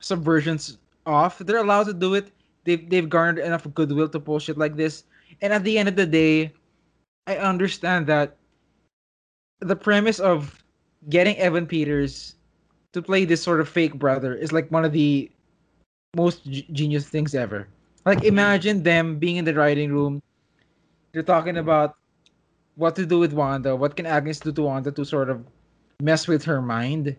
subversions 0.00 0.78
off. 1.06 1.38
They're 1.38 1.58
allowed 1.58 1.90
to 1.90 1.94
do 1.94 2.14
it. 2.14 2.30
They've 2.62 2.88
they've 2.88 3.08
garnered 3.08 3.42
enough 3.42 3.66
goodwill 3.74 4.08
to 4.14 4.20
pull 4.20 4.38
shit 4.38 4.56
like 4.56 4.76
this. 4.78 5.02
And 5.42 5.52
at 5.52 5.64
the 5.64 5.76
end 5.76 5.88
of 5.88 5.96
the 5.96 6.06
day, 6.06 6.54
I 7.26 7.36
understand 7.36 8.06
that 8.06 8.36
the 9.60 9.76
premise 9.76 10.18
of 10.18 10.62
getting 11.08 11.36
Evan 11.36 11.66
Peters 11.66 12.34
to 12.92 13.00
play 13.00 13.24
this 13.24 13.42
sort 13.42 13.60
of 13.60 13.68
fake 13.68 13.94
brother 13.94 14.34
is 14.34 14.52
like 14.52 14.70
one 14.70 14.84
of 14.84 14.92
the 14.92 15.30
most 16.16 16.44
g- 16.44 16.66
genius 16.72 17.08
things 17.08 17.34
ever. 17.34 17.68
Like 18.04 18.24
imagine 18.24 18.82
them 18.82 19.18
being 19.18 19.36
in 19.36 19.44
the 19.44 19.54
writing 19.54 19.92
room. 19.92 20.22
They're 21.12 21.22
talking 21.22 21.58
about 21.58 21.96
what 22.76 22.96
to 22.96 23.06
do 23.06 23.18
with 23.18 23.32
Wanda. 23.32 23.76
What 23.76 23.96
can 23.96 24.06
Agnes 24.06 24.40
do 24.40 24.52
to 24.52 24.62
Wanda 24.62 24.90
to 24.92 25.04
sort 25.04 25.28
of 25.28 25.44
mess 26.02 26.26
with 26.26 26.42
her 26.44 26.62
mind? 26.62 27.16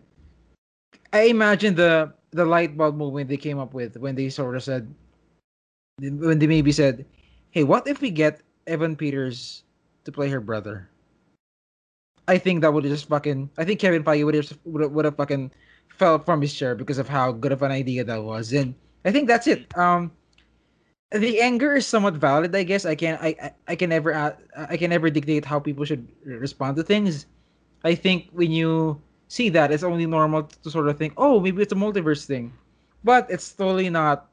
I 1.12 1.30
imagine 1.30 1.74
the 1.74 2.12
the 2.32 2.44
light 2.44 2.76
bulb 2.76 2.96
moment 2.96 3.28
they 3.28 3.36
came 3.36 3.58
up 3.58 3.74
with 3.74 3.96
when 3.96 4.14
they 4.14 4.28
sort 4.28 4.56
of 4.56 4.62
said 4.62 4.92
when 6.00 6.38
they 6.38 6.46
maybe 6.46 6.72
said, 6.72 7.04
"Hey, 7.50 7.64
what 7.64 7.86
if 7.86 8.00
we 8.00 8.10
get 8.10 8.42
Evan 8.66 8.96
Peters 8.96 9.62
to 10.04 10.12
play 10.12 10.28
her 10.28 10.40
brother?" 10.40 10.88
I 12.28 12.38
think 12.38 12.60
that 12.60 12.72
would 12.72 12.84
just 12.84 13.08
fucking. 13.08 13.50
I 13.58 13.64
think 13.64 13.80
Kevin 13.80 14.04
Feige 14.04 14.24
would 14.24 14.34
have 14.34 14.58
would 14.64 15.04
have 15.04 15.16
fucking 15.16 15.50
fell 15.88 16.18
from 16.18 16.40
his 16.40 16.54
chair 16.54 16.74
because 16.74 16.98
of 16.98 17.08
how 17.08 17.32
good 17.32 17.52
of 17.52 17.62
an 17.62 17.72
idea 17.72 18.04
that 18.04 18.22
was, 18.22 18.52
and 18.52 18.74
I 19.04 19.10
think 19.10 19.28
that's 19.28 19.46
it. 19.46 19.66
Um, 19.76 20.12
the 21.10 21.40
anger 21.40 21.74
is 21.74 21.86
somewhat 21.86 22.14
valid, 22.14 22.54
I 22.54 22.62
guess. 22.62 22.86
I 22.86 22.94
can 22.94 23.18
I 23.20 23.52
I, 23.68 23.76
can 23.76 23.90
never 23.90 24.14
uh, 24.14 24.34
I 24.56 24.76
can 24.76 24.90
never 24.90 25.10
dictate 25.10 25.44
how 25.44 25.58
people 25.58 25.84
should 25.84 26.08
respond 26.24 26.76
to 26.76 26.82
things. 26.82 27.26
I 27.84 27.94
think 27.94 28.28
when 28.32 28.52
you 28.52 29.00
see 29.28 29.48
that, 29.50 29.72
it's 29.72 29.82
only 29.82 30.06
normal 30.06 30.44
to 30.44 30.70
sort 30.70 30.88
of 30.88 30.96
think, 30.96 31.14
oh, 31.16 31.40
maybe 31.40 31.62
it's 31.62 31.72
a 31.72 31.76
multiverse 31.76 32.24
thing, 32.24 32.52
but 33.02 33.26
it's 33.30 33.52
totally 33.52 33.90
not 33.90 34.30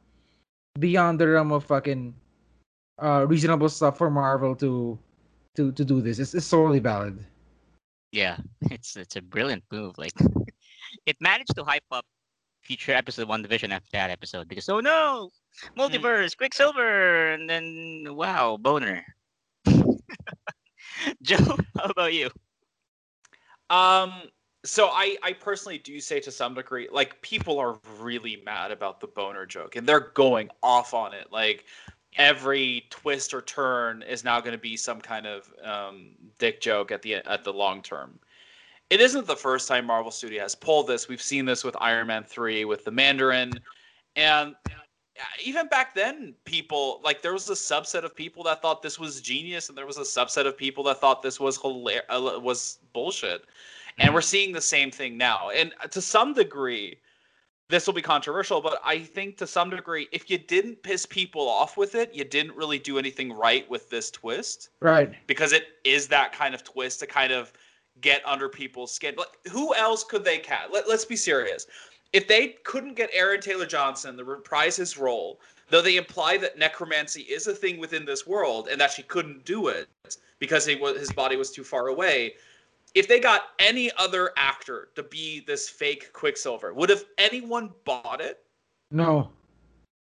beyond 0.80 1.20
the 1.20 1.28
realm 1.28 1.52
of 1.52 1.66
fucking 1.66 2.14
uh, 3.02 3.26
reasonable 3.28 3.70
stuff 3.70 3.98
for 3.98 4.10
Marvel 4.10 4.56
to 4.56 4.98
to 5.56 5.72
to 5.72 5.84
do 5.84 6.02
this. 6.02 6.20
It's, 6.20 6.34
it's 6.34 6.50
totally 6.50 6.80
valid. 6.80 7.26
Yeah, 8.12 8.38
it's 8.72 8.95
it's 8.95 9.16
a 9.16 9.22
brilliant 9.22 9.64
move. 9.72 9.97
Like 9.97 10.14
it 11.05 11.18
managed 11.20 11.55
to 11.55 11.64
hype 11.64 11.84
up 11.91 12.05
future 12.62 12.93
episode 12.93 13.28
WandaVision 13.28 13.72
after 13.72 13.89
that 13.93 14.10
episode 14.10 14.47
because 14.47 14.70
oh 14.70 14.80
no, 14.80 15.30
multiverse, 15.78 16.38
Quicksilver, 16.38 17.34
and 17.34 17.49
then 17.49 18.05
wow, 18.10 18.57
boner. 18.57 19.05
Joe, 21.22 21.57
how 21.78 21.86
about 21.86 22.14
you? 22.14 22.30
Um, 23.70 24.14
so 24.66 24.88
I 24.88 25.18
I 25.24 25.34
personally 25.34 25.78
do 25.78 25.99
say 25.99 26.20
to 26.22 26.32
some 26.32 26.53
degree, 26.53 26.88
like 26.91 27.22
people 27.22 27.60
are 27.60 27.80
really 27.99 28.41
mad 28.45 28.72
about 28.72 28.99
the 28.99 29.07
boner 29.07 29.45
joke, 29.45 29.76
and 29.76 29.88
they're 29.88 30.12
going 30.14 30.49
off 30.62 30.93
on 30.93 31.14
it. 31.14 31.28
Like 31.32 31.66
every 32.18 32.86
twist 32.89 33.34
or 33.34 33.41
turn 33.41 34.03
is 34.03 34.24
now 34.24 34.39
going 34.39 34.53
to 34.53 34.57
be 34.57 34.76
some 34.76 34.99
kind 34.99 35.26
of 35.26 35.51
um, 35.64 36.10
dick 36.38 36.62
joke 36.62 36.91
at 36.91 37.01
the 37.01 37.16
at 37.16 37.43
the 37.43 37.53
long 37.53 37.82
term. 37.82 38.20
It 38.89 39.01
isn't 39.01 39.28
the 39.28 39.36
first 39.36 39.68
time 39.68 39.86
Marvel 39.86 40.12
Studio 40.12 40.41
has 40.41 40.55
pulled 40.55 40.88
this. 40.88 41.07
We've 41.07 41.22
seen 41.22 41.45
this 41.45 41.64
with 41.64 41.76
Iron 41.80 42.07
Man 42.07 42.24
three, 42.24 42.66
with 42.66 42.84
the 42.86 42.91
Mandarin, 42.91 43.53
and 44.16 44.55
even 45.43 45.68
back 45.68 45.93
then, 45.93 46.34
people 46.45 47.01
like 47.03 47.22
there 47.22 47.34
was 47.34 47.49
a 47.49 47.53
subset 47.53 48.03
of 48.03 48.16
people 48.16 48.43
that 48.43 48.62
thought 48.62 48.82
this 48.82 48.99
was 48.99 49.22
genius, 49.22 49.70
and 49.70 49.78
there 49.78 49.86
was 49.86 49.97
a 49.97 50.01
subset 50.01 50.45
of 50.47 50.57
people 50.57 50.84
that 50.86 50.99
thought 50.99 51.22
this 51.22 51.39
was 51.39 51.57
hilar- 51.57 52.03
uh, 52.10 52.39
was 52.39 52.80
bullshit. 52.93 53.43
And 53.97 54.07
mm-hmm. 54.07 54.16
we're 54.16 54.22
seeing 54.22 54.53
the 54.53 54.62
same 54.62 54.91
thing 54.91 55.18
now. 55.18 55.49
And 55.49 55.74
to 55.91 56.01
some 56.01 56.34
degree, 56.34 56.97
this 57.70 57.86
will 57.86 57.93
be 57.93 58.01
controversial, 58.01 58.61
but 58.61 58.82
I 58.84 58.99
think 58.99 59.38
to 59.38 59.47
some 59.47 59.70
degree, 59.70 60.07
if 60.11 60.30
you 60.30 60.38
didn't 60.38 60.82
piss 60.82 61.05
people 61.05 61.47
off 61.47 61.78
with 61.78 61.95
it, 61.95 62.13
you 62.13 62.24
didn't 62.24 62.55
really 62.55 62.80
do 62.80 62.97
anything 62.97 63.32
right 63.32 63.70
with 63.70 63.89
this 63.89 64.09
twist. 64.09 64.70
Right. 64.82 65.13
Because 65.28 65.53
it 65.53 65.67
is 65.84 66.07
that 66.07 66.32
kind 66.32 66.55
of 66.55 66.63
twist 66.63 66.99
to 67.01 67.07
kind 67.07 67.32
of 67.32 67.53
get 68.01 68.22
under 68.26 68.49
people's 68.49 68.91
skin. 68.91 69.13
Like, 69.17 69.28
who 69.51 69.76
else 69.76 70.03
could 70.03 70.24
they 70.24 70.39
cast? 70.39 70.74
Let, 70.74 70.89
let's 70.89 71.05
be 71.05 71.15
serious 71.15 71.67
if 72.13 72.28
they 72.28 72.55
couldn't 72.63 72.95
get 72.95 73.09
Aaron 73.13 73.41
Taylor 73.41 73.65
Johnson 73.65 74.17
to 74.17 74.24
reprise 74.24 74.76
his 74.76 74.97
role, 74.97 75.39
though 75.70 75.82
they 75.82 75.97
imply 75.97 76.38
that 76.38 76.57
necromancy 76.57 77.22
is 77.22 77.47
a 77.47 77.53
thing 77.53 77.80
within 77.80 78.05
this 78.05 78.26
world 78.26 78.67
and 78.70 78.82
that 78.82 78.91
she 78.91 79.03
couldn't 79.03 79.45
do 79.45 79.67
it 79.67 79.88
because 80.39 80.67
was, 80.80 80.97
his 80.97 81.11
body 81.11 81.36
was 81.36 81.51
too 81.51 81.63
far 81.63 81.88
away. 81.88 82.34
If 82.96 83.08
they 83.08 83.20
got 83.20 83.42
any 83.60 83.92
other 83.98 84.32
actor 84.36 84.90
to 84.96 85.04
be 85.04 85.42
this 85.42 85.70
fake 85.70 86.12
Quicksilver, 86.14 86.74
would 86.74 86.90
have 86.90 87.04
anyone 87.18 87.72
bought 87.86 88.22
it? 88.22 88.40
No. 88.92 89.30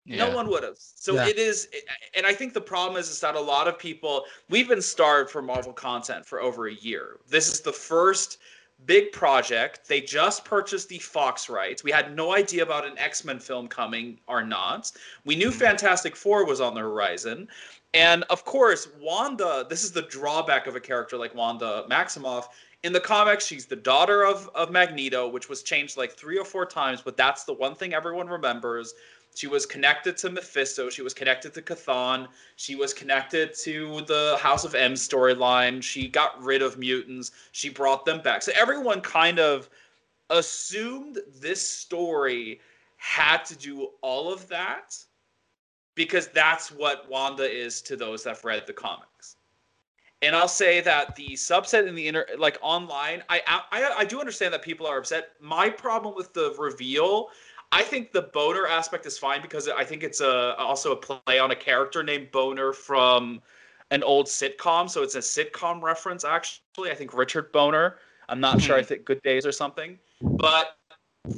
Yeah. 0.05 0.29
No 0.29 0.37
one 0.37 0.49
would 0.49 0.63
have. 0.63 0.77
So 0.79 1.15
yeah. 1.15 1.27
it 1.27 1.37
is, 1.37 1.69
and 2.17 2.25
I 2.25 2.33
think 2.33 2.55
the 2.55 2.61
problem 2.61 2.97
is, 2.99 3.11
is 3.11 3.19
that 3.21 3.35
a 3.35 3.41
lot 3.41 3.67
of 3.67 3.77
people 3.79 4.25
we've 4.49 4.69
been 4.69 4.83
starved 4.83 5.31
for 5.31 5.43
Marvel 5.43 5.73
content 5.73 6.25
for 6.25 6.41
over 6.41 6.69
a 6.69 6.75
year. 6.75 7.19
This 7.29 7.53
is 7.53 7.61
the 7.61 7.73
first 7.73 8.39
big 8.85 9.11
project. 9.11 9.89
They 9.89 10.01
just 10.01 10.45
purchased 10.45 10.89
the 10.89 10.99
Fox 10.99 11.49
rights. 11.49 11.83
We 11.83 11.91
had 11.91 12.15
no 12.15 12.35
idea 12.35 12.63
about 12.63 12.87
an 12.87 12.97
X 12.99 13.25
Men 13.25 13.41
film 13.41 13.67
coming 13.67 14.19
or 14.29 14.45
not. 14.45 14.93
We 15.25 15.35
knew 15.35 15.49
mm-hmm. 15.49 15.59
Fantastic 15.59 16.15
Four 16.15 16.47
was 16.47 16.61
on 16.61 16.75
the 16.75 16.81
horizon. 16.81 17.49
And 17.95 18.25
of 18.25 18.45
course, 18.45 18.89
Wanda, 19.01 19.67
this 19.69 19.83
is 19.83 19.91
the 19.91 20.03
drawback 20.03 20.67
of 20.67 20.77
a 20.77 20.81
character 20.81 21.17
like 21.17 21.35
Wanda 21.35 21.85
Maximoff. 21.91 22.49
In 22.83 22.93
the 22.93 23.01
comics, 23.01 23.47
she's 23.47 23.67
the 23.67 23.77
daughter 23.77 24.25
of, 24.25 24.49
of 24.55 24.71
Magneto, 24.71 25.29
which 25.29 25.49
was 25.49 25.63
changed 25.63 25.97
like 25.97 26.13
three 26.13 26.39
or 26.39 26.45
four 26.45 26.65
times, 26.67 27.03
but 27.03 27.17
that's 27.17 27.45
the 27.45 27.53
one 27.53 27.75
thing 27.75 27.95
everyone 27.95 28.29
remembers. 28.29 28.95
She 29.35 29.49
was 29.49 29.67
connected 29.67 30.17
to 30.19 30.31
Mephisto. 30.31 30.89
She 30.89 31.03
was 31.03 31.13
connected 31.13 31.53
to 31.55 31.63
Chthon. 31.63 32.29
She 32.57 32.75
was 32.75 32.95
connected 32.95 33.55
to 33.65 34.01
the 34.03 34.39
House 34.41 34.65
of 34.65 34.75
M 34.75 34.95
storyline. 34.95 35.83
She 35.83 36.09
got 36.09 36.43
rid 36.43 36.63
of 36.63 36.79
mutants. 36.79 37.33
She 37.53 37.69
brought 37.69 38.07
them 38.07 38.23
back. 38.23 38.43
So 38.43 38.53
everyone 38.55 39.03
kind 39.03 39.39
of 39.39 39.69
assumed 40.31 41.19
this 41.41 41.67
story 41.67 42.61
had 42.97 43.45
to 43.45 43.57
do 43.57 43.91
all 44.01 44.33
of 44.33 44.49
that 44.49 44.97
because 45.95 46.29
that's 46.29 46.73
what 46.73 47.09
Wanda 47.11 47.45
is 47.45 47.83
to 47.83 47.97
those 47.97 48.23
that've 48.23 48.45
read 48.45 48.67
the 48.67 48.73
comics. 48.73 49.37
And 50.23 50.35
I'll 50.35 50.49
say 50.49 50.81
that 50.81 51.15
the 51.15 51.29
subset 51.31 51.87
in 51.87 51.95
the 51.95 52.09
inter 52.09 52.27
like 52.39 52.59
online, 52.63 53.23
I, 53.29 53.43
I 53.71 53.95
I 53.99 54.05
do 54.05 54.19
understand 54.19 54.55
that 54.55 54.63
people 54.63 54.87
are 54.87 54.99
upset. 54.99 55.33
My 55.41 55.69
problem 55.69 56.15
with 56.15 56.33
the 56.33 56.55
reveal 56.59 57.29
I 57.73 57.83
think 57.83 58.13
the 58.13 58.23
boner 58.23 58.67
aspect 58.67 59.07
is 59.07 59.19
fine 59.19 59.43
because 59.43 59.69
I 59.69 59.85
think 59.85 60.03
it's 60.03 60.21
a 60.21 60.57
also 60.57 60.93
a 60.93 60.97
play 60.97 61.39
on 61.39 61.51
a 61.51 61.57
character 61.57 62.03
named 62.03 62.31
Boner 62.31 62.73
from 62.73 63.43
an 63.91 64.03
old 64.03 64.27
sitcom. 64.27 64.89
So 64.89 65.03
it's 65.03 65.15
a 65.15 65.21
sitcom 65.21 65.83
reference 65.83 66.25
actually. 66.25 66.91
I 66.91 66.95
think 66.95 67.13
Richard 67.15 67.53
Boner. 67.53 67.99
I'm 68.29 68.41
not 68.41 68.61
sure. 68.61 68.77
I 68.77 68.81
mm-hmm. 68.81 68.89
think 68.89 69.05
Good 69.05 69.23
Days 69.23 69.47
or 69.47 69.53
something. 69.53 69.99
But 70.21 70.77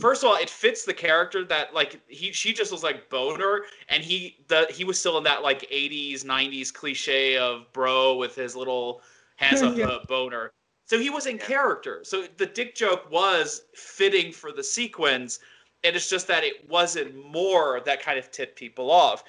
first 0.01 0.22
of 0.22 0.30
all, 0.30 0.36
it 0.36 0.51
fits 0.51 0.84
the 0.84 0.95
character 0.95 1.45
that 1.45 1.74
like 1.74 2.01
he 2.09 2.32
she 2.32 2.53
just 2.53 2.72
was 2.72 2.82
like 2.82 3.09
boner, 3.09 3.62
and 3.89 4.03
he 4.03 4.39
the 4.49 4.66
he 4.70 4.84
was 4.84 4.99
still 4.99 5.18
in 5.18 5.24
that 5.24 5.43
like 5.43 5.61
80s 5.70 6.24
90s 6.24 6.72
cliche 6.72 7.36
of 7.36 7.72
bro 7.72 8.16
with 8.16 8.34
his 8.34 8.55
little 8.57 9.03
hands 9.36 9.62
up 9.62 9.76
yeah. 9.76 9.86
Uh, 9.86 10.05
boner. 10.07 10.53
So 10.86 10.99
he 10.99 11.11
was 11.11 11.26
in 11.26 11.39
character. 11.39 12.01
So 12.03 12.24
the 12.39 12.47
dick 12.47 12.74
joke 12.74 13.11
was 13.11 13.62
fitting 13.74 14.32
for 14.32 14.53
the 14.53 14.64
sequence 14.64 15.39
and 15.84 15.95
it's 15.95 16.11
just 16.11 16.26
that 16.26 16.45
it 16.45 16.68
wasn't 16.68 17.14
more 17.30 17.80
that 17.84 18.03
kind 18.03 18.18
of 18.18 18.30
tipped 18.30 18.57
people 18.57 18.91
off. 18.91 19.24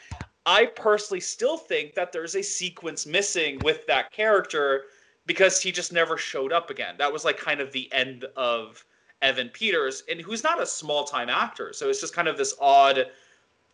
I 0.45 0.65
personally 0.65 1.19
still 1.19 1.57
think 1.57 1.93
that 1.95 2.11
there's 2.11 2.35
a 2.35 2.41
sequence 2.41 3.05
missing 3.05 3.59
with 3.59 3.85
that 3.87 4.11
character 4.11 4.85
because 5.25 5.61
he 5.61 5.71
just 5.71 5.93
never 5.93 6.17
showed 6.17 6.51
up 6.51 6.69
again. 6.69 6.95
That 6.97 7.13
was 7.13 7.23
like 7.23 7.37
kind 7.37 7.61
of 7.61 7.71
the 7.71 7.91
end 7.93 8.25
of 8.35 8.83
Evan 9.21 9.49
Peters, 9.49 10.03
and 10.09 10.21
who's 10.21 10.43
not 10.43 10.61
a 10.61 10.65
small 10.65 11.03
time 11.03 11.29
actor. 11.29 11.73
So 11.73 11.89
it's 11.89 12.01
just 12.01 12.15
kind 12.15 12.27
of 12.27 12.37
this 12.37 12.55
odd, 12.59 13.07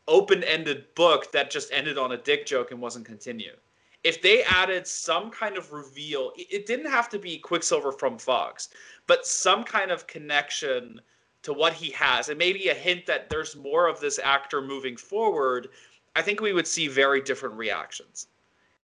open 0.08 0.44
ended 0.44 0.86
book 0.96 1.32
that 1.32 1.52
just 1.52 1.72
ended 1.72 1.98
on 1.98 2.12
a 2.14 2.18
dick 2.18 2.46
joke 2.46 2.72
and 2.72 2.82
wasn't 2.82 3.06
continued. 3.06 3.58
If 4.04 4.22
they 4.22 4.44
added 4.44 4.86
some 4.86 5.32
kind 5.32 5.58
of 5.58 5.72
reveal, 5.72 6.32
it 6.38 6.68
didn't 6.68 6.92
have 6.92 7.10
to 7.10 7.18
be 7.18 7.40
Quicksilver 7.40 7.92
from 7.92 8.20
Fox, 8.20 8.70
but 9.08 9.26
some 9.26 9.64
kind 9.64 9.90
of 9.90 10.06
connection 10.06 11.02
to 11.42 11.54
what 11.54 11.74
he 11.74 11.92
has 11.92 12.30
and 12.30 12.38
maybe 12.38 12.70
a 12.70 12.74
hint 12.74 13.06
that 13.06 13.30
there's 13.30 13.56
more 13.56 13.88
of 13.88 14.00
this 14.00 14.20
actor 14.24 14.62
moving 14.62 14.98
forward, 14.98 15.70
I 16.16 16.22
think 16.22 16.42
we 16.42 16.54
would 16.54 16.68
see 16.68 16.88
very 16.88 17.22
different 17.22 17.56
reactions. 17.56 18.28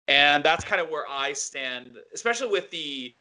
And 0.08 0.44
that's 0.44 0.64
kind 0.64 0.82
of 0.82 0.90
where 0.90 1.06
I 1.10 1.34
stand, 1.34 1.98
especially 2.14 2.48
with 2.48 2.70
the 2.70 3.14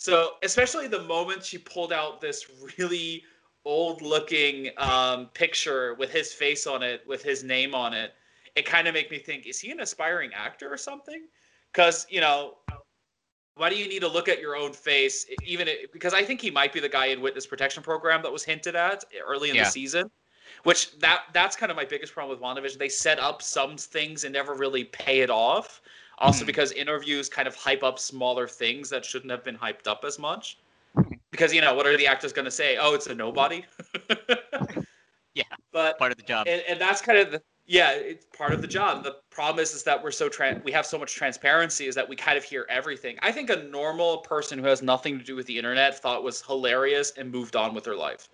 so 0.00 0.34
especially 0.44 0.86
the 0.86 1.02
moment 1.02 1.44
she 1.44 1.58
pulled 1.58 1.92
out 1.92 2.20
this 2.20 2.46
really 2.78 3.24
old 3.64 4.00
looking 4.00 4.70
um, 4.76 5.26
picture 5.34 5.94
with 5.94 6.08
his 6.08 6.32
face 6.32 6.68
on 6.68 6.84
it, 6.84 7.02
with 7.08 7.20
his 7.20 7.42
name 7.42 7.74
on 7.74 7.92
it, 7.92 8.12
it 8.54 8.64
kind 8.64 8.86
of 8.86 8.94
made 8.94 9.10
me 9.10 9.18
think, 9.18 9.44
is 9.44 9.58
he 9.58 9.72
an 9.72 9.80
aspiring 9.80 10.30
actor 10.32 10.72
or 10.72 10.76
something? 10.76 11.26
Because, 11.72 12.06
you 12.08 12.20
know, 12.20 12.54
why 13.56 13.68
do 13.68 13.74
you 13.74 13.88
need 13.88 13.98
to 13.98 14.08
look 14.08 14.28
at 14.28 14.40
your 14.40 14.54
own 14.54 14.72
face 14.72 15.26
even 15.44 15.66
it, 15.66 15.92
because 15.92 16.14
i 16.14 16.22
think 16.22 16.40
he 16.40 16.48
might 16.48 16.72
be 16.72 16.78
the 16.78 16.88
guy 16.88 17.06
in 17.06 17.20
witness 17.20 17.44
protection 17.44 17.82
program 17.82 18.22
that 18.22 18.30
was 18.30 18.44
hinted 18.44 18.76
at 18.76 19.04
early 19.26 19.50
in 19.50 19.56
yeah. 19.56 19.64
the 19.64 19.70
season 19.70 20.08
which 20.62 20.96
that 21.00 21.22
that's 21.32 21.56
kind 21.56 21.70
of 21.70 21.76
my 21.76 21.84
biggest 21.84 22.12
problem 22.12 22.38
with 22.38 22.40
wandavision 22.40 22.78
they 22.78 22.88
set 22.88 23.18
up 23.18 23.42
some 23.42 23.76
things 23.76 24.22
and 24.22 24.32
never 24.32 24.54
really 24.54 24.84
pay 24.84 25.22
it 25.22 25.28
off 25.28 25.82
also 26.18 26.44
mm. 26.44 26.46
because 26.46 26.72
interviews 26.72 27.28
kind 27.28 27.48
of 27.48 27.54
hype 27.54 27.82
up 27.82 27.98
smaller 27.98 28.46
things 28.46 28.90
that 28.90 29.04
shouldn't 29.04 29.30
have 29.30 29.44
been 29.44 29.56
hyped 29.56 29.86
up 29.86 30.04
as 30.04 30.18
much 30.18 30.58
because 31.30 31.52
you 31.52 31.60
know 31.60 31.74
what 31.74 31.86
are 31.86 31.96
the 31.96 32.06
actors 32.06 32.32
going 32.32 32.44
to 32.44 32.50
say 32.50 32.76
oh 32.80 32.94
it's 32.94 33.06
a 33.06 33.14
nobody 33.14 33.64
yeah 35.34 35.44
but 35.72 35.98
part 35.98 36.10
of 36.10 36.16
the 36.16 36.24
job 36.24 36.46
and, 36.48 36.62
and 36.68 36.80
that's 36.80 37.00
kind 37.00 37.18
of 37.18 37.30
the 37.30 37.42
yeah, 37.68 37.90
it's 37.90 38.24
part 38.34 38.54
of 38.54 38.62
the 38.62 38.66
job. 38.66 39.04
The 39.04 39.16
problem 39.28 39.62
is, 39.62 39.74
is 39.74 39.82
that 39.82 40.02
we're 40.02 40.10
so 40.10 40.30
trans- 40.30 40.64
we 40.64 40.72
have 40.72 40.86
so 40.86 40.98
much 40.98 41.14
transparency 41.14 41.86
is 41.86 41.94
that 41.94 42.08
we 42.08 42.16
kind 42.16 42.38
of 42.38 42.42
hear 42.42 42.66
everything. 42.70 43.18
I 43.20 43.30
think 43.30 43.50
a 43.50 43.62
normal 43.64 44.18
person 44.18 44.58
who 44.58 44.64
has 44.64 44.80
nothing 44.80 45.18
to 45.18 45.24
do 45.24 45.36
with 45.36 45.46
the 45.46 45.56
internet 45.56 45.98
thought 45.98 46.24
was 46.24 46.40
hilarious 46.40 47.12
and 47.18 47.30
moved 47.30 47.56
on 47.56 47.74
with 47.74 47.84
their 47.84 47.94
life. 47.94 48.30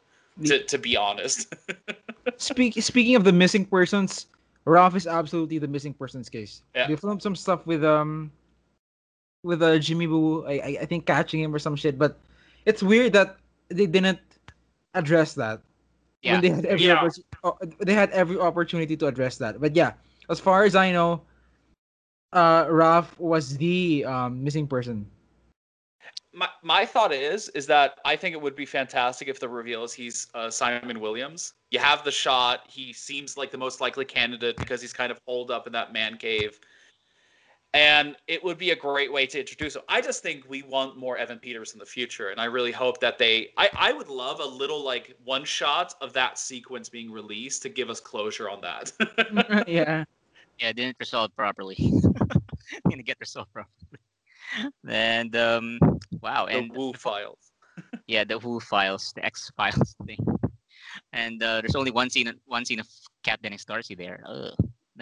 To, 0.46 0.64
to 0.64 0.78
be 0.78 0.96
honest. 0.96 1.54
Speak, 2.38 2.74
speaking 2.82 3.14
of 3.14 3.22
the 3.22 3.32
missing 3.32 3.64
persons, 3.64 4.26
Ralph 4.64 4.96
is 4.96 5.06
absolutely 5.06 5.58
the 5.58 5.68
missing 5.68 5.92
persons 5.92 6.28
case. 6.28 6.62
Yeah. 6.74 6.88
They 6.88 6.96
filmed 6.96 7.22
some 7.22 7.36
stuff 7.36 7.66
with 7.66 7.84
um 7.84 8.32
with 9.42 9.62
uh, 9.62 9.78
Jimmy 9.78 10.06
Woo, 10.06 10.46
I, 10.46 10.78
I 10.80 10.84
think 10.86 11.04
catching 11.04 11.40
him 11.40 11.54
or 11.54 11.58
some 11.58 11.76
shit, 11.76 11.98
but 11.98 12.18
it's 12.64 12.82
weird 12.82 13.12
that 13.12 13.36
they 13.68 13.84
didn't 13.86 14.18
address 14.94 15.34
that 15.34 15.60
yeah. 16.22 16.32
when 16.32 16.40
they 16.40 16.48
had 16.48 16.64
every 16.64 16.86
yeah. 16.86 17.08
they 17.80 17.94
had 17.94 18.10
every 18.10 18.38
opportunity 18.38 18.96
to 18.96 19.06
address 19.06 19.36
that. 19.38 19.60
But 19.60 19.76
yeah, 19.76 19.92
as 20.30 20.40
far 20.40 20.64
as 20.64 20.74
I 20.74 20.92
know, 20.92 21.20
uh, 22.32 22.64
Raph 22.66 23.18
was 23.18 23.56
the 23.56 24.04
um, 24.06 24.42
missing 24.42 24.66
person. 24.66 25.06
My, 26.34 26.48
my 26.62 26.84
thought 26.84 27.12
is 27.12 27.48
is 27.50 27.66
that 27.66 27.98
I 28.04 28.16
think 28.16 28.34
it 28.34 28.40
would 28.40 28.56
be 28.56 28.66
fantastic 28.66 29.28
if 29.28 29.38
the 29.38 29.48
reveal 29.48 29.84
is 29.84 29.92
he's 29.92 30.26
uh, 30.34 30.50
Simon 30.50 31.00
Williams. 31.00 31.54
You 31.70 31.78
have 31.78 32.04
the 32.04 32.10
shot. 32.10 32.64
He 32.68 32.92
seems 32.92 33.36
like 33.36 33.50
the 33.50 33.58
most 33.58 33.80
likely 33.80 34.04
candidate 34.04 34.56
because 34.56 34.80
he's 34.80 34.92
kind 34.92 35.10
of 35.12 35.20
holed 35.26 35.50
up 35.50 35.66
in 35.66 35.72
that 35.72 35.92
man 35.92 36.16
cave, 36.16 36.58
and 37.72 38.16
it 38.26 38.42
would 38.42 38.58
be 38.58 38.70
a 38.70 38.76
great 38.76 39.12
way 39.12 39.26
to 39.26 39.40
introduce 39.40 39.76
him. 39.76 39.82
I 39.88 40.00
just 40.00 40.22
think 40.22 40.44
we 40.48 40.62
want 40.62 40.96
more 40.96 41.16
Evan 41.16 41.38
Peters 41.38 41.72
in 41.72 41.78
the 41.78 41.86
future, 41.86 42.30
and 42.30 42.40
I 42.40 42.46
really 42.46 42.72
hope 42.72 43.00
that 43.00 43.18
they. 43.18 43.50
I 43.56 43.70
I 43.76 43.92
would 43.92 44.08
love 44.08 44.40
a 44.40 44.46
little 44.46 44.84
like 44.84 45.16
one 45.24 45.44
shot 45.44 45.94
of 46.00 46.12
that 46.14 46.38
sequence 46.38 46.88
being 46.88 47.10
released 47.10 47.62
to 47.62 47.68
give 47.68 47.90
us 47.90 48.00
closure 48.00 48.48
on 48.48 48.60
that. 48.62 48.92
yeah. 49.68 50.04
Yeah, 50.60 50.72
didn't 50.72 50.96
resolve 51.00 51.34
properly. 51.34 51.74
didn't 52.88 53.04
get 53.04 53.16
resolved 53.20 53.52
properly. 53.52 53.98
And 54.88 55.34
um, 55.36 55.78
wow, 56.24 56.46
the 56.46 56.56
and 56.58 56.72
Wu 56.74 56.92
files. 56.94 57.52
yeah, 58.06 58.24
the 58.24 58.38
Who 58.38 58.60
files, 58.60 59.12
the 59.14 59.24
X 59.24 59.50
files 59.56 59.94
thing. 60.06 60.18
And 61.12 61.42
uh, 61.42 61.60
there's 61.60 61.74
only 61.76 61.90
one 61.90 62.08
scene, 62.10 62.32
one 62.46 62.64
scene 62.64 62.80
of 62.80 62.88
Kat 63.24 63.42
Dennings 63.42 63.64
Darcy 63.64 63.94
there. 63.94 64.22
Ugh. 64.26 64.54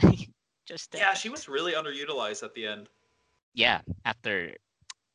Just 0.66 0.94
uh, 0.94 0.98
Yeah, 0.98 1.14
she 1.14 1.28
was 1.28 1.48
really 1.48 1.72
underutilized 1.72 2.42
at 2.42 2.54
the 2.54 2.66
end. 2.66 2.88
yeah. 3.54 3.80
After 4.04 4.54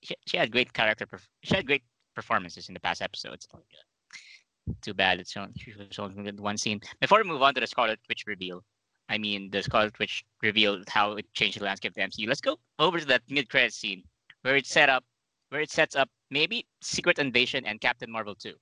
she, 0.03 0.15
she 0.27 0.37
had 0.37 0.51
great 0.51 0.71
character, 0.73 1.07
she 1.43 1.55
had 1.55 1.65
great 1.65 1.83
performances 2.15 2.67
in 2.69 2.73
the 2.73 2.79
past 2.79 3.01
episodes. 3.01 3.47
Too 4.81 4.93
bad 4.93 5.19
it's 5.19 5.35
only 5.37 5.53
was 5.77 5.97
only 5.99 6.31
one 6.31 6.57
scene. 6.57 6.81
Before 6.99 7.19
we 7.23 7.29
move 7.29 7.41
on 7.41 7.53
to 7.55 7.61
the 7.61 7.67
Scarlet 7.67 7.99
Witch 8.09 8.23
reveal, 8.27 8.63
I 9.09 9.17
mean 9.17 9.49
the 9.49 9.63
Scarlet 9.63 9.97
Witch 9.99 10.25
revealed 10.43 10.83
how 10.89 11.13
it 11.13 11.25
changed 11.33 11.59
the 11.59 11.65
landscape 11.65 11.91
of 11.91 11.95
the 11.95 12.01
MCU. 12.01 12.27
Let's 12.27 12.41
go 12.41 12.57
over 12.77 12.99
to 12.99 13.05
that 13.05 13.23
mid-credit 13.29 13.73
scene 13.73 14.03
where 14.41 14.57
it 14.57 14.65
set 14.67 14.89
up, 14.89 15.05
where 15.49 15.61
it 15.61 15.71
sets 15.71 15.95
up 15.95 16.09
maybe 16.29 16.65
Secret 16.81 17.19
Invasion 17.19 17.65
and 17.65 17.79
Captain 17.79 18.11
Marvel 18.11 18.35
2, 18.35 18.53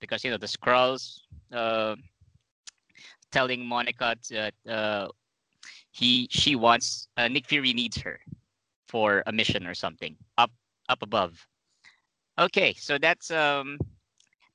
because 0.00 0.24
you 0.24 0.30
know 0.30 0.38
the 0.38 0.46
Skrulls 0.46 1.20
uh, 1.52 1.96
telling 3.30 3.64
Monica 3.64 4.16
that 4.30 4.54
uh, 4.68 5.08
he 5.90 6.28
she 6.30 6.56
wants 6.56 7.08
uh, 7.16 7.28
Nick 7.28 7.46
Fury 7.46 7.72
needs 7.72 7.98
her 7.98 8.20
for 8.88 9.22
a 9.26 9.32
mission 9.32 9.66
or 9.66 9.74
something 9.74 10.16
up 10.38 10.50
up 10.88 11.02
above. 11.02 11.46
Okay, 12.38 12.74
so 12.74 12.98
that's 12.98 13.30
um. 13.30 13.78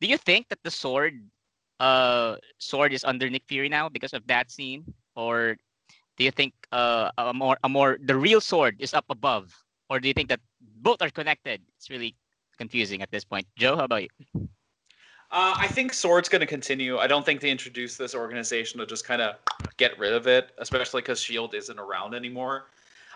Do 0.02 0.08
you 0.08 0.18
think 0.18 0.50
that 0.50 0.60
the 0.64 0.72
sword, 0.72 1.16
uh, 1.80 2.36
sword 2.60 2.92
is 2.92 3.04
under 3.06 3.30
Nick 3.30 3.44
Fury 3.48 3.70
now 3.70 3.88
because 3.88 4.14
of 4.14 4.28
that 4.28 4.52
scene, 4.52 4.84
or 5.16 5.56
do 6.18 6.24
you 6.24 6.32
think 6.32 6.54
uh 6.72 7.12
a 7.18 7.34
more 7.34 7.58
a 7.64 7.70
more 7.70 7.98
the 8.02 8.16
real 8.16 8.42
sword 8.42 8.76
is 8.80 8.94
up 8.94 9.06
above, 9.10 9.54
or 9.90 10.00
do 10.00 10.08
you 10.08 10.14
think 10.14 10.30
that 10.30 10.40
both 10.86 11.02
are 11.02 11.10
connected? 11.10 11.62
It's 11.76 11.90
really 11.90 12.16
confusing 12.58 13.02
at 13.02 13.12
this 13.12 13.26
point. 13.26 13.46
Joe, 13.58 13.76
how 13.76 13.84
about 13.86 14.04
you? 14.04 14.10
Uh, 15.32 15.56
I 15.58 15.68
think 15.68 15.92
Sword's 15.92 16.30
going 16.30 16.42
to 16.42 16.46
continue. 16.46 17.00
I 17.00 17.08
don't 17.08 17.26
think 17.26 17.42
they 17.42 17.50
introduced 17.50 17.98
this 17.98 18.14
organization 18.16 18.80
to 18.80 18.86
just 18.86 19.06
kind 19.06 19.22
of 19.22 19.36
get 19.76 19.98
rid 20.00 20.14
of 20.14 20.28
it, 20.28 20.52
especially 20.60 21.02
because 21.02 21.20
Shield 21.20 21.56
isn't 21.56 21.80
around 21.80 22.14
anymore. 22.14 22.68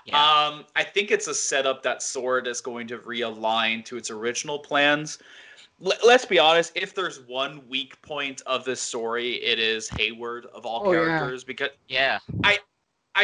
Yeah. 0.05 0.17
Um, 0.17 0.65
I 0.75 0.83
think 0.83 1.11
it's 1.11 1.27
a 1.27 1.33
setup 1.33 1.83
that 1.83 2.01
Sword 2.01 2.47
is 2.47 2.59
going 2.59 2.87
to 2.87 2.97
realign 2.97 3.85
to 3.85 3.95
its 3.95 4.09
original 4.09 4.57
plans. 4.57 5.19
L- 5.85 5.93
let's 6.05 6.25
be 6.25 6.39
honest. 6.39 6.71
If 6.73 6.95
there's 6.95 7.19
one 7.27 7.61
weak 7.69 8.01
point 8.01 8.41
of 8.47 8.65
this 8.65 8.81
story, 8.81 9.33
it 9.35 9.59
is 9.59 9.87
Hayward 9.89 10.47
of 10.47 10.65
all 10.65 10.81
Oh, 10.87 10.91
yeah. 10.91 11.05
characters 11.05 11.43
because 11.43 11.69
yeah. 11.87 12.17
I 12.43 12.57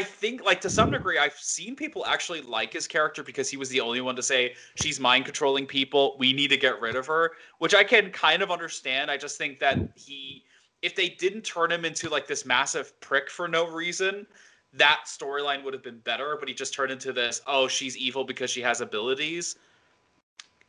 think, 0.01 0.43
like 0.43 0.61
to 0.61 0.69
some 0.69 0.91
degree, 0.91 1.17
I've 1.17 1.37
seen 1.37 1.75
people 1.75 2.05
actually 2.05 2.41
like 2.41 2.73
his 2.73 2.87
character 2.87 3.23
because 3.23 3.49
he 3.49 3.57
was 3.57 3.69
the 3.69 3.79
only 3.79 4.01
one 4.01 4.15
to 4.15 4.23
say 4.23 4.55
she's 4.75 4.99
mind 4.99 5.25
controlling 5.25 5.65
people. 5.65 6.15
We 6.19 6.33
need 6.33 6.49
to 6.49 6.57
get 6.57 6.81
rid 6.81 6.95
of 6.95 7.05
her, 7.07 7.33
which 7.59 7.75
I 7.75 7.83
can 7.83 8.11
kind 8.11 8.41
of 8.41 8.51
understand. 8.51 9.11
I 9.11 9.17
just 9.17 9.37
think 9.37 9.59
that 9.59 9.77
he, 9.95 10.43
if 10.81 10.95
they 10.95 11.09
didn't 11.09 11.43
turn 11.43 11.71
him 11.71 11.85
into 11.85 12.09
like 12.09 12.27
this 12.27 12.45
massive 12.45 12.99
prick 12.99 13.29
for 13.29 13.47
no 13.47 13.67
reason, 13.67 14.25
that 14.73 15.03
storyline 15.05 15.63
would 15.63 15.73
have 15.73 15.83
been 15.83 15.99
better. 15.99 16.35
But 16.39 16.49
he 16.49 16.55
just 16.55 16.73
turned 16.73 16.91
into 16.91 17.13
this, 17.13 17.41
oh, 17.47 17.67
she's 17.67 17.95
evil 17.95 18.23
because 18.23 18.49
she 18.49 18.61
has 18.61 18.81
abilities. 18.81 19.55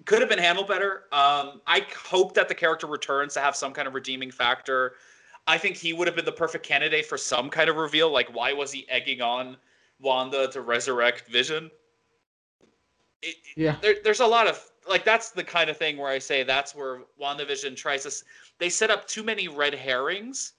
Could 0.04 0.20
have 0.20 0.28
been 0.28 0.38
handled 0.38 0.68
better. 0.68 1.04
Um, 1.10 1.62
I 1.66 1.84
hope 2.04 2.34
that 2.34 2.48
the 2.48 2.54
character 2.54 2.86
returns 2.86 3.34
to 3.34 3.40
have 3.40 3.56
some 3.56 3.72
kind 3.72 3.88
of 3.88 3.94
redeeming 3.94 4.30
factor. 4.30 4.94
I 5.46 5.58
think 5.58 5.76
he 5.76 5.92
would 5.92 6.06
have 6.08 6.16
been 6.16 6.24
the 6.24 6.32
perfect 6.32 6.66
candidate 6.66 7.06
for 7.06 7.16
some 7.16 7.50
kind 7.50 7.70
of 7.70 7.76
reveal. 7.76 8.10
Like, 8.10 8.34
why 8.34 8.52
was 8.52 8.72
he 8.72 8.88
egging 8.88 9.20
on 9.20 9.56
Wanda 10.00 10.48
to 10.48 10.60
resurrect 10.60 11.28
Vision? 11.28 11.70
It, 13.22 13.36
Yeah. 13.56 13.76
there, 13.80 13.96
there's 14.02 14.20
a 14.20 14.26
lot 14.26 14.46
of 14.46 14.62
like 14.88 15.04
that's 15.04 15.30
the 15.30 15.42
kind 15.42 15.68
of 15.68 15.76
thing 15.76 15.96
where 15.96 16.10
I 16.10 16.18
say 16.18 16.42
that's 16.42 16.74
where 16.74 17.02
WandaVision 17.20 17.76
tries 17.76 18.04
to. 18.04 18.24
They 18.58 18.68
set 18.68 18.90
up 18.90 19.06
too 19.06 19.22
many 19.22 19.48
red 19.48 19.74
herrings 19.74 20.52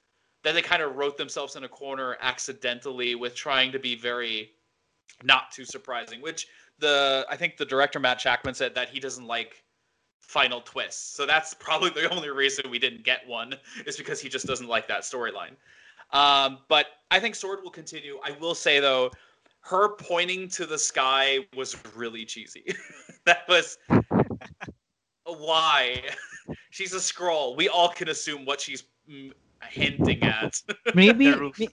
that 0.44 0.54
they 0.54 0.62
kind 0.62 0.82
of 0.82 0.96
wrote 0.96 1.18
themselves 1.18 1.56
in 1.56 1.64
a 1.64 1.70
corner 1.70 2.18
accidentally 2.22 3.16
with 3.16 3.36
trying 3.36 3.72
to 3.72 3.80
be 3.80 3.96
very 3.96 4.52
not 5.24 5.52
too 5.52 5.66
surprising. 5.66 6.22
Which 6.22 6.48
the 6.80 7.26
I 7.30 7.36
think 7.36 7.58
the 7.58 7.66
director 7.66 8.00
Matt 8.00 8.20
Shakman 8.20 8.56
said 8.56 8.76
that 8.76 8.90
he 8.90 9.00
doesn't 9.00 9.26
like 9.26 9.64
final 10.20 10.61
twists. 10.61 11.15
So 11.15 11.26
that's 11.26 11.53
probably 11.53 11.89
the 11.89 12.09
only 12.13 12.30
reason 12.30 12.70
we 12.70 12.80
didn't 12.80 13.03
get 13.03 13.28
one 13.28 13.53
is 13.86 13.97
because 13.97 14.20
he 14.20 14.30
just 14.30 14.45
doesn't 14.45 14.68
like 14.68 14.88
that 14.88 15.01
storyline. 15.01 15.55
Um, 16.11 16.59
but 16.68 16.88
I 17.11 17.20
think 17.20 17.36
Sword 17.36 17.59
will 17.63 17.72
continue. 17.72 18.18
I 18.24 18.32
will 18.32 18.55
say 18.55 18.80
though, 18.80 19.11
her 19.61 19.89
pointing 19.95 20.47
to 20.49 20.65
the 20.65 20.78
sky 20.78 21.39
was 21.55 21.76
really 21.95 22.24
cheesy. 22.26 22.65
that 23.26 23.39
was 23.49 23.78
why 25.26 26.01
she's 26.70 26.93
a 26.93 26.97
Skrull. 26.97 27.55
We 27.57 27.68
all 27.70 27.89
can 27.89 28.09
assume 28.09 28.45
what 28.45 28.61
she's 28.61 28.84
hinting 29.70 30.24
at. 30.24 30.61
Maybe 30.95 31.32
The 31.32 31.38
roof. 31.39 31.59
may- 31.59 31.68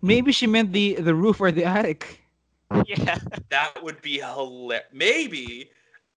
maybe 0.00 0.32
she 0.32 0.46
meant 0.46 0.72
the 0.72 0.94
the 0.96 1.14
roof 1.14 1.40
or 1.40 1.50
the 1.52 1.64
attic. 1.64 2.20
Yeah. 2.86 3.18
that 3.50 3.82
would 3.82 4.00
be 4.02 4.18
hilarious. 4.20 4.86
Maybe. 4.92 5.70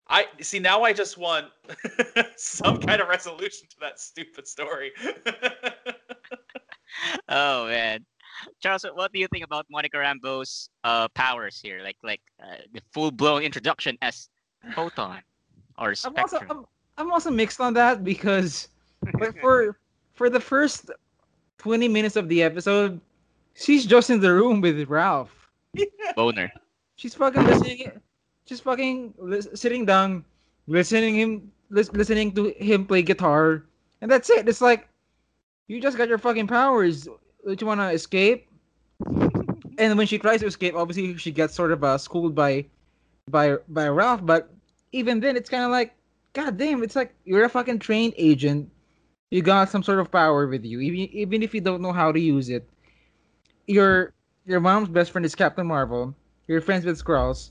I 0.07 0.27
see 0.41 0.59
now. 0.59 0.83
I 0.83 0.93
just 0.93 1.17
want 1.17 1.47
some 2.35 2.79
kind 2.79 3.01
of 3.01 3.07
resolution 3.07 3.67
to 3.69 3.79
that 3.81 3.99
stupid 3.99 4.47
story. 4.47 4.91
Oh 7.27 7.67
man. 7.67 8.05
Charles, 8.61 8.85
what 8.93 9.11
do 9.11 9.19
you 9.19 9.27
think 9.27 9.43
about 9.43 9.65
Monica 9.69 9.97
Rambeau's 9.97 10.69
uh, 10.83 11.07
powers 11.09 11.59
here? 11.61 11.81
Like, 11.83 11.97
like 12.03 12.21
uh, 12.41 12.57
the 12.73 12.81
full-blown 12.93 13.41
introduction 13.41 13.97
as 14.01 14.29
photon 14.73 15.21
or 15.77 15.93
I'm 16.03 16.15
also 16.17 16.37
spectrum. 16.37 16.65
I'm, 16.97 17.07
I'm 17.07 17.11
also 17.11 17.31
mixed 17.31 17.59
on 17.59 17.73
that 17.75 18.03
because 18.03 18.69
but 19.19 19.37
for 19.41 19.77
for 20.13 20.29
the 20.29 20.39
first 20.39 20.89
20 21.57 21.87
minutes 21.87 22.15
of 22.15 22.29
the 22.29 22.43
episode, 22.43 22.99
she's 23.53 23.85
just 23.85 24.09
in 24.09 24.19
the 24.19 24.33
room 24.33 24.61
with 24.61 24.87
Ralph. 24.87 25.49
Boner. 26.15 26.51
She's 26.95 27.13
fucking 27.13 27.43
listening. 27.43 27.91
She's 28.45 28.59
fucking 28.59 29.15
lis- 29.17 29.49
sitting 29.55 29.85
down, 29.85 30.23
listening 30.67 31.15
him, 31.15 31.51
lis- 31.69 31.91
listening 31.93 32.33
to 32.35 32.49
him 32.57 32.85
play 32.85 33.01
guitar, 33.01 33.65
and 34.01 34.09
that's 34.11 34.29
it. 34.29 34.47
It's 34.47 34.61
like 34.61 34.87
you 35.67 35.81
just 35.81 35.97
got 35.97 36.07
your 36.07 36.19
fucking 36.19 36.47
powers. 36.47 37.07
Don't 37.43 37.59
you 37.59 37.67
want 37.67 37.81
to 37.81 37.89
escape? 37.89 38.47
and 39.77 39.97
when 39.97 40.07
she 40.07 40.17
tries 40.17 40.41
to 40.41 40.45
escape, 40.45 40.75
obviously 40.75 41.17
she 41.17 41.31
gets 41.31 41.55
sort 41.55 41.71
of 41.71 41.83
uh, 41.83 41.97
schooled 41.97 42.35
by 42.35 42.65
by 43.29 43.57
by 43.69 43.87
Ralph. 43.87 44.25
But 44.25 44.49
even 44.91 45.19
then, 45.19 45.35
it's 45.35 45.49
kind 45.49 45.63
of 45.63 45.71
like, 45.71 45.93
god 46.33 46.57
damn! 46.57 46.83
It's 46.83 46.95
like 46.95 47.13
you're 47.25 47.45
a 47.45 47.49
fucking 47.49 47.79
trained 47.79 48.13
agent. 48.17 48.69
You 49.31 49.41
got 49.41 49.69
some 49.69 49.83
sort 49.83 49.99
of 49.99 50.11
power 50.11 50.47
with 50.47 50.63
you, 50.63 50.79
even 50.81 50.99
even 51.11 51.43
if 51.43 51.53
you 51.53 51.61
don't 51.61 51.81
know 51.81 51.91
how 51.91 52.11
to 52.11 52.19
use 52.19 52.49
it. 52.49 52.69
Your 53.65 54.13
your 54.45 54.59
mom's 54.59 54.89
best 54.89 55.11
friend 55.11 55.25
is 55.25 55.33
Captain 55.33 55.65
Marvel. 55.65 56.13
You're 56.47 56.61
friends 56.61 56.85
with 56.85 57.03
Skrulls. 57.03 57.49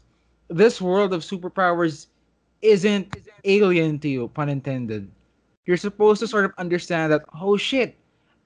This 0.48 0.80
world 0.80 1.12
of 1.12 1.22
superpowers 1.22 2.06
isn't 2.62 3.16
alien 3.44 3.98
to 4.00 4.08
you, 4.08 4.28
pun 4.28 4.48
intended. 4.48 5.10
You're 5.66 5.76
supposed 5.76 6.20
to 6.20 6.26
sort 6.26 6.44
of 6.44 6.52
understand 6.58 7.12
that, 7.12 7.24
oh 7.40 7.56
shit, 7.56 7.96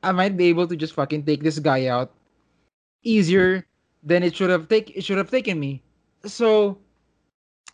I 0.02 0.12
might 0.12 0.36
be 0.36 0.46
able 0.46 0.66
to 0.68 0.76
just 0.76 0.94
fucking 0.94 1.24
take 1.24 1.42
this 1.42 1.58
guy 1.58 1.86
out 1.86 2.12
easier 3.02 3.66
than 4.02 4.22
it 4.22 4.34
should 4.34 4.50
have 4.50 4.68
take 4.68 4.90
it 4.96 5.04
should 5.04 5.18
have 5.18 5.30
taken 5.30 5.58
me. 5.58 5.82
So 6.24 6.78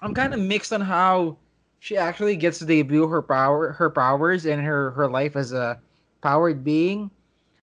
I'm 0.00 0.14
kind 0.14 0.32
of 0.34 0.40
mixed 0.40 0.72
on 0.72 0.80
how 0.80 1.36
she 1.80 1.96
actually 1.96 2.36
gets 2.36 2.58
to 2.60 2.64
debut 2.64 3.06
her 3.08 3.22
power 3.22 3.72
her 3.72 3.90
powers 3.90 4.46
and 4.46 4.62
her 4.64 4.90
her 4.92 5.08
life 5.08 5.36
as 5.36 5.52
a 5.52 5.80
powered 6.22 6.64
being. 6.64 7.10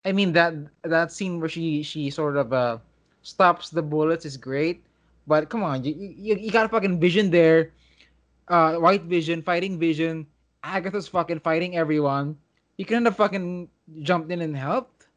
I 0.06 0.12
mean 0.12 0.34
that 0.34 0.54
that 0.84 1.12
scene 1.12 1.40
where 1.40 1.50
she 1.50 1.82
she 1.84 2.10
sort 2.10 2.38
of 2.38 2.54
uh 2.54 2.78
stops 3.24 3.70
the 3.70 3.82
bullets 3.82 4.26
is 4.26 4.38
great, 4.38 4.84
but 5.28 5.50
come 5.50 5.64
on, 5.64 5.84
you 5.84 5.94
you, 5.94 6.36
you 6.36 6.52
got 6.52 6.66
a 6.66 6.70
fucking 6.70 7.00
vision 7.00 7.30
there, 7.30 7.72
uh, 8.48 8.76
white 8.76 9.04
vision 9.04 9.42
fighting 9.42 9.80
vision. 9.80 10.28
Agatha's 10.64 11.08
fucking 11.08 11.40
fighting 11.40 11.78
everyone. 11.78 12.38
You 12.78 12.86
couldn't 12.86 13.06
have 13.06 13.18
fucking 13.18 13.70
jumped 14.02 14.32
in 14.32 14.42
and 14.42 14.56
helped. 14.56 15.08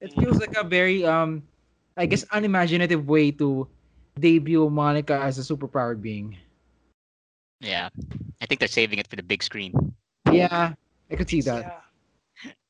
It 0.00 0.12
feels 0.14 0.38
like 0.38 0.54
a 0.56 0.64
very 0.64 1.04
um, 1.04 1.42
I 1.96 2.06
guess 2.06 2.24
unimaginative 2.32 3.08
way 3.08 3.30
to 3.32 3.66
debut 4.18 4.70
Monica 4.70 5.18
as 5.18 5.38
a 5.38 5.42
superpowered 5.42 6.00
being. 6.00 6.36
Yeah, 7.60 7.88
I 8.40 8.46
think 8.46 8.60
they're 8.60 8.68
saving 8.68 8.98
it 8.98 9.06
for 9.08 9.16
the 9.16 9.22
big 9.22 9.42
screen. 9.42 9.72
Yeah, 10.30 10.74
I 11.10 11.14
could 11.16 11.28
see 11.28 11.40
that. 11.42 11.64
Yeah. 11.64 11.80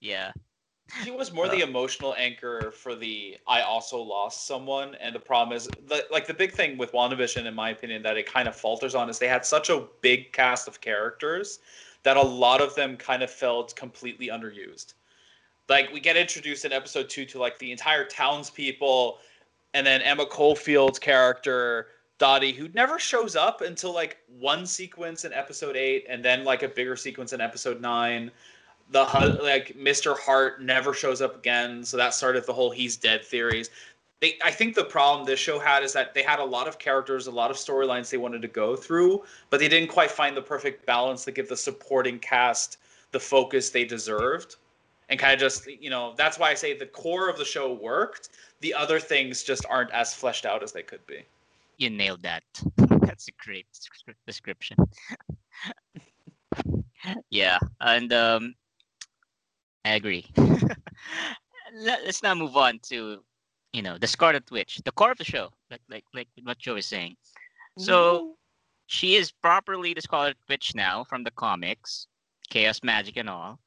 Yeah, 0.01 0.32
She 1.03 1.11
was 1.11 1.32
more 1.32 1.49
the 1.49 1.61
emotional 1.61 2.14
anchor 2.16 2.70
for 2.70 2.95
the 2.95 3.37
I 3.47 3.62
also 3.62 4.01
lost 4.01 4.47
someone, 4.47 4.95
and 4.97 5.14
the 5.14 5.20
problem 5.20 5.57
is 5.57 5.68
the, 5.89 6.07
like 6.11 6.26
the 6.26 6.34
big 6.34 6.53
thing 6.53 6.78
with 6.78 6.93
WandaVision, 6.93 7.45
in 7.45 7.55
my 7.55 7.70
opinion, 7.70 8.03
that 8.05 8.16
it 8.16 8.26
kind 8.26 8.47
of 8.47 8.55
falters 8.55 8.95
on 8.95 9.11
is 9.11 9.18
they 9.18 9.28
had 9.28 9.45
such 9.45 9.68
a 9.68 9.84
big 10.01 10.32
cast 10.32 10.68
of 10.68 10.80
characters 10.80 11.59
that 12.05 12.16
a 12.16 12.22
lot 12.22 12.61
of 12.61 12.74
them 12.76 12.97
kind 12.97 13.22
of 13.22 13.30
felt 13.30 13.74
completely 13.74 14.28
underused. 14.28 14.95
Like 15.68 15.93
we 15.93 15.99
get 15.99 16.16
introduced 16.16 16.64
in 16.64 16.72
episode 16.72 17.09
two 17.09 17.24
to 17.26 17.39
like 17.39 17.59
the 17.59 17.72
entire 17.72 18.05
townspeople, 18.05 19.18
and 19.74 19.84
then 19.87 20.03
Emma 20.03 20.24
Caulfield's 20.24 21.01
character 21.01 21.89
Dottie, 22.18 22.53
who 22.53 22.68
never 22.68 22.99
shows 22.99 23.37
up 23.37 23.61
until 23.61 23.93
like 23.93 24.18
one 24.39 24.64
sequence 24.64 25.24
in 25.24 25.32
episode 25.32 25.76
eight, 25.76 26.07
and 26.09 26.24
then 26.24 26.45
like 26.45 26.62
a 26.62 26.68
bigger 26.68 26.97
sequence 26.97 27.32
in 27.32 27.41
episode 27.41 27.80
nine 27.80 28.30
the 28.91 29.03
like 29.43 29.76
Mr. 29.76 30.18
Hart 30.18 30.62
never 30.62 30.95
shows 30.95 31.20
up 31.20 31.37
again, 31.37 31.84
so 31.84 31.97
that 31.97 32.14
started 32.14 32.47
the 32.47 32.53
whole 32.53 32.70
he's 32.70 32.97
dead 32.97 33.24
theories. 33.24 33.70
They, 34.20 34.39
I 34.43 34.51
think 34.51 34.74
the 34.74 34.84
problem 34.84 35.26
this 35.26 35.39
show 35.39 35.59
had 35.59 35.82
is 35.82 35.93
that 35.93 36.14
they 36.14 36.22
had 36.22 36.39
a 36.39 36.45
lot 36.45 36.66
of 36.66 36.78
characters, 36.78 37.26
a 37.26 37.30
lot 37.30 37.51
of 37.51 37.57
storylines 37.57 38.09
they 38.09 38.16
wanted 38.16 38.41
to 38.43 38.49
go 38.49 38.74
through, 38.74 39.24
but 39.51 39.61
they 39.61 39.68
didn't 39.68 39.91
quite 39.91 40.11
find 40.11 40.34
the 40.34 40.43
perfect 40.43 40.87
balance 40.87 41.24
to 41.24 41.32
give 41.32 41.49
the 41.49 41.57
supporting 41.57 42.18
cast 42.18 42.78
the 43.11 43.20
focus 43.20 43.70
they 43.70 43.84
deserved. 43.84 44.57
And 45.09 45.20
kind 45.20 45.34
of 45.34 45.39
just, 45.39 45.66
you 45.66 45.91
know, 45.91 46.14
that's 46.16 46.39
why 46.39 46.51
I 46.51 46.55
say 46.55 46.76
the 46.76 46.87
core 46.87 47.28
of 47.28 47.39
the 47.39 47.45
show 47.45 47.72
worked. 47.72 48.30
The 48.61 48.74
other 48.74 48.99
things 48.99 49.45
just 49.45 49.64
aren't 49.68 49.91
as 49.93 50.14
fleshed 50.14 50.47
out 50.47 50.62
as 50.62 50.72
they 50.72 50.82
could 50.82 51.07
be. 51.07 51.24
you 51.78 51.91
nailed 51.91 52.22
that. 52.22 52.43
That's 53.03 53.28
a 53.28 53.32
great 53.39 53.66
description. 54.26 54.76
yeah, 57.30 57.59
and 57.80 58.12
um, 58.12 58.55
I 59.87 59.95
agree. 59.95 60.26
Let, 61.74 62.01
us 62.01 62.20
now 62.20 62.34
move 62.34 62.57
on 62.57 62.80
to, 62.89 63.22
you 63.72 63.82
know, 63.82 63.99
the 63.99 64.09
Scarlet 64.09 64.51
Witch, 64.51 64.80
the 64.84 64.91
core 64.91 65.12
of 65.12 65.18
the 65.18 65.24
show, 65.24 65.51
like 65.70 65.82
like 65.89 66.05
like 66.12 66.26
what 66.43 66.59
Joe 66.59 66.74
is 66.74 66.87
saying. 66.87 67.16
So 67.78 68.34
she 68.87 69.14
is 69.14 69.30
properly 69.30 69.95
the 69.95 70.01
Scarlet 70.01 70.37
Witch 70.49 70.74
now 70.74 71.05
from 71.05 71.22
the 71.22 71.30
comics, 71.30 72.09
chaos 72.51 72.80
magic 72.82 73.16
and 73.16 73.30
all. 73.30 73.61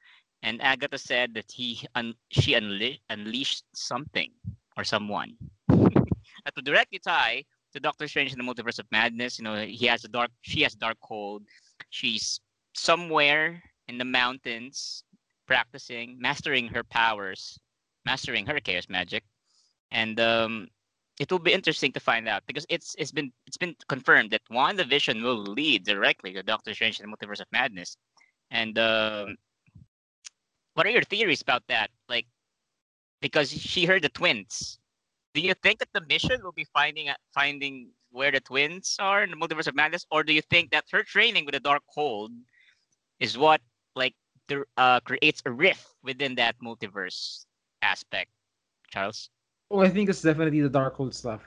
And 0.43 0.61
Agatha 0.61 0.97
said 0.97 1.33
that 1.35 1.49
he 1.49 1.87
un- 1.95 2.15
she 2.31 2.51
unle- 2.51 2.99
unleashed 3.09 3.63
something 3.73 4.31
or 4.75 4.83
someone. 4.83 5.37
and 5.69 6.53
to 6.55 6.61
directly 6.61 6.99
tie 6.99 7.45
to 7.71 7.79
Doctor 7.79 8.09
Strange 8.09 8.33
in 8.33 8.39
the 8.39 8.43
Multiverse 8.43 8.79
of 8.79 8.91
Madness, 8.91 9.39
you 9.39 9.45
know, 9.45 9.55
he 9.65 9.85
has 9.85 10.03
a 10.03 10.09
dark 10.09 10.31
she 10.41 10.63
has 10.63 10.75
Darkhold. 10.75 11.45
She's 11.91 12.41
somewhere 12.73 13.63
in 13.87 13.97
the 13.97 14.05
mountains 14.05 15.03
practicing, 15.51 16.07
mastering 16.27 16.65
her 16.75 16.83
powers, 16.83 17.59
mastering 18.05 18.45
her 18.45 18.59
chaos 18.67 18.87
magic. 18.97 19.23
And 19.91 20.15
um 20.19 20.53
it 21.19 21.29
will 21.29 21.43
be 21.49 21.53
interesting 21.59 21.91
to 21.91 21.99
find 21.99 22.25
out 22.31 22.43
because 22.47 22.65
it's 22.69 22.95
it's 22.97 23.11
been 23.11 23.29
it's 23.45 23.57
been 23.63 23.75
confirmed 23.93 24.31
that 24.31 24.41
WandaVision 24.49 25.21
will 25.21 25.41
lead 25.59 25.83
directly 25.83 26.31
to 26.33 26.41
Doctor 26.41 26.73
Strange 26.73 26.99
and 26.99 27.05
the 27.05 27.11
Multiverse 27.13 27.41
of 27.41 27.51
Madness. 27.51 27.97
And 28.51 28.79
um, 28.79 29.35
what 30.73 30.85
are 30.87 30.95
your 30.97 31.03
theories 31.03 31.41
about 31.41 31.63
that? 31.67 31.89
Like, 32.07 32.25
because 33.21 33.51
she 33.51 33.85
heard 33.85 34.01
the 34.01 34.09
twins. 34.09 34.79
Do 35.35 35.41
you 35.41 35.53
think 35.61 35.79
that 35.79 35.89
the 35.93 36.05
mission 36.07 36.39
will 36.41 36.55
be 36.63 36.65
finding 36.73 37.09
finding 37.35 37.91
where 38.11 38.31
the 38.31 38.39
twins 38.39 38.95
are 38.99 39.21
in 39.23 39.29
the 39.29 39.35
Multiverse 39.35 39.67
of 39.67 39.75
Madness, 39.75 40.05
or 40.09 40.23
do 40.23 40.33
you 40.33 40.41
think 40.41 40.71
that 40.71 40.85
her 40.91 41.03
training 41.03 41.45
with 41.45 41.53
the 41.53 41.65
Darkhold 41.69 42.29
is 43.19 43.37
what 43.37 43.61
uh, 44.77 44.99
creates 45.01 45.41
a 45.45 45.51
rift 45.51 45.87
within 46.03 46.35
that 46.35 46.55
multiverse 46.63 47.45
aspect? 47.81 48.29
Charles. 48.91 49.29
Oh, 49.71 49.81
I 49.81 49.89
think 49.89 50.09
it's 50.09 50.21
definitely 50.21 50.61
the 50.61 50.69
Darkhold 50.69 51.13
stuff. 51.13 51.41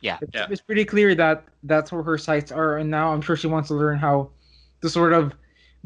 Yeah. 0.00 0.18
It's, 0.22 0.34
Yeah. 0.34 0.46
it's 0.50 0.60
pretty 0.60 0.84
clear 0.84 1.14
that 1.14 1.44
that's 1.62 1.92
where 1.92 2.02
her 2.02 2.18
sights 2.18 2.52
are, 2.52 2.78
and 2.78 2.90
now 2.90 3.12
I'm 3.12 3.20
sure 3.20 3.36
she 3.36 3.46
wants 3.46 3.68
to 3.68 3.74
learn 3.74 3.98
how 3.98 4.30
to 4.80 4.88
sort 4.88 5.12
of 5.12 5.34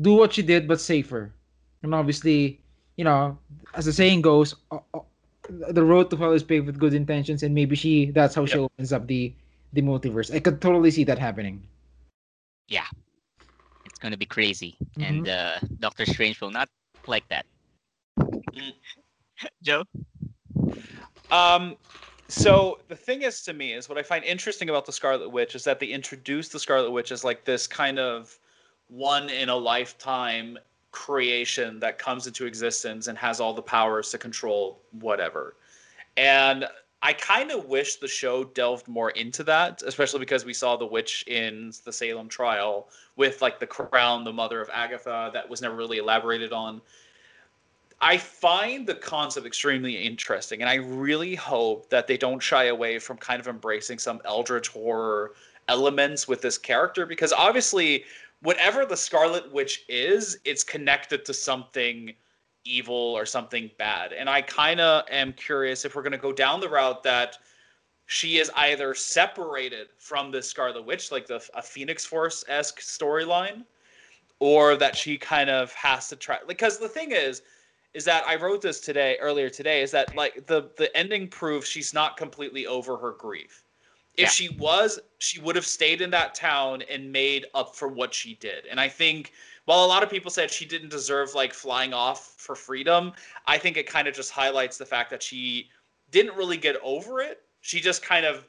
do 0.00 0.14
what 0.14 0.32
she 0.32 0.42
did, 0.42 0.68
but 0.68 0.80
safer. 0.80 1.32
And 1.82 1.94
obviously, 1.94 2.60
you 2.96 3.04
know, 3.04 3.38
as 3.74 3.86
the 3.86 3.92
saying 3.92 4.22
goes, 4.22 4.54
uh, 4.70 4.78
uh, 4.94 5.00
the 5.70 5.82
road 5.82 6.10
to 6.10 6.16
hell 6.16 6.32
is 6.32 6.42
paved 6.42 6.66
with 6.66 6.78
good 6.78 6.94
intentions, 6.94 7.42
and 7.42 7.54
maybe 7.54 7.74
she 7.74 8.10
that's 8.10 8.34
how 8.34 8.46
she 8.46 8.58
opens 8.58 8.92
up 8.92 9.06
the 9.06 9.32
the 9.72 9.82
multiverse. 9.82 10.34
I 10.34 10.40
could 10.40 10.60
totally 10.60 10.90
see 10.90 11.04
that 11.04 11.18
happening. 11.18 11.62
It's 12.68 12.82
going 14.00 14.12
to 14.12 14.18
be 14.18 14.26
crazy, 14.26 14.76
Mhm. 14.96 15.08
and 15.08 15.28
uh, 15.28 15.58
Doctor 15.78 16.06
Strange 16.06 16.40
will 16.40 16.50
not 16.50 16.68
like 17.06 17.26
that. 17.28 17.46
Joe. 19.62 19.84
Um, 21.30 21.76
so 22.28 22.80
the 22.88 22.96
thing 22.96 23.22
is 23.22 23.42
to 23.42 23.52
me 23.52 23.72
is 23.72 23.88
what 23.88 23.98
I 23.98 24.02
find 24.02 24.24
interesting 24.24 24.68
about 24.68 24.86
the 24.86 24.92
Scarlet 24.92 25.28
Witch 25.28 25.54
is 25.54 25.64
that 25.64 25.80
they 25.80 25.86
introduced 25.86 26.52
the 26.52 26.58
Scarlet 26.58 26.90
Witch 26.90 27.12
as 27.12 27.24
like 27.24 27.44
this 27.44 27.66
kind 27.66 27.98
of 27.98 28.38
one 28.88 29.28
in 29.30 29.48
a 29.48 29.56
lifetime 29.56 30.58
creation 30.92 31.78
that 31.80 31.98
comes 31.98 32.26
into 32.26 32.46
existence 32.46 33.06
and 33.06 33.16
has 33.16 33.40
all 33.40 33.54
the 33.54 33.62
powers 33.62 34.10
to 34.10 34.18
control 34.18 34.80
whatever. 34.92 35.54
And 36.16 36.66
I 37.02 37.14
kind 37.14 37.50
of 37.50 37.64
wish 37.64 37.96
the 37.96 38.08
show 38.08 38.44
delved 38.44 38.86
more 38.86 39.10
into 39.10 39.42
that, 39.44 39.82
especially 39.86 40.20
because 40.20 40.44
we 40.44 40.52
saw 40.52 40.76
the 40.76 40.86
witch 40.86 41.24
in 41.26 41.72
the 41.84 41.92
Salem 41.92 42.28
trial 42.28 42.88
with 43.16 43.40
like 43.40 43.58
the 43.58 43.66
crown, 43.66 44.24
the 44.24 44.32
mother 44.32 44.60
of 44.60 44.68
Agatha, 44.72 45.30
that 45.32 45.48
was 45.48 45.62
never 45.62 45.74
really 45.74 45.98
elaborated 45.98 46.52
on. 46.52 46.82
I 48.02 48.16
find 48.16 48.86
the 48.86 48.94
concept 48.94 49.46
extremely 49.46 49.96
interesting, 49.96 50.60
and 50.60 50.68
I 50.68 50.76
really 50.76 51.34
hope 51.34 51.88
that 51.90 52.06
they 52.06 52.16
don't 52.16 52.40
shy 52.40 52.64
away 52.64 52.98
from 52.98 53.16
kind 53.16 53.40
of 53.40 53.48
embracing 53.48 53.98
some 53.98 54.20
eldritch 54.24 54.68
horror 54.68 55.32
elements 55.68 56.26
with 56.26 56.40
this 56.42 56.58
character 56.58 57.06
because 57.06 57.32
obviously, 57.32 58.04
whatever 58.42 58.84
the 58.84 58.96
Scarlet 58.96 59.50
Witch 59.52 59.84
is, 59.88 60.38
it's 60.44 60.64
connected 60.64 61.24
to 61.26 61.34
something 61.34 62.14
evil 62.64 62.94
or 62.94 63.26
something 63.26 63.70
bad. 63.78 64.12
And 64.12 64.28
I 64.28 64.42
kind 64.42 64.80
of 64.80 65.04
am 65.10 65.32
curious 65.32 65.84
if 65.84 65.94
we're 65.94 66.02
going 66.02 66.12
to 66.12 66.18
go 66.18 66.32
down 66.32 66.60
the 66.60 66.68
route 66.68 67.02
that 67.04 67.38
she 68.06 68.38
is 68.38 68.50
either 68.56 68.94
separated 68.94 69.88
from 69.98 70.30
the 70.30 70.42
Scarlet 70.42 70.84
Witch, 70.84 71.12
like 71.12 71.26
the 71.26 71.40
a 71.54 71.62
Phoenix 71.62 72.04
Force 72.04 72.44
esque 72.48 72.80
storyline, 72.80 73.64
or 74.40 74.76
that 74.76 74.96
she 74.96 75.16
kind 75.16 75.48
of 75.50 75.72
has 75.74 76.08
to 76.08 76.16
try. 76.16 76.38
Because 76.46 76.78
the 76.78 76.88
thing 76.88 77.12
is, 77.12 77.42
is 77.94 78.04
that 78.04 78.24
I 78.26 78.36
wrote 78.36 78.62
this 78.62 78.80
today 78.80 79.16
earlier 79.20 79.48
today 79.50 79.82
is 79.82 79.90
that 79.92 80.14
like 80.14 80.46
the 80.46 80.70
the 80.76 80.94
ending 80.96 81.28
proves 81.28 81.68
she's 81.68 81.92
not 81.94 82.16
completely 82.16 82.66
over 82.66 82.96
her 82.96 83.12
grief. 83.12 83.64
If 84.16 84.24
Yeah. 84.24 84.28
she 84.28 84.48
was, 84.50 84.98
she 85.18 85.40
would 85.40 85.56
have 85.56 85.66
stayed 85.66 86.00
in 86.00 86.10
that 86.10 86.34
town 86.34 86.82
and 86.82 87.12
made 87.12 87.46
up 87.54 87.76
for 87.76 87.88
what 87.88 88.12
she 88.12 88.34
did. 88.34 88.66
And 88.66 88.80
I 88.80 88.88
think 88.88 89.32
while 89.64 89.84
a 89.84 89.86
lot 89.86 90.02
of 90.02 90.10
people 90.10 90.30
said 90.30 90.50
she 90.50 90.64
didn't 90.64 90.88
deserve 90.88 91.34
like 91.34 91.52
flying 91.52 91.92
off 91.92 92.34
for 92.38 92.54
freedom, 92.54 93.12
I 93.46 93.58
think 93.58 93.76
it 93.76 93.86
kind 93.86 94.08
of 94.08 94.14
just 94.14 94.30
highlights 94.30 94.78
the 94.78 94.86
fact 94.86 95.10
that 95.10 95.22
she 95.22 95.68
didn't 96.10 96.36
really 96.36 96.56
get 96.56 96.76
over 96.82 97.20
it. 97.20 97.42
She 97.60 97.80
just 97.80 98.02
kind 98.02 98.26
of 98.26 98.46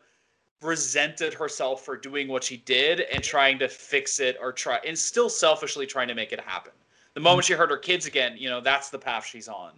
resented 0.61 1.33
herself 1.33 1.83
for 1.83 1.97
doing 1.97 2.27
what 2.27 2.43
she 2.43 2.57
did 2.57 3.01
and 3.01 3.23
trying 3.23 3.57
to 3.59 3.67
fix 3.67 4.19
it 4.19 4.37
or 4.39 4.51
try 4.51 4.79
and 4.85 4.97
still 4.97 5.29
selfishly 5.29 5.85
trying 5.85 6.07
to 6.07 6.15
make 6.15 6.31
it 6.31 6.39
happen. 6.39 6.71
The 7.13 7.19
mm-hmm. 7.19 7.25
moment 7.25 7.45
she 7.45 7.53
heard 7.53 7.69
her 7.69 7.77
kids 7.77 8.05
again, 8.05 8.35
you 8.37 8.49
know, 8.49 8.61
that's 8.61 8.89
the 8.89 8.99
path 8.99 9.25
she's 9.25 9.47
on. 9.47 9.71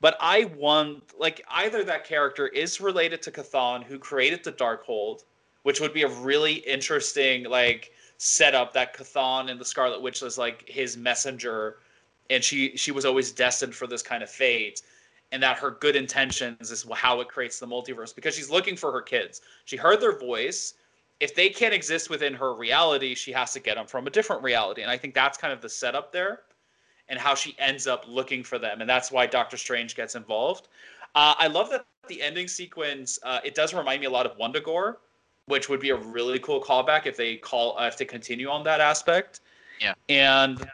But 0.00 0.16
I 0.20 0.46
want 0.56 1.04
like 1.18 1.44
either 1.48 1.84
that 1.84 2.04
character 2.04 2.48
is 2.48 2.80
related 2.80 3.22
to 3.22 3.30
Chthon, 3.30 3.84
who 3.84 3.98
created 3.98 4.42
the 4.42 4.52
Darkhold, 4.52 5.22
which 5.62 5.80
would 5.80 5.94
be 5.94 6.02
a 6.02 6.08
really 6.08 6.54
interesting 6.54 7.44
like 7.44 7.92
setup 8.22 8.72
that 8.72 8.96
Chthon 8.96 9.50
and 9.50 9.60
the 9.60 9.64
Scarlet 9.64 10.00
Witch 10.00 10.20
was 10.20 10.38
like 10.38 10.64
his 10.68 10.96
messenger, 10.96 11.78
and 12.30 12.42
she 12.42 12.76
she 12.76 12.92
was 12.92 13.04
always 13.04 13.32
destined 13.32 13.74
for 13.74 13.88
this 13.88 14.02
kind 14.02 14.22
of 14.22 14.30
fate, 14.30 14.82
and 15.32 15.42
that 15.42 15.58
her 15.58 15.72
good 15.72 15.96
intentions 15.96 16.70
is 16.70 16.86
how 16.94 17.20
it 17.20 17.28
creates 17.28 17.58
the 17.58 17.66
multiverse 17.66 18.14
because 18.14 18.36
she's 18.36 18.48
looking 18.48 18.76
for 18.76 18.92
her 18.92 19.02
kids. 19.02 19.40
She 19.64 19.76
heard 19.76 20.00
their 20.00 20.16
voice. 20.16 20.74
If 21.18 21.34
they 21.34 21.48
can't 21.48 21.74
exist 21.74 22.10
within 22.10 22.34
her 22.34 22.54
reality, 22.54 23.14
she 23.14 23.32
has 23.32 23.52
to 23.52 23.60
get 23.60 23.74
them 23.74 23.86
from 23.86 24.06
a 24.06 24.10
different 24.10 24.42
reality, 24.42 24.82
and 24.82 24.90
I 24.90 24.96
think 24.96 25.14
that's 25.14 25.36
kind 25.36 25.52
of 25.52 25.60
the 25.60 25.68
setup 25.68 26.12
there 26.12 26.42
and 27.08 27.18
how 27.18 27.34
she 27.34 27.56
ends 27.58 27.88
up 27.88 28.04
looking 28.06 28.44
for 28.44 28.58
them, 28.58 28.80
and 28.80 28.88
that's 28.88 29.10
why 29.10 29.26
Doctor 29.26 29.56
Strange 29.56 29.96
gets 29.96 30.14
involved. 30.14 30.68
Uh, 31.16 31.34
I 31.36 31.48
love 31.48 31.70
that 31.70 31.84
the 32.08 32.22
ending 32.22 32.48
sequence. 32.48 33.18
Uh, 33.22 33.40
it 33.44 33.54
does 33.54 33.74
remind 33.74 34.00
me 34.00 34.06
a 34.06 34.10
lot 34.10 34.26
of 34.26 34.36
Wundagore, 34.38 34.96
which 35.46 35.68
would 35.68 35.80
be 35.80 35.90
a 35.90 35.96
really 35.96 36.38
cool 36.38 36.62
callback 36.62 37.06
if 37.06 37.16
they 37.16 37.36
call 37.36 37.78
uh, 37.78 37.86
if 37.86 37.98
they 37.98 38.04
continue 38.04 38.48
on 38.48 38.62
that 38.64 38.80
aspect. 38.80 39.40
Yeah. 39.80 39.94
And 40.08 40.64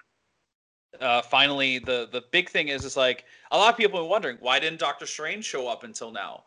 uh, 1.00 1.22
finally, 1.22 1.78
the 1.78 2.08
the 2.10 2.22
big 2.30 2.48
thing 2.48 2.68
is 2.68 2.84
is 2.84 2.96
like 2.96 3.24
a 3.50 3.56
lot 3.56 3.70
of 3.70 3.76
people 3.76 3.98
are 4.00 4.04
wondering 4.04 4.36
why 4.40 4.58
didn't 4.58 4.80
Doctor 4.80 5.06
Strange 5.06 5.44
show 5.44 5.68
up 5.68 5.84
until 5.84 6.10
now. 6.10 6.44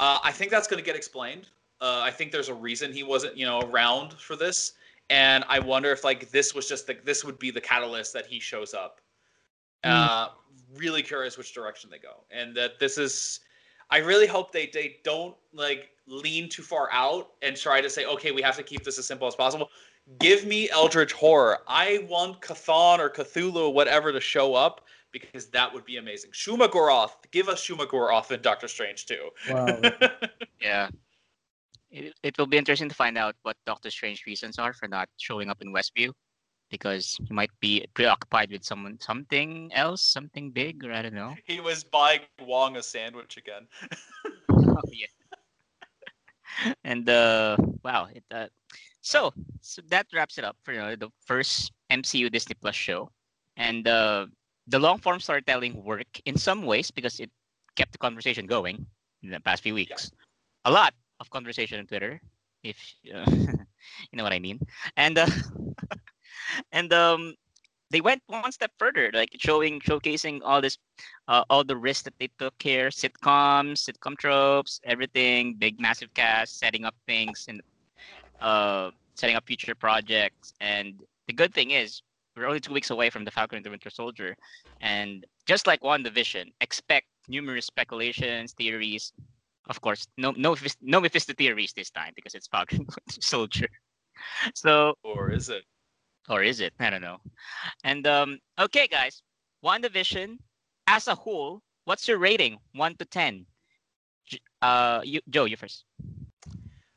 Uh, 0.00 0.18
I 0.24 0.32
think 0.32 0.50
that's 0.50 0.66
going 0.66 0.82
to 0.82 0.84
get 0.84 0.96
explained. 0.96 1.48
Uh, 1.80 2.00
I 2.02 2.10
think 2.10 2.32
there's 2.32 2.48
a 2.48 2.54
reason 2.54 2.92
he 2.92 3.02
wasn't 3.02 3.36
you 3.36 3.46
know 3.46 3.60
around 3.60 4.14
for 4.14 4.36
this, 4.36 4.72
and 5.10 5.44
I 5.48 5.58
wonder 5.58 5.92
if 5.92 6.04
like 6.04 6.30
this 6.30 6.54
was 6.54 6.68
just 6.68 6.86
the 6.86 6.96
this 7.04 7.24
would 7.24 7.38
be 7.38 7.50
the 7.50 7.60
catalyst 7.60 8.12
that 8.14 8.26
he 8.26 8.40
shows 8.40 8.74
up. 8.74 9.00
Mm. 9.84 9.90
Uh, 9.90 10.28
really 10.76 11.02
curious 11.02 11.36
which 11.36 11.52
direction 11.52 11.90
they 11.90 11.98
go, 11.98 12.24
and 12.30 12.56
that 12.56 12.78
this 12.78 12.98
is. 12.98 13.40
I 13.90 13.98
really 13.98 14.26
hope 14.26 14.52
they 14.52 14.66
they 14.66 14.96
don't 15.04 15.36
like 15.52 15.90
lean 16.06 16.48
too 16.48 16.62
far 16.62 16.88
out 16.92 17.30
and 17.42 17.56
try 17.56 17.80
to 17.80 17.88
say, 17.88 18.04
okay, 18.06 18.30
we 18.30 18.42
have 18.42 18.56
to 18.56 18.62
keep 18.62 18.84
this 18.84 18.98
as 18.98 19.06
simple 19.06 19.26
as 19.26 19.34
possible. 19.34 19.70
Give 20.18 20.44
me 20.44 20.68
Eldritch 20.70 21.12
horror. 21.12 21.60
I 21.66 22.04
want 22.08 22.40
Chthon 22.42 22.98
or 22.98 23.08
Cthulhu, 23.08 23.56
or 23.56 23.72
whatever, 23.72 24.12
to 24.12 24.20
show 24.20 24.54
up 24.54 24.82
because 25.12 25.46
that 25.46 25.72
would 25.72 25.84
be 25.84 25.96
amazing. 25.96 26.30
Shuma 26.32 26.68
Gorath, 26.68 27.12
give 27.30 27.48
us 27.48 27.66
Shuma 27.66 27.86
Gorath 27.86 28.30
in 28.30 28.42
Doctor 28.42 28.68
Strange 28.68 29.06
too. 29.06 29.30
Wow. 29.50 29.80
Yeah. 30.60 30.88
It, 31.90 32.14
it 32.22 32.36
will 32.38 32.46
be 32.46 32.56
interesting 32.56 32.88
to 32.88 32.94
find 32.94 33.16
out 33.16 33.36
what 33.42 33.56
Doctor 33.66 33.90
Strange 33.90 34.24
reasons 34.26 34.58
are 34.58 34.72
for 34.72 34.88
not 34.88 35.08
showing 35.18 35.48
up 35.48 35.62
in 35.62 35.72
Westview, 35.72 36.10
because 36.70 37.16
he 37.26 37.32
might 37.34 37.50
be 37.60 37.84
preoccupied 37.94 38.50
with 38.50 38.64
someone, 38.64 38.98
something 39.00 39.70
else, 39.74 40.02
something 40.02 40.50
big, 40.50 40.84
or 40.84 40.92
I 40.92 41.02
don't 41.02 41.14
know. 41.14 41.34
he 41.44 41.60
was 41.60 41.84
buying 41.84 42.20
Wong 42.40 42.76
a 42.76 42.82
sandwich 42.82 43.36
again. 43.36 43.66
Oh, 44.76 44.80
yeah. 44.92 45.06
and 46.84 47.08
uh, 47.08 47.56
wow, 47.84 48.08
it 48.12 48.24
uh, 48.30 48.46
so 49.00 49.32
so 49.60 49.82
that 49.88 50.06
wraps 50.12 50.38
it 50.38 50.44
up 50.44 50.56
for 50.62 50.72
you 50.72 50.80
know, 50.80 50.96
the 50.96 51.10
first 51.24 51.72
MCU 51.90 52.30
Disney 52.30 52.54
Plus 52.60 52.74
show, 52.74 53.10
and 53.56 53.86
uh, 53.86 54.26
the 54.66 54.78
long 54.78 54.98
form 54.98 55.20
storytelling 55.20 55.82
worked 55.84 56.20
in 56.24 56.36
some 56.36 56.62
ways 56.62 56.90
because 56.90 57.20
it 57.20 57.30
kept 57.76 57.92
the 57.92 57.98
conversation 57.98 58.46
going 58.46 58.86
in 59.22 59.30
the 59.30 59.40
past 59.40 59.62
few 59.62 59.74
weeks. 59.74 60.10
A 60.64 60.70
lot 60.70 60.94
of 61.20 61.30
conversation 61.30 61.78
on 61.78 61.86
Twitter, 61.86 62.20
if 62.62 62.76
uh, 63.14 63.24
you 64.10 64.14
know 64.16 64.22
what 64.24 64.32
I 64.32 64.38
mean, 64.38 64.60
and 64.96 65.18
uh, 65.18 65.26
and 66.72 66.92
um, 66.92 67.34
they 67.90 68.00
went 68.00 68.22
one 68.26 68.52
step 68.52 68.72
further, 68.78 69.10
like 69.14 69.30
showing 69.38 69.80
showcasing 69.80 70.40
all 70.44 70.60
this, 70.60 70.78
uh, 71.28 71.44
all 71.50 71.64
the 71.64 71.76
risks 71.76 72.02
that 72.02 72.14
they 72.18 72.28
took 72.38 72.54
here, 72.60 72.88
sitcoms, 72.88 73.88
sitcom 73.88 74.16
tropes, 74.18 74.80
everything, 74.84 75.54
big 75.54 75.80
massive 75.80 76.12
cast, 76.14 76.58
setting 76.58 76.84
up 76.84 76.94
things 77.06 77.46
and 77.48 77.62
uh, 78.40 78.90
setting 79.14 79.36
up 79.36 79.46
future 79.46 79.74
projects. 79.74 80.54
And 80.60 81.00
the 81.28 81.32
good 81.32 81.54
thing 81.54 81.70
is, 81.70 82.02
we're 82.36 82.46
only 82.46 82.60
two 82.60 82.72
weeks 82.72 82.90
away 82.90 83.10
from 83.10 83.24
the 83.24 83.30
Falcon 83.30 83.56
and 83.58 83.64
the 83.64 83.70
Winter 83.70 83.90
Soldier, 83.90 84.34
and 84.80 85.24
just 85.46 85.66
like 85.66 85.84
one 85.84 86.02
WandaVision, 86.02 86.52
expect 86.60 87.06
numerous 87.28 87.66
speculations, 87.66 88.52
theories. 88.54 89.12
Of 89.70 89.80
course, 89.80 90.08
no 90.18 90.32
no 90.36 90.56
no 90.82 91.00
Mephisto 91.00 91.32
theories 91.38 91.72
this 91.72 91.90
time 91.90 92.12
because 92.16 92.34
it's 92.34 92.48
Falcon 92.48 92.78
and 92.78 92.88
Winter 93.06 93.20
Soldier. 93.20 93.68
So 94.54 94.94
Or 95.04 95.30
is 95.30 95.48
it? 95.48 95.64
Or 96.28 96.42
is 96.42 96.60
it? 96.60 96.72
I 96.78 96.90
don't 96.90 97.02
know. 97.02 97.18
And 97.84 98.06
um, 98.06 98.38
okay, 98.58 98.86
guys, 98.86 99.22
WandaVision 99.64 100.38
as 100.86 101.08
a 101.08 101.14
whole, 101.14 101.62
what's 101.84 102.06
your 102.08 102.18
rating? 102.18 102.58
One 102.74 102.94
to 102.96 103.04
ten. 103.04 103.46
Uh, 104.62 105.00
you, 105.04 105.20
Joe, 105.28 105.44
you 105.44 105.56
first. 105.56 105.84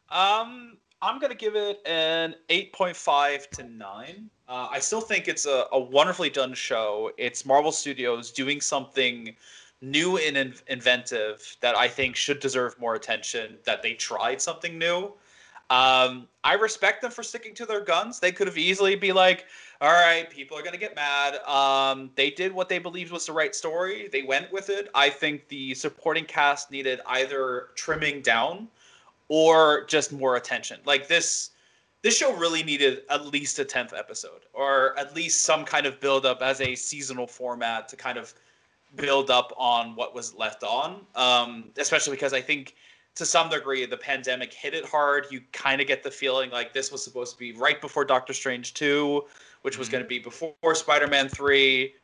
Um, 0.10 0.78
I'm 1.02 1.20
gonna 1.20 1.36
give 1.36 1.56
it 1.56 1.80
an 1.86 2.36
8.5 2.50 3.50
to 3.52 3.64
9. 3.64 4.30
Uh, 4.48 4.68
I 4.72 4.80
still 4.80 5.02
think 5.02 5.28
it's 5.28 5.46
a, 5.46 5.66
a 5.72 5.80
wonderfully 5.80 6.30
done 6.30 6.54
show. 6.54 7.12
It's 7.18 7.46
Marvel 7.46 7.72
Studios 7.72 8.32
doing 8.32 8.62
something 8.62 9.36
new 9.82 10.18
and 10.18 10.38
in- 10.38 10.56
inventive 10.68 11.58
that 11.62 11.76
I 11.76 11.88
think 11.88 12.16
should 12.16 12.40
deserve 12.40 12.80
more 12.80 12.96
attention. 12.96 13.58
That 13.66 13.84
they 13.84 13.94
tried 13.94 14.42
something 14.42 14.78
new. 14.78 15.14
Um, 15.70 16.28
I 16.44 16.54
respect 16.54 17.02
them 17.02 17.12
for 17.12 17.24
sticking 17.24 17.54
to 17.56 17.66
their 17.66 17.82
guns. 17.82 18.20
They 18.20 18.32
could 18.32 18.48
have 18.48 18.58
easily 18.58 18.96
be 18.96 19.12
like, 19.12 19.46
"All 19.82 19.92
right, 19.92 20.30
people 20.30 20.58
are 20.58 20.64
gonna 20.64 20.78
get 20.78 20.96
mad." 20.96 21.36
Um, 21.46 22.12
they 22.16 22.30
did 22.30 22.54
what 22.54 22.70
they 22.70 22.80
believed 22.80 23.12
was 23.12 23.26
the 23.26 23.34
right 23.34 23.54
story. 23.54 24.08
They 24.08 24.22
went 24.22 24.52
with 24.52 24.70
it. 24.70 24.90
I 24.96 25.10
think 25.10 25.48
the 25.50 25.74
supporting 25.76 26.26
cast 26.26 26.72
needed 26.72 27.02
either 27.06 27.70
trimming 27.76 28.22
down 28.22 28.70
or 29.28 29.84
just 29.86 30.14
more 30.14 30.38
attention. 30.38 30.80
Like 30.86 31.08
this 31.08 31.52
this 32.02 32.18
show 32.18 32.34
really 32.36 32.64
needed 32.64 33.02
at 33.10 33.26
least 33.26 33.60
a 33.60 33.66
10th 33.66 33.92
episode 33.98 34.46
or 34.54 34.98
at 34.98 35.16
least 35.16 35.42
some 35.42 35.66
kind 35.66 35.86
of 35.86 36.00
build 36.00 36.26
up 36.26 36.42
as 36.42 36.62
a 36.62 36.76
seasonal 36.76 37.28
format 37.28 37.90
to 37.90 37.96
kind 37.96 38.18
of 38.18 38.34
build 38.96 39.30
up 39.30 39.52
on 39.58 39.96
what 39.96 40.16
was 40.16 40.34
left 40.36 40.64
on. 40.64 41.06
Um, 41.16 41.66
especially 41.78 42.16
because 42.16 42.34
I 42.34 42.42
think 42.42 42.76
to 43.18 43.26
some 43.26 43.50
degree 43.50 43.86
the 43.86 43.98
pandemic 43.98 44.54
hit 44.54 44.74
it 44.74 44.86
hard. 44.86 45.28
You 45.32 45.42
kind 45.52 45.82
of 45.82 45.88
get 45.88 46.04
the 46.04 46.12
feeling 46.12 46.50
like 46.52 46.74
this 46.74 46.92
was 46.92 47.04
supposed 47.04 47.34
to 47.34 47.40
be 47.40 47.54
right 47.54 47.82
before 47.82 48.06
Doctor 48.06 48.34
Strange 48.34 48.74
2, 48.74 49.26
which 49.64 49.78
was 49.78 49.88
Mhm. 49.88 49.92
going 49.92 50.04
to 50.04 50.08
be 50.08 50.20
before 50.20 50.76
Spider-Man 50.76 51.30
3 51.30 51.96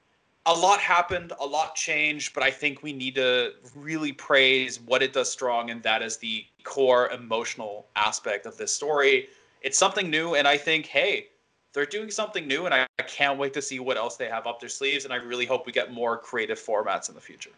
a 0.45 0.53
lot 0.53 0.80
happened, 0.82 1.32
a 1.39 1.45
lot 1.45 1.74
changed, 1.74 2.34
but 2.34 2.43
I 2.43 2.51
think 2.51 2.84
we 2.84 2.91
need 2.91 3.16
to 3.16 3.53
really 3.76 4.11
praise 4.11 4.80
what 4.82 5.01
it 5.01 5.14
does 5.14 5.32
strong, 5.32 5.70
and 5.70 5.82
that 5.84 6.01
is 6.01 6.18
the 6.18 6.45
core 6.64 7.09
emotional 7.11 7.88
aspect 7.95 8.45
of 8.45 8.57
this 8.57 8.74
story. 8.74 9.30
It's 9.61 9.78
something 9.78 10.09
new, 10.09 10.36
and 10.36 10.45
I 10.45 10.57
think, 10.57 10.86
hey, 10.88 11.30
they're 11.72 11.86
doing 11.86 12.11
something 12.11 12.45
new, 12.45 12.66
and 12.66 12.74
I, 12.74 12.86
I 12.99 13.03
can't 13.03 13.39
wait 13.39 13.53
to 13.53 13.61
see 13.61 13.80
what 13.80 13.95
else 13.95 14.18
they 14.18 14.28
have 14.28 14.45
up 14.45 14.59
their 14.59 14.68
sleeves, 14.68 15.05
and 15.05 15.14
I 15.14 15.18
really 15.18 15.45
hope 15.45 15.66
we 15.66 15.72
get 15.72 15.93
more 15.93 16.18
creative 16.18 16.59
formats 16.59 17.07
in 17.07 17.16
the 17.16 17.22
future. 17.22 17.51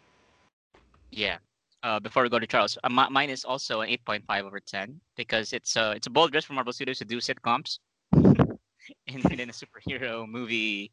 Yeah. 1.09 1.37
Uh, 1.86 1.99
before 1.99 2.23
we 2.23 2.29
go 2.29 2.39
to 2.39 2.47
Charles, 2.47 2.79
uh, 2.83 2.89
mi- 2.89 3.09
mine 3.11 3.29
is 3.29 3.45
also 3.45 3.81
an 3.81 3.89
8.5 3.89 4.45
over 4.45 4.59
10 4.59 4.99
because 5.15 5.53
it's 5.53 5.77
uh, 5.77 5.93
it's 5.95 6.07
a 6.07 6.09
bold 6.09 6.33
risk 6.33 6.47
for 6.47 6.53
Marvel 6.53 6.73
Studios 6.73 6.97
to 6.97 7.05
do 7.05 7.19
sitcoms 7.19 7.77
in, 8.13 9.21
in 9.31 9.49
a 9.49 9.53
superhero 9.53 10.27
movie 10.27 10.91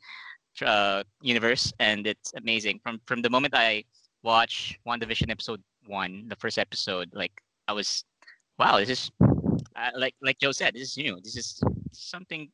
uh, 0.64 1.03
universe, 1.22 1.72
and 1.80 2.07
it's 2.07 2.34
amazing. 2.36 2.80
From 2.84 3.01
from 3.07 3.22
the 3.22 3.30
moment 3.30 3.55
I 3.57 3.84
watched 4.22 4.78
WandaVision 4.86 5.30
episode 5.30 5.62
one, 5.86 6.28
the 6.28 6.36
first 6.36 6.59
episode, 6.59 7.09
like 7.14 7.32
I 7.68 7.72
was, 7.72 8.05
wow, 8.59 8.76
this 8.76 8.90
is 8.90 9.11
uh, 9.76 9.90
like 9.97 10.14
like 10.20 10.38
Joe 10.40 10.53
said, 10.53 10.74
this 10.74 10.93
is 10.93 10.99
new. 10.99 11.18
This 11.24 11.36
is 11.36 11.61
something 11.93 12.51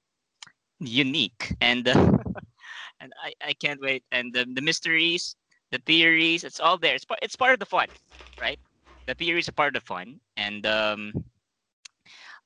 unique, 0.81 1.55
and 1.61 1.89
uh, 1.89 2.13
and 3.01 3.13
I, 3.23 3.33
I 3.45 3.53
can't 3.55 3.81
wait. 3.81 4.05
And 4.13 4.33
the, 4.33 4.47
the 4.55 4.63
mysteries, 4.63 5.37
the 5.71 5.79
theories, 5.79 6.45
it's 6.45 6.61
all 6.61 6.79
there. 6.79 6.95
It's 6.95 7.05
part 7.05 7.21
it's 7.23 7.37
part 7.37 7.53
of 7.53 7.59
the 7.59 7.67
fun, 7.67 7.89
right? 8.41 8.59
The 9.07 9.15
theories 9.15 9.49
are 9.49 9.53
part 9.53 9.77
of 9.77 9.83
the 9.83 9.87
fun, 9.87 10.21
and 10.37 10.67
um, 10.67 11.13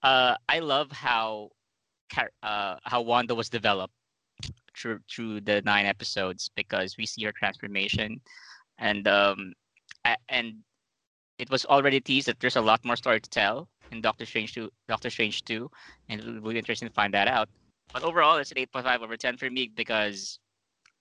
uh, 0.02 0.36
I 0.48 0.58
love 0.58 0.90
how 0.90 1.50
uh, 2.42 2.76
how 2.84 3.00
Wanda 3.02 3.34
was 3.34 3.48
developed 3.48 3.94
through 4.76 5.00
through 5.10 5.40
the 5.42 5.62
nine 5.62 5.86
episodes 5.86 6.50
because 6.54 6.96
we 6.96 7.06
see 7.06 7.24
her 7.24 7.32
transformation, 7.32 8.20
and 8.78 9.06
um, 9.08 9.52
and 10.28 10.54
it 11.38 11.50
was 11.50 11.64
already 11.66 12.00
teased 12.00 12.28
that 12.28 12.40
there's 12.40 12.56
a 12.56 12.60
lot 12.60 12.84
more 12.84 12.96
story 12.96 13.20
to 13.20 13.30
tell 13.30 13.68
in 13.90 14.00
Doctor 14.00 14.26
Strange 14.26 14.54
two, 14.54 14.70
Doctor 14.88 15.10
Strange 15.10 15.44
two, 15.44 15.70
and 16.08 16.20
it 16.20 16.42
will 16.42 16.52
be 16.52 16.58
interesting 16.58 16.88
to 16.88 16.94
find 16.94 17.14
that 17.14 17.28
out. 17.28 17.48
But 17.92 18.02
overall, 18.02 18.38
it's 18.38 18.50
an 18.50 18.58
eight 18.58 18.72
point 18.72 18.84
five 18.84 19.02
over 19.02 19.16
ten 19.16 19.36
for 19.36 19.50
me 19.50 19.70
because 19.74 20.38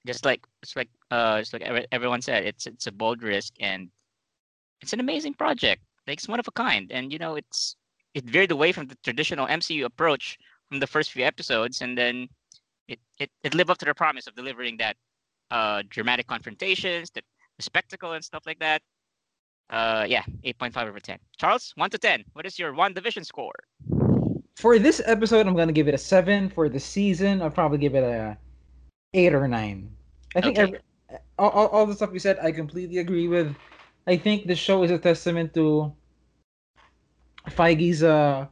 just 0.06 0.26
like 0.26 0.46
it's 0.64 0.76
like 0.76 0.90
uh 1.12 1.38
it's 1.40 1.54
like 1.54 1.62
every- 1.62 1.88
everyone 1.92 2.22
said, 2.22 2.46
it's 2.46 2.66
it's 2.68 2.88
a 2.88 2.92
bold 2.92 3.22
risk 3.24 3.54
and 3.60 3.90
it's 4.82 4.94
an 4.94 5.00
amazing 5.00 5.34
project. 5.34 5.82
Like 6.08 6.18
it's 6.18 6.28
one 6.28 6.40
of 6.40 6.48
a 6.48 6.52
kind, 6.52 6.92
and 6.92 7.12
you 7.14 7.20
know 7.20 7.36
it's 7.36 7.76
it 8.14 8.26
veered 8.26 8.52
away 8.52 8.72
from 8.72 8.88
the 8.88 8.98
traditional 9.04 9.48
MCU 9.48 9.86
approach 9.86 10.38
from 10.70 10.80
the 10.80 10.88
first 10.88 11.12
few 11.12 11.24
episodes, 11.24 11.82
and 11.82 11.98
then 11.98 12.28
it 12.88 13.00
it, 13.20 13.30
it 13.44 13.54
lived 13.54 13.70
up 13.70 13.78
to 13.80 13.86
the 13.86 13.94
promise 13.94 14.28
of 14.28 14.36
delivering 14.36 14.78
that 14.78 14.96
uh 15.52 15.84
dramatic 15.90 16.28
confrontations, 16.28 17.12
that 17.12 17.24
the 17.58 17.64
spectacle 17.64 18.14
and 18.14 18.24
stuff 18.24 18.44
like 18.46 18.60
that. 18.60 18.82
Uh, 19.70 20.06
yeah, 20.08 20.24
eight 20.44 20.58
point 20.58 20.74
five 20.74 20.88
over 20.88 21.00
ten. 21.00 21.18
Charles, 21.38 21.72
one 21.76 21.90
to 21.90 21.98
ten. 21.98 22.26
What 22.34 22.46
is 22.46 22.60
your 22.60 22.74
WandaVision 22.74 23.26
score? 23.26 23.54
For 24.56 24.78
this 24.80 25.02
episode, 25.06 25.48
I'm 25.48 25.56
gonna 25.56 25.72
give 25.72 25.88
it 25.88 25.94
a 25.94 25.98
seven. 25.98 26.50
For 26.50 26.68
the 26.68 26.80
season, 26.80 27.42
I'll 27.42 27.50
probably 27.50 27.78
give 27.78 27.96
it 27.96 28.04
a 28.04 28.38
eight 29.14 29.34
or 29.34 29.48
nine. 29.48 29.96
I 30.36 30.42
think 30.42 30.58
Okay. 30.58 30.78
all, 31.38 31.50
all, 31.68 31.86
the 31.86 31.96
stuff 31.96 32.12
you 32.14 32.20
said, 32.20 32.40
I 32.42 32.52
completely 32.52 32.98
agree 33.00 33.28
with. 33.28 33.56
I 34.08 34.18
think 34.18 34.48
the 34.48 34.56
show 34.56 34.84
is 34.84 34.92
a 34.92 34.98
testament 34.98 35.54
to 35.56 35.94
Feige's 37.50 38.04
uh, 38.04 38.48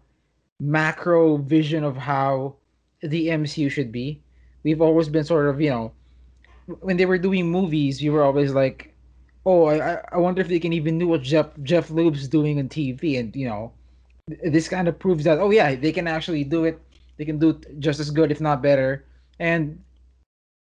macro 0.59 1.37
vision 1.37 1.83
of 1.83 1.97
how 1.97 2.55
the 3.01 3.29
MCU 3.29 3.69
should 3.69 3.91
be. 3.91 4.21
We've 4.63 4.81
always 4.81 5.09
been 5.09 5.23
sort 5.23 5.47
of, 5.47 5.61
you 5.61 5.69
know, 5.69 5.93
when 6.81 6.97
they 6.97 7.05
were 7.05 7.17
doing 7.17 7.49
movies, 7.51 8.01
we 8.01 8.09
were 8.09 8.23
always 8.23 8.53
like, 8.53 8.95
"Oh, 9.45 9.65
I, 9.65 9.95
I- 9.95 10.03
I 10.13 10.17
wonder 10.17 10.41
if 10.41 10.47
they 10.47 10.59
can 10.59 10.73
even 10.73 10.99
do 10.99 11.07
what 11.07 11.21
Jeff 11.23 11.47
Jeph 11.63 11.89
Loeb's 11.89 12.27
doing 12.27 12.59
on 12.59 12.69
TV," 12.69 13.17
and 13.17 13.35
you 13.35 13.47
know, 13.47 13.73
this 14.43 14.67
kind 14.69 14.87
of 14.87 14.99
proves 14.99 15.23
that, 15.25 15.39
oh 15.39 15.51
yeah, 15.51 15.75
they 15.75 15.91
can 15.91 16.07
actually 16.07 16.43
do 16.43 16.65
it. 16.65 16.79
They 17.17 17.25
can 17.25 17.39
do 17.39 17.49
it 17.51 17.79
just 17.79 17.99
as 17.99 18.11
good, 18.11 18.31
if 18.31 18.41
not 18.41 18.61
better. 18.61 19.05
And 19.39 19.83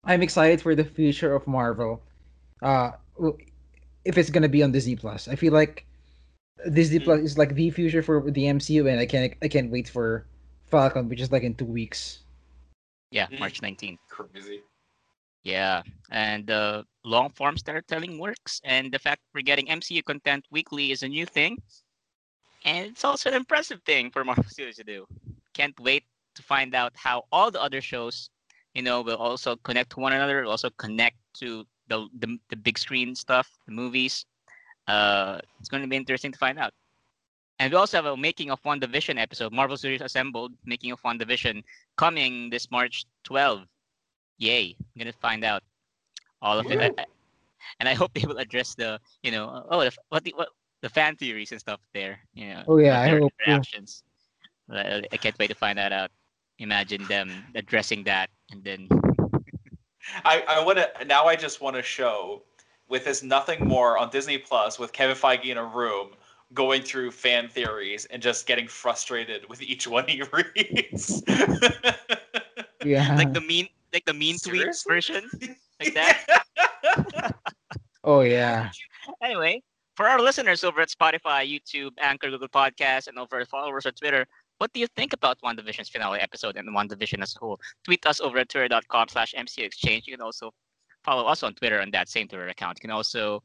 I'm 0.06 0.22
excited 0.22 0.62
for 0.62 0.76
the 0.76 0.84
future 0.86 1.34
of 1.34 1.48
Marvel. 1.48 2.02
Uh, 2.62 2.92
if 4.06 4.18
it's 4.18 4.30
gonna 4.30 4.50
be 4.50 4.64
on 4.64 4.72
Disney 4.72 4.96
Plus, 4.96 5.28
I 5.28 5.36
feel 5.36 5.54
like 5.54 5.86
Disney. 6.72 7.00
Plus 7.00 7.20
is 7.20 7.38
like 7.38 7.56
the 7.56 7.70
future 7.72 8.02
for 8.02 8.22
the 8.32 8.44
MCU, 8.46 8.90
and 8.90 9.00
I 9.00 9.06
can't 9.06 9.34
I 9.42 9.48
can't 9.48 9.72
wait 9.72 9.90
for 9.90 10.26
Falcon, 10.68 11.10
which 11.10 11.22
is 11.22 11.32
like 11.32 11.44
in 11.44 11.56
two 11.56 11.66
weeks. 11.66 12.20
Yeah, 13.12 13.28
Mm. 13.28 13.40
March 13.40 13.62
19th. 13.62 14.00
Crazy. 14.10 14.62
Yeah, 15.44 15.84
and 16.10 16.50
uh, 16.50 16.84
long 17.04 17.30
form 17.30 17.58
storytelling 17.58 18.18
works, 18.18 18.60
and 18.64 18.92
the 18.92 18.98
fact 19.00 19.22
we're 19.34 19.42
getting 19.46 19.68
MCU 19.68 20.04
content 20.04 20.46
weekly 20.50 20.92
is 20.92 21.04
a 21.04 21.08
new 21.08 21.26
thing, 21.26 21.62
and 22.66 22.88
it's 22.88 23.06
also 23.06 23.30
an 23.30 23.36
impressive 23.36 23.82
thing 23.86 24.10
for 24.10 24.24
Marvel 24.24 24.44
Studios 24.46 24.76
to 24.78 24.84
do. 24.84 25.06
Can't 25.54 25.80
wait 25.80 26.04
to 26.34 26.42
find 26.42 26.74
out 26.74 26.94
how 26.96 27.26
all 27.32 27.52
the 27.52 27.62
other 27.62 27.80
shows, 27.80 28.30
you 28.76 28.84
know, 28.84 29.02
will 29.02 29.18
also 29.18 29.56
connect 29.56 29.92
to 29.92 30.00
one 30.00 30.14
another, 30.14 30.44
will 30.44 30.52
also 30.52 30.70
connect 30.78 31.18
to 31.40 31.66
the 31.88 32.08
the, 32.20 32.38
the 32.50 32.56
big 32.56 32.78
screen 32.78 33.16
stuff, 33.16 33.50
the 33.66 33.72
movies. 33.72 34.26
Uh, 34.88 35.40
it's 35.60 35.70
going 35.70 35.82
to 35.82 35.90
be 35.90 35.96
interesting 35.96 36.32
to 36.32 36.38
find 36.38 36.60
out. 36.60 36.72
And 37.58 37.72
we 37.72 37.78
also 37.78 37.98
have 37.98 38.06
a 38.06 38.18
making 38.18 38.52
of 38.52 38.62
WandaVision 38.64 39.18
episode, 39.18 39.54
Marvel 39.54 39.78
Studios 39.78 40.02
Assembled, 40.02 40.52
making 40.66 40.92
of 40.92 41.02
WandaVision, 41.02 41.64
coming 41.96 42.50
this 42.50 42.70
March 42.70 43.06
12. 43.24 43.64
Yay! 44.38 44.76
I'm 44.78 45.00
gonna 45.00 45.14
find 45.14 45.46
out 45.46 45.64
all 46.42 46.60
of 46.60 46.70
it, 46.70 46.78
and 47.80 47.88
I 47.88 47.94
hope 47.94 48.14
they 48.14 48.28
will 48.28 48.38
address 48.38 48.76
the, 48.76 49.00
you 49.24 49.32
know, 49.32 49.66
oh, 49.70 49.82
the, 49.82 49.92
what 50.10 50.26
the 50.26 50.34
what 50.36 50.50
the 50.82 50.90
fan 50.90 51.16
theories 51.16 51.54
and 51.54 51.62
stuff 51.62 51.80
there. 51.94 52.20
You 52.34 52.50
know, 52.50 52.64
Oh, 52.68 52.78
yeah, 52.78 53.00
I 53.00 53.08
hope 53.08 53.32
reactions. 53.48 54.04
I 54.70 55.04
I 55.10 55.18
can't 55.18 55.40
wait 55.40 55.48
to 55.48 55.56
find 55.56 55.78
that 55.78 55.94
out. 55.94 56.12
Imagine 56.60 57.04
them 57.06 57.32
addressing 57.56 58.04
that, 58.06 58.30
and 58.52 58.64
then 58.64 58.88
I, 60.24 60.44
I 60.48 60.64
want 60.64 60.78
to 60.78 61.06
now. 61.06 61.26
I 61.26 61.36
just 61.36 61.62
want 61.62 61.76
to 61.76 61.82
show 61.82 62.44
with 62.88 63.06
this 63.06 63.24
nothing 63.24 63.68
more 63.68 63.98
on 63.98 64.10
Disney 64.10 64.38
Plus 64.38 64.80
with 64.80 64.94
Kevin 64.94 65.16
Feige 65.16 65.46
in 65.46 65.58
a 65.58 65.66
room 65.66 66.12
going 66.54 66.82
through 66.82 67.12
fan 67.12 67.50
theories 67.50 68.06
and 68.06 68.22
just 68.22 68.48
getting 68.48 68.68
frustrated 68.68 69.48
with 69.50 69.62
each 69.62 69.88
one 69.88 70.08
he 70.08 70.24
reads. 70.34 71.24
Yeah. 72.84 73.16
like 73.16 73.34
the 73.34 73.42
mean, 73.42 73.68
like 73.94 74.06
the 74.06 74.14
mean 74.14 74.36
tweets 74.36 74.88
version, 74.88 75.28
like 75.80 75.96
that. 75.96 77.34
oh 78.04 78.22
yeah. 78.22 78.70
anyway, 79.24 79.64
for 79.96 80.08
our 80.08 80.22
listeners 80.22 80.64
over 80.64 80.82
at 80.82 80.90
Spotify, 80.90 81.50
YouTube, 81.50 81.94
Anchor, 81.98 82.30
Google 82.30 82.48
Podcasts, 82.48 83.08
and 83.08 83.18
over 83.18 83.38
our 83.38 83.46
followers 83.46 83.88
on 83.88 83.94
Twitter, 83.94 84.28
what 84.58 84.72
do 84.74 84.80
you 84.80 84.88
think 84.96 85.14
about 85.14 85.40
WandaVision's 85.42 85.90
finale 85.90 86.20
episode 86.20 86.56
and 86.56 86.74
One 86.74 86.88
Division 86.88 87.22
as 87.22 87.36
a 87.36 87.40
whole? 87.40 87.60
Tweet 87.84 88.06
us 88.06 88.22
over 88.22 88.38
at 88.40 88.50
twitter.com 88.50 89.08
slash 89.10 89.34
MCU 89.38 89.64
Exchange. 89.64 90.08
You 90.08 90.14
can 90.14 90.22
also 90.22 90.52
follow 91.04 91.26
us 91.26 91.44
on 91.44 91.54
Twitter 91.54 91.82
on 91.82 91.92
that 91.92 92.10
same 92.10 92.28
Twitter 92.28 92.48
account. 92.48 92.78
You 92.78 92.88
can 92.88 92.92
also 92.92 93.44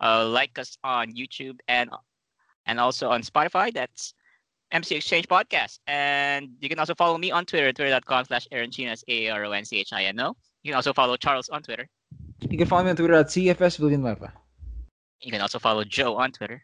uh, 0.00 0.26
like 0.26 0.58
us 0.58 0.76
on 0.84 1.12
YouTube 1.12 1.58
and 1.68 1.90
and 2.66 2.78
also 2.78 3.08
on 3.08 3.22
Spotify. 3.22 3.72
That's 3.72 4.14
MC 4.72 4.96
Exchange 4.96 5.28
Podcast. 5.28 5.78
And 5.86 6.50
you 6.60 6.68
can 6.68 6.78
also 6.78 6.94
follow 6.94 7.16
me 7.18 7.30
on 7.30 7.46
Twitter, 7.46 7.72
twitter.com 7.72 8.26
slash 8.26 8.46
Aaron 8.52 8.70
Chinas, 8.70 9.02
A-A-R-O-N-C-H-I-N-O. 9.08 10.36
You 10.62 10.70
can 10.70 10.76
also 10.76 10.92
follow 10.92 11.16
Charles 11.16 11.48
on 11.48 11.62
Twitter. 11.62 11.88
You 12.40 12.58
can 12.58 12.66
follow 12.66 12.84
me 12.84 12.90
on 12.90 12.96
Twitter 12.96 13.14
at 13.14 13.26
CFS 13.26 13.78
Villanueva. 13.78 14.32
You 15.20 15.32
can 15.32 15.40
also 15.40 15.58
follow 15.58 15.84
Joe 15.84 16.16
on 16.16 16.32
Twitter. 16.32 16.62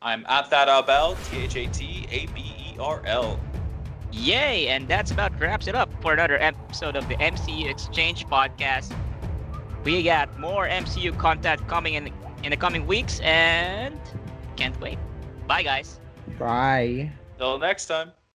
I'm 0.00 0.24
at 0.26 0.48
that 0.50 0.68
Abel, 0.68 1.16
T 1.30 1.38
H 1.38 1.56
A 1.56 1.66
T 1.66 2.06
A 2.10 2.26
B 2.26 2.57
E 2.78 2.80
R 2.80 3.02
L. 3.04 3.38
Yay! 4.12 4.68
And 4.68 4.88
that's 4.88 5.10
about 5.10 5.38
wraps 5.40 5.66
it 5.66 5.74
up 5.74 5.90
for 6.00 6.12
another 6.12 6.40
episode 6.40 6.96
of 6.96 7.08
the 7.08 7.16
MCU 7.16 7.68
Exchange 7.68 8.26
podcast. 8.26 8.94
We 9.84 10.02
got 10.02 10.38
more 10.38 10.66
MCU 10.66 11.16
content 11.18 11.66
coming 11.68 11.94
in 11.94 12.12
in 12.42 12.50
the 12.50 12.56
coming 12.56 12.86
weeks, 12.86 13.20
and 13.20 13.98
can't 14.56 14.78
wait. 14.80 14.98
Bye, 15.46 15.62
guys. 15.62 16.00
Bye. 16.38 17.12
Till 17.38 17.58
next 17.58 17.86
time. 17.86 18.12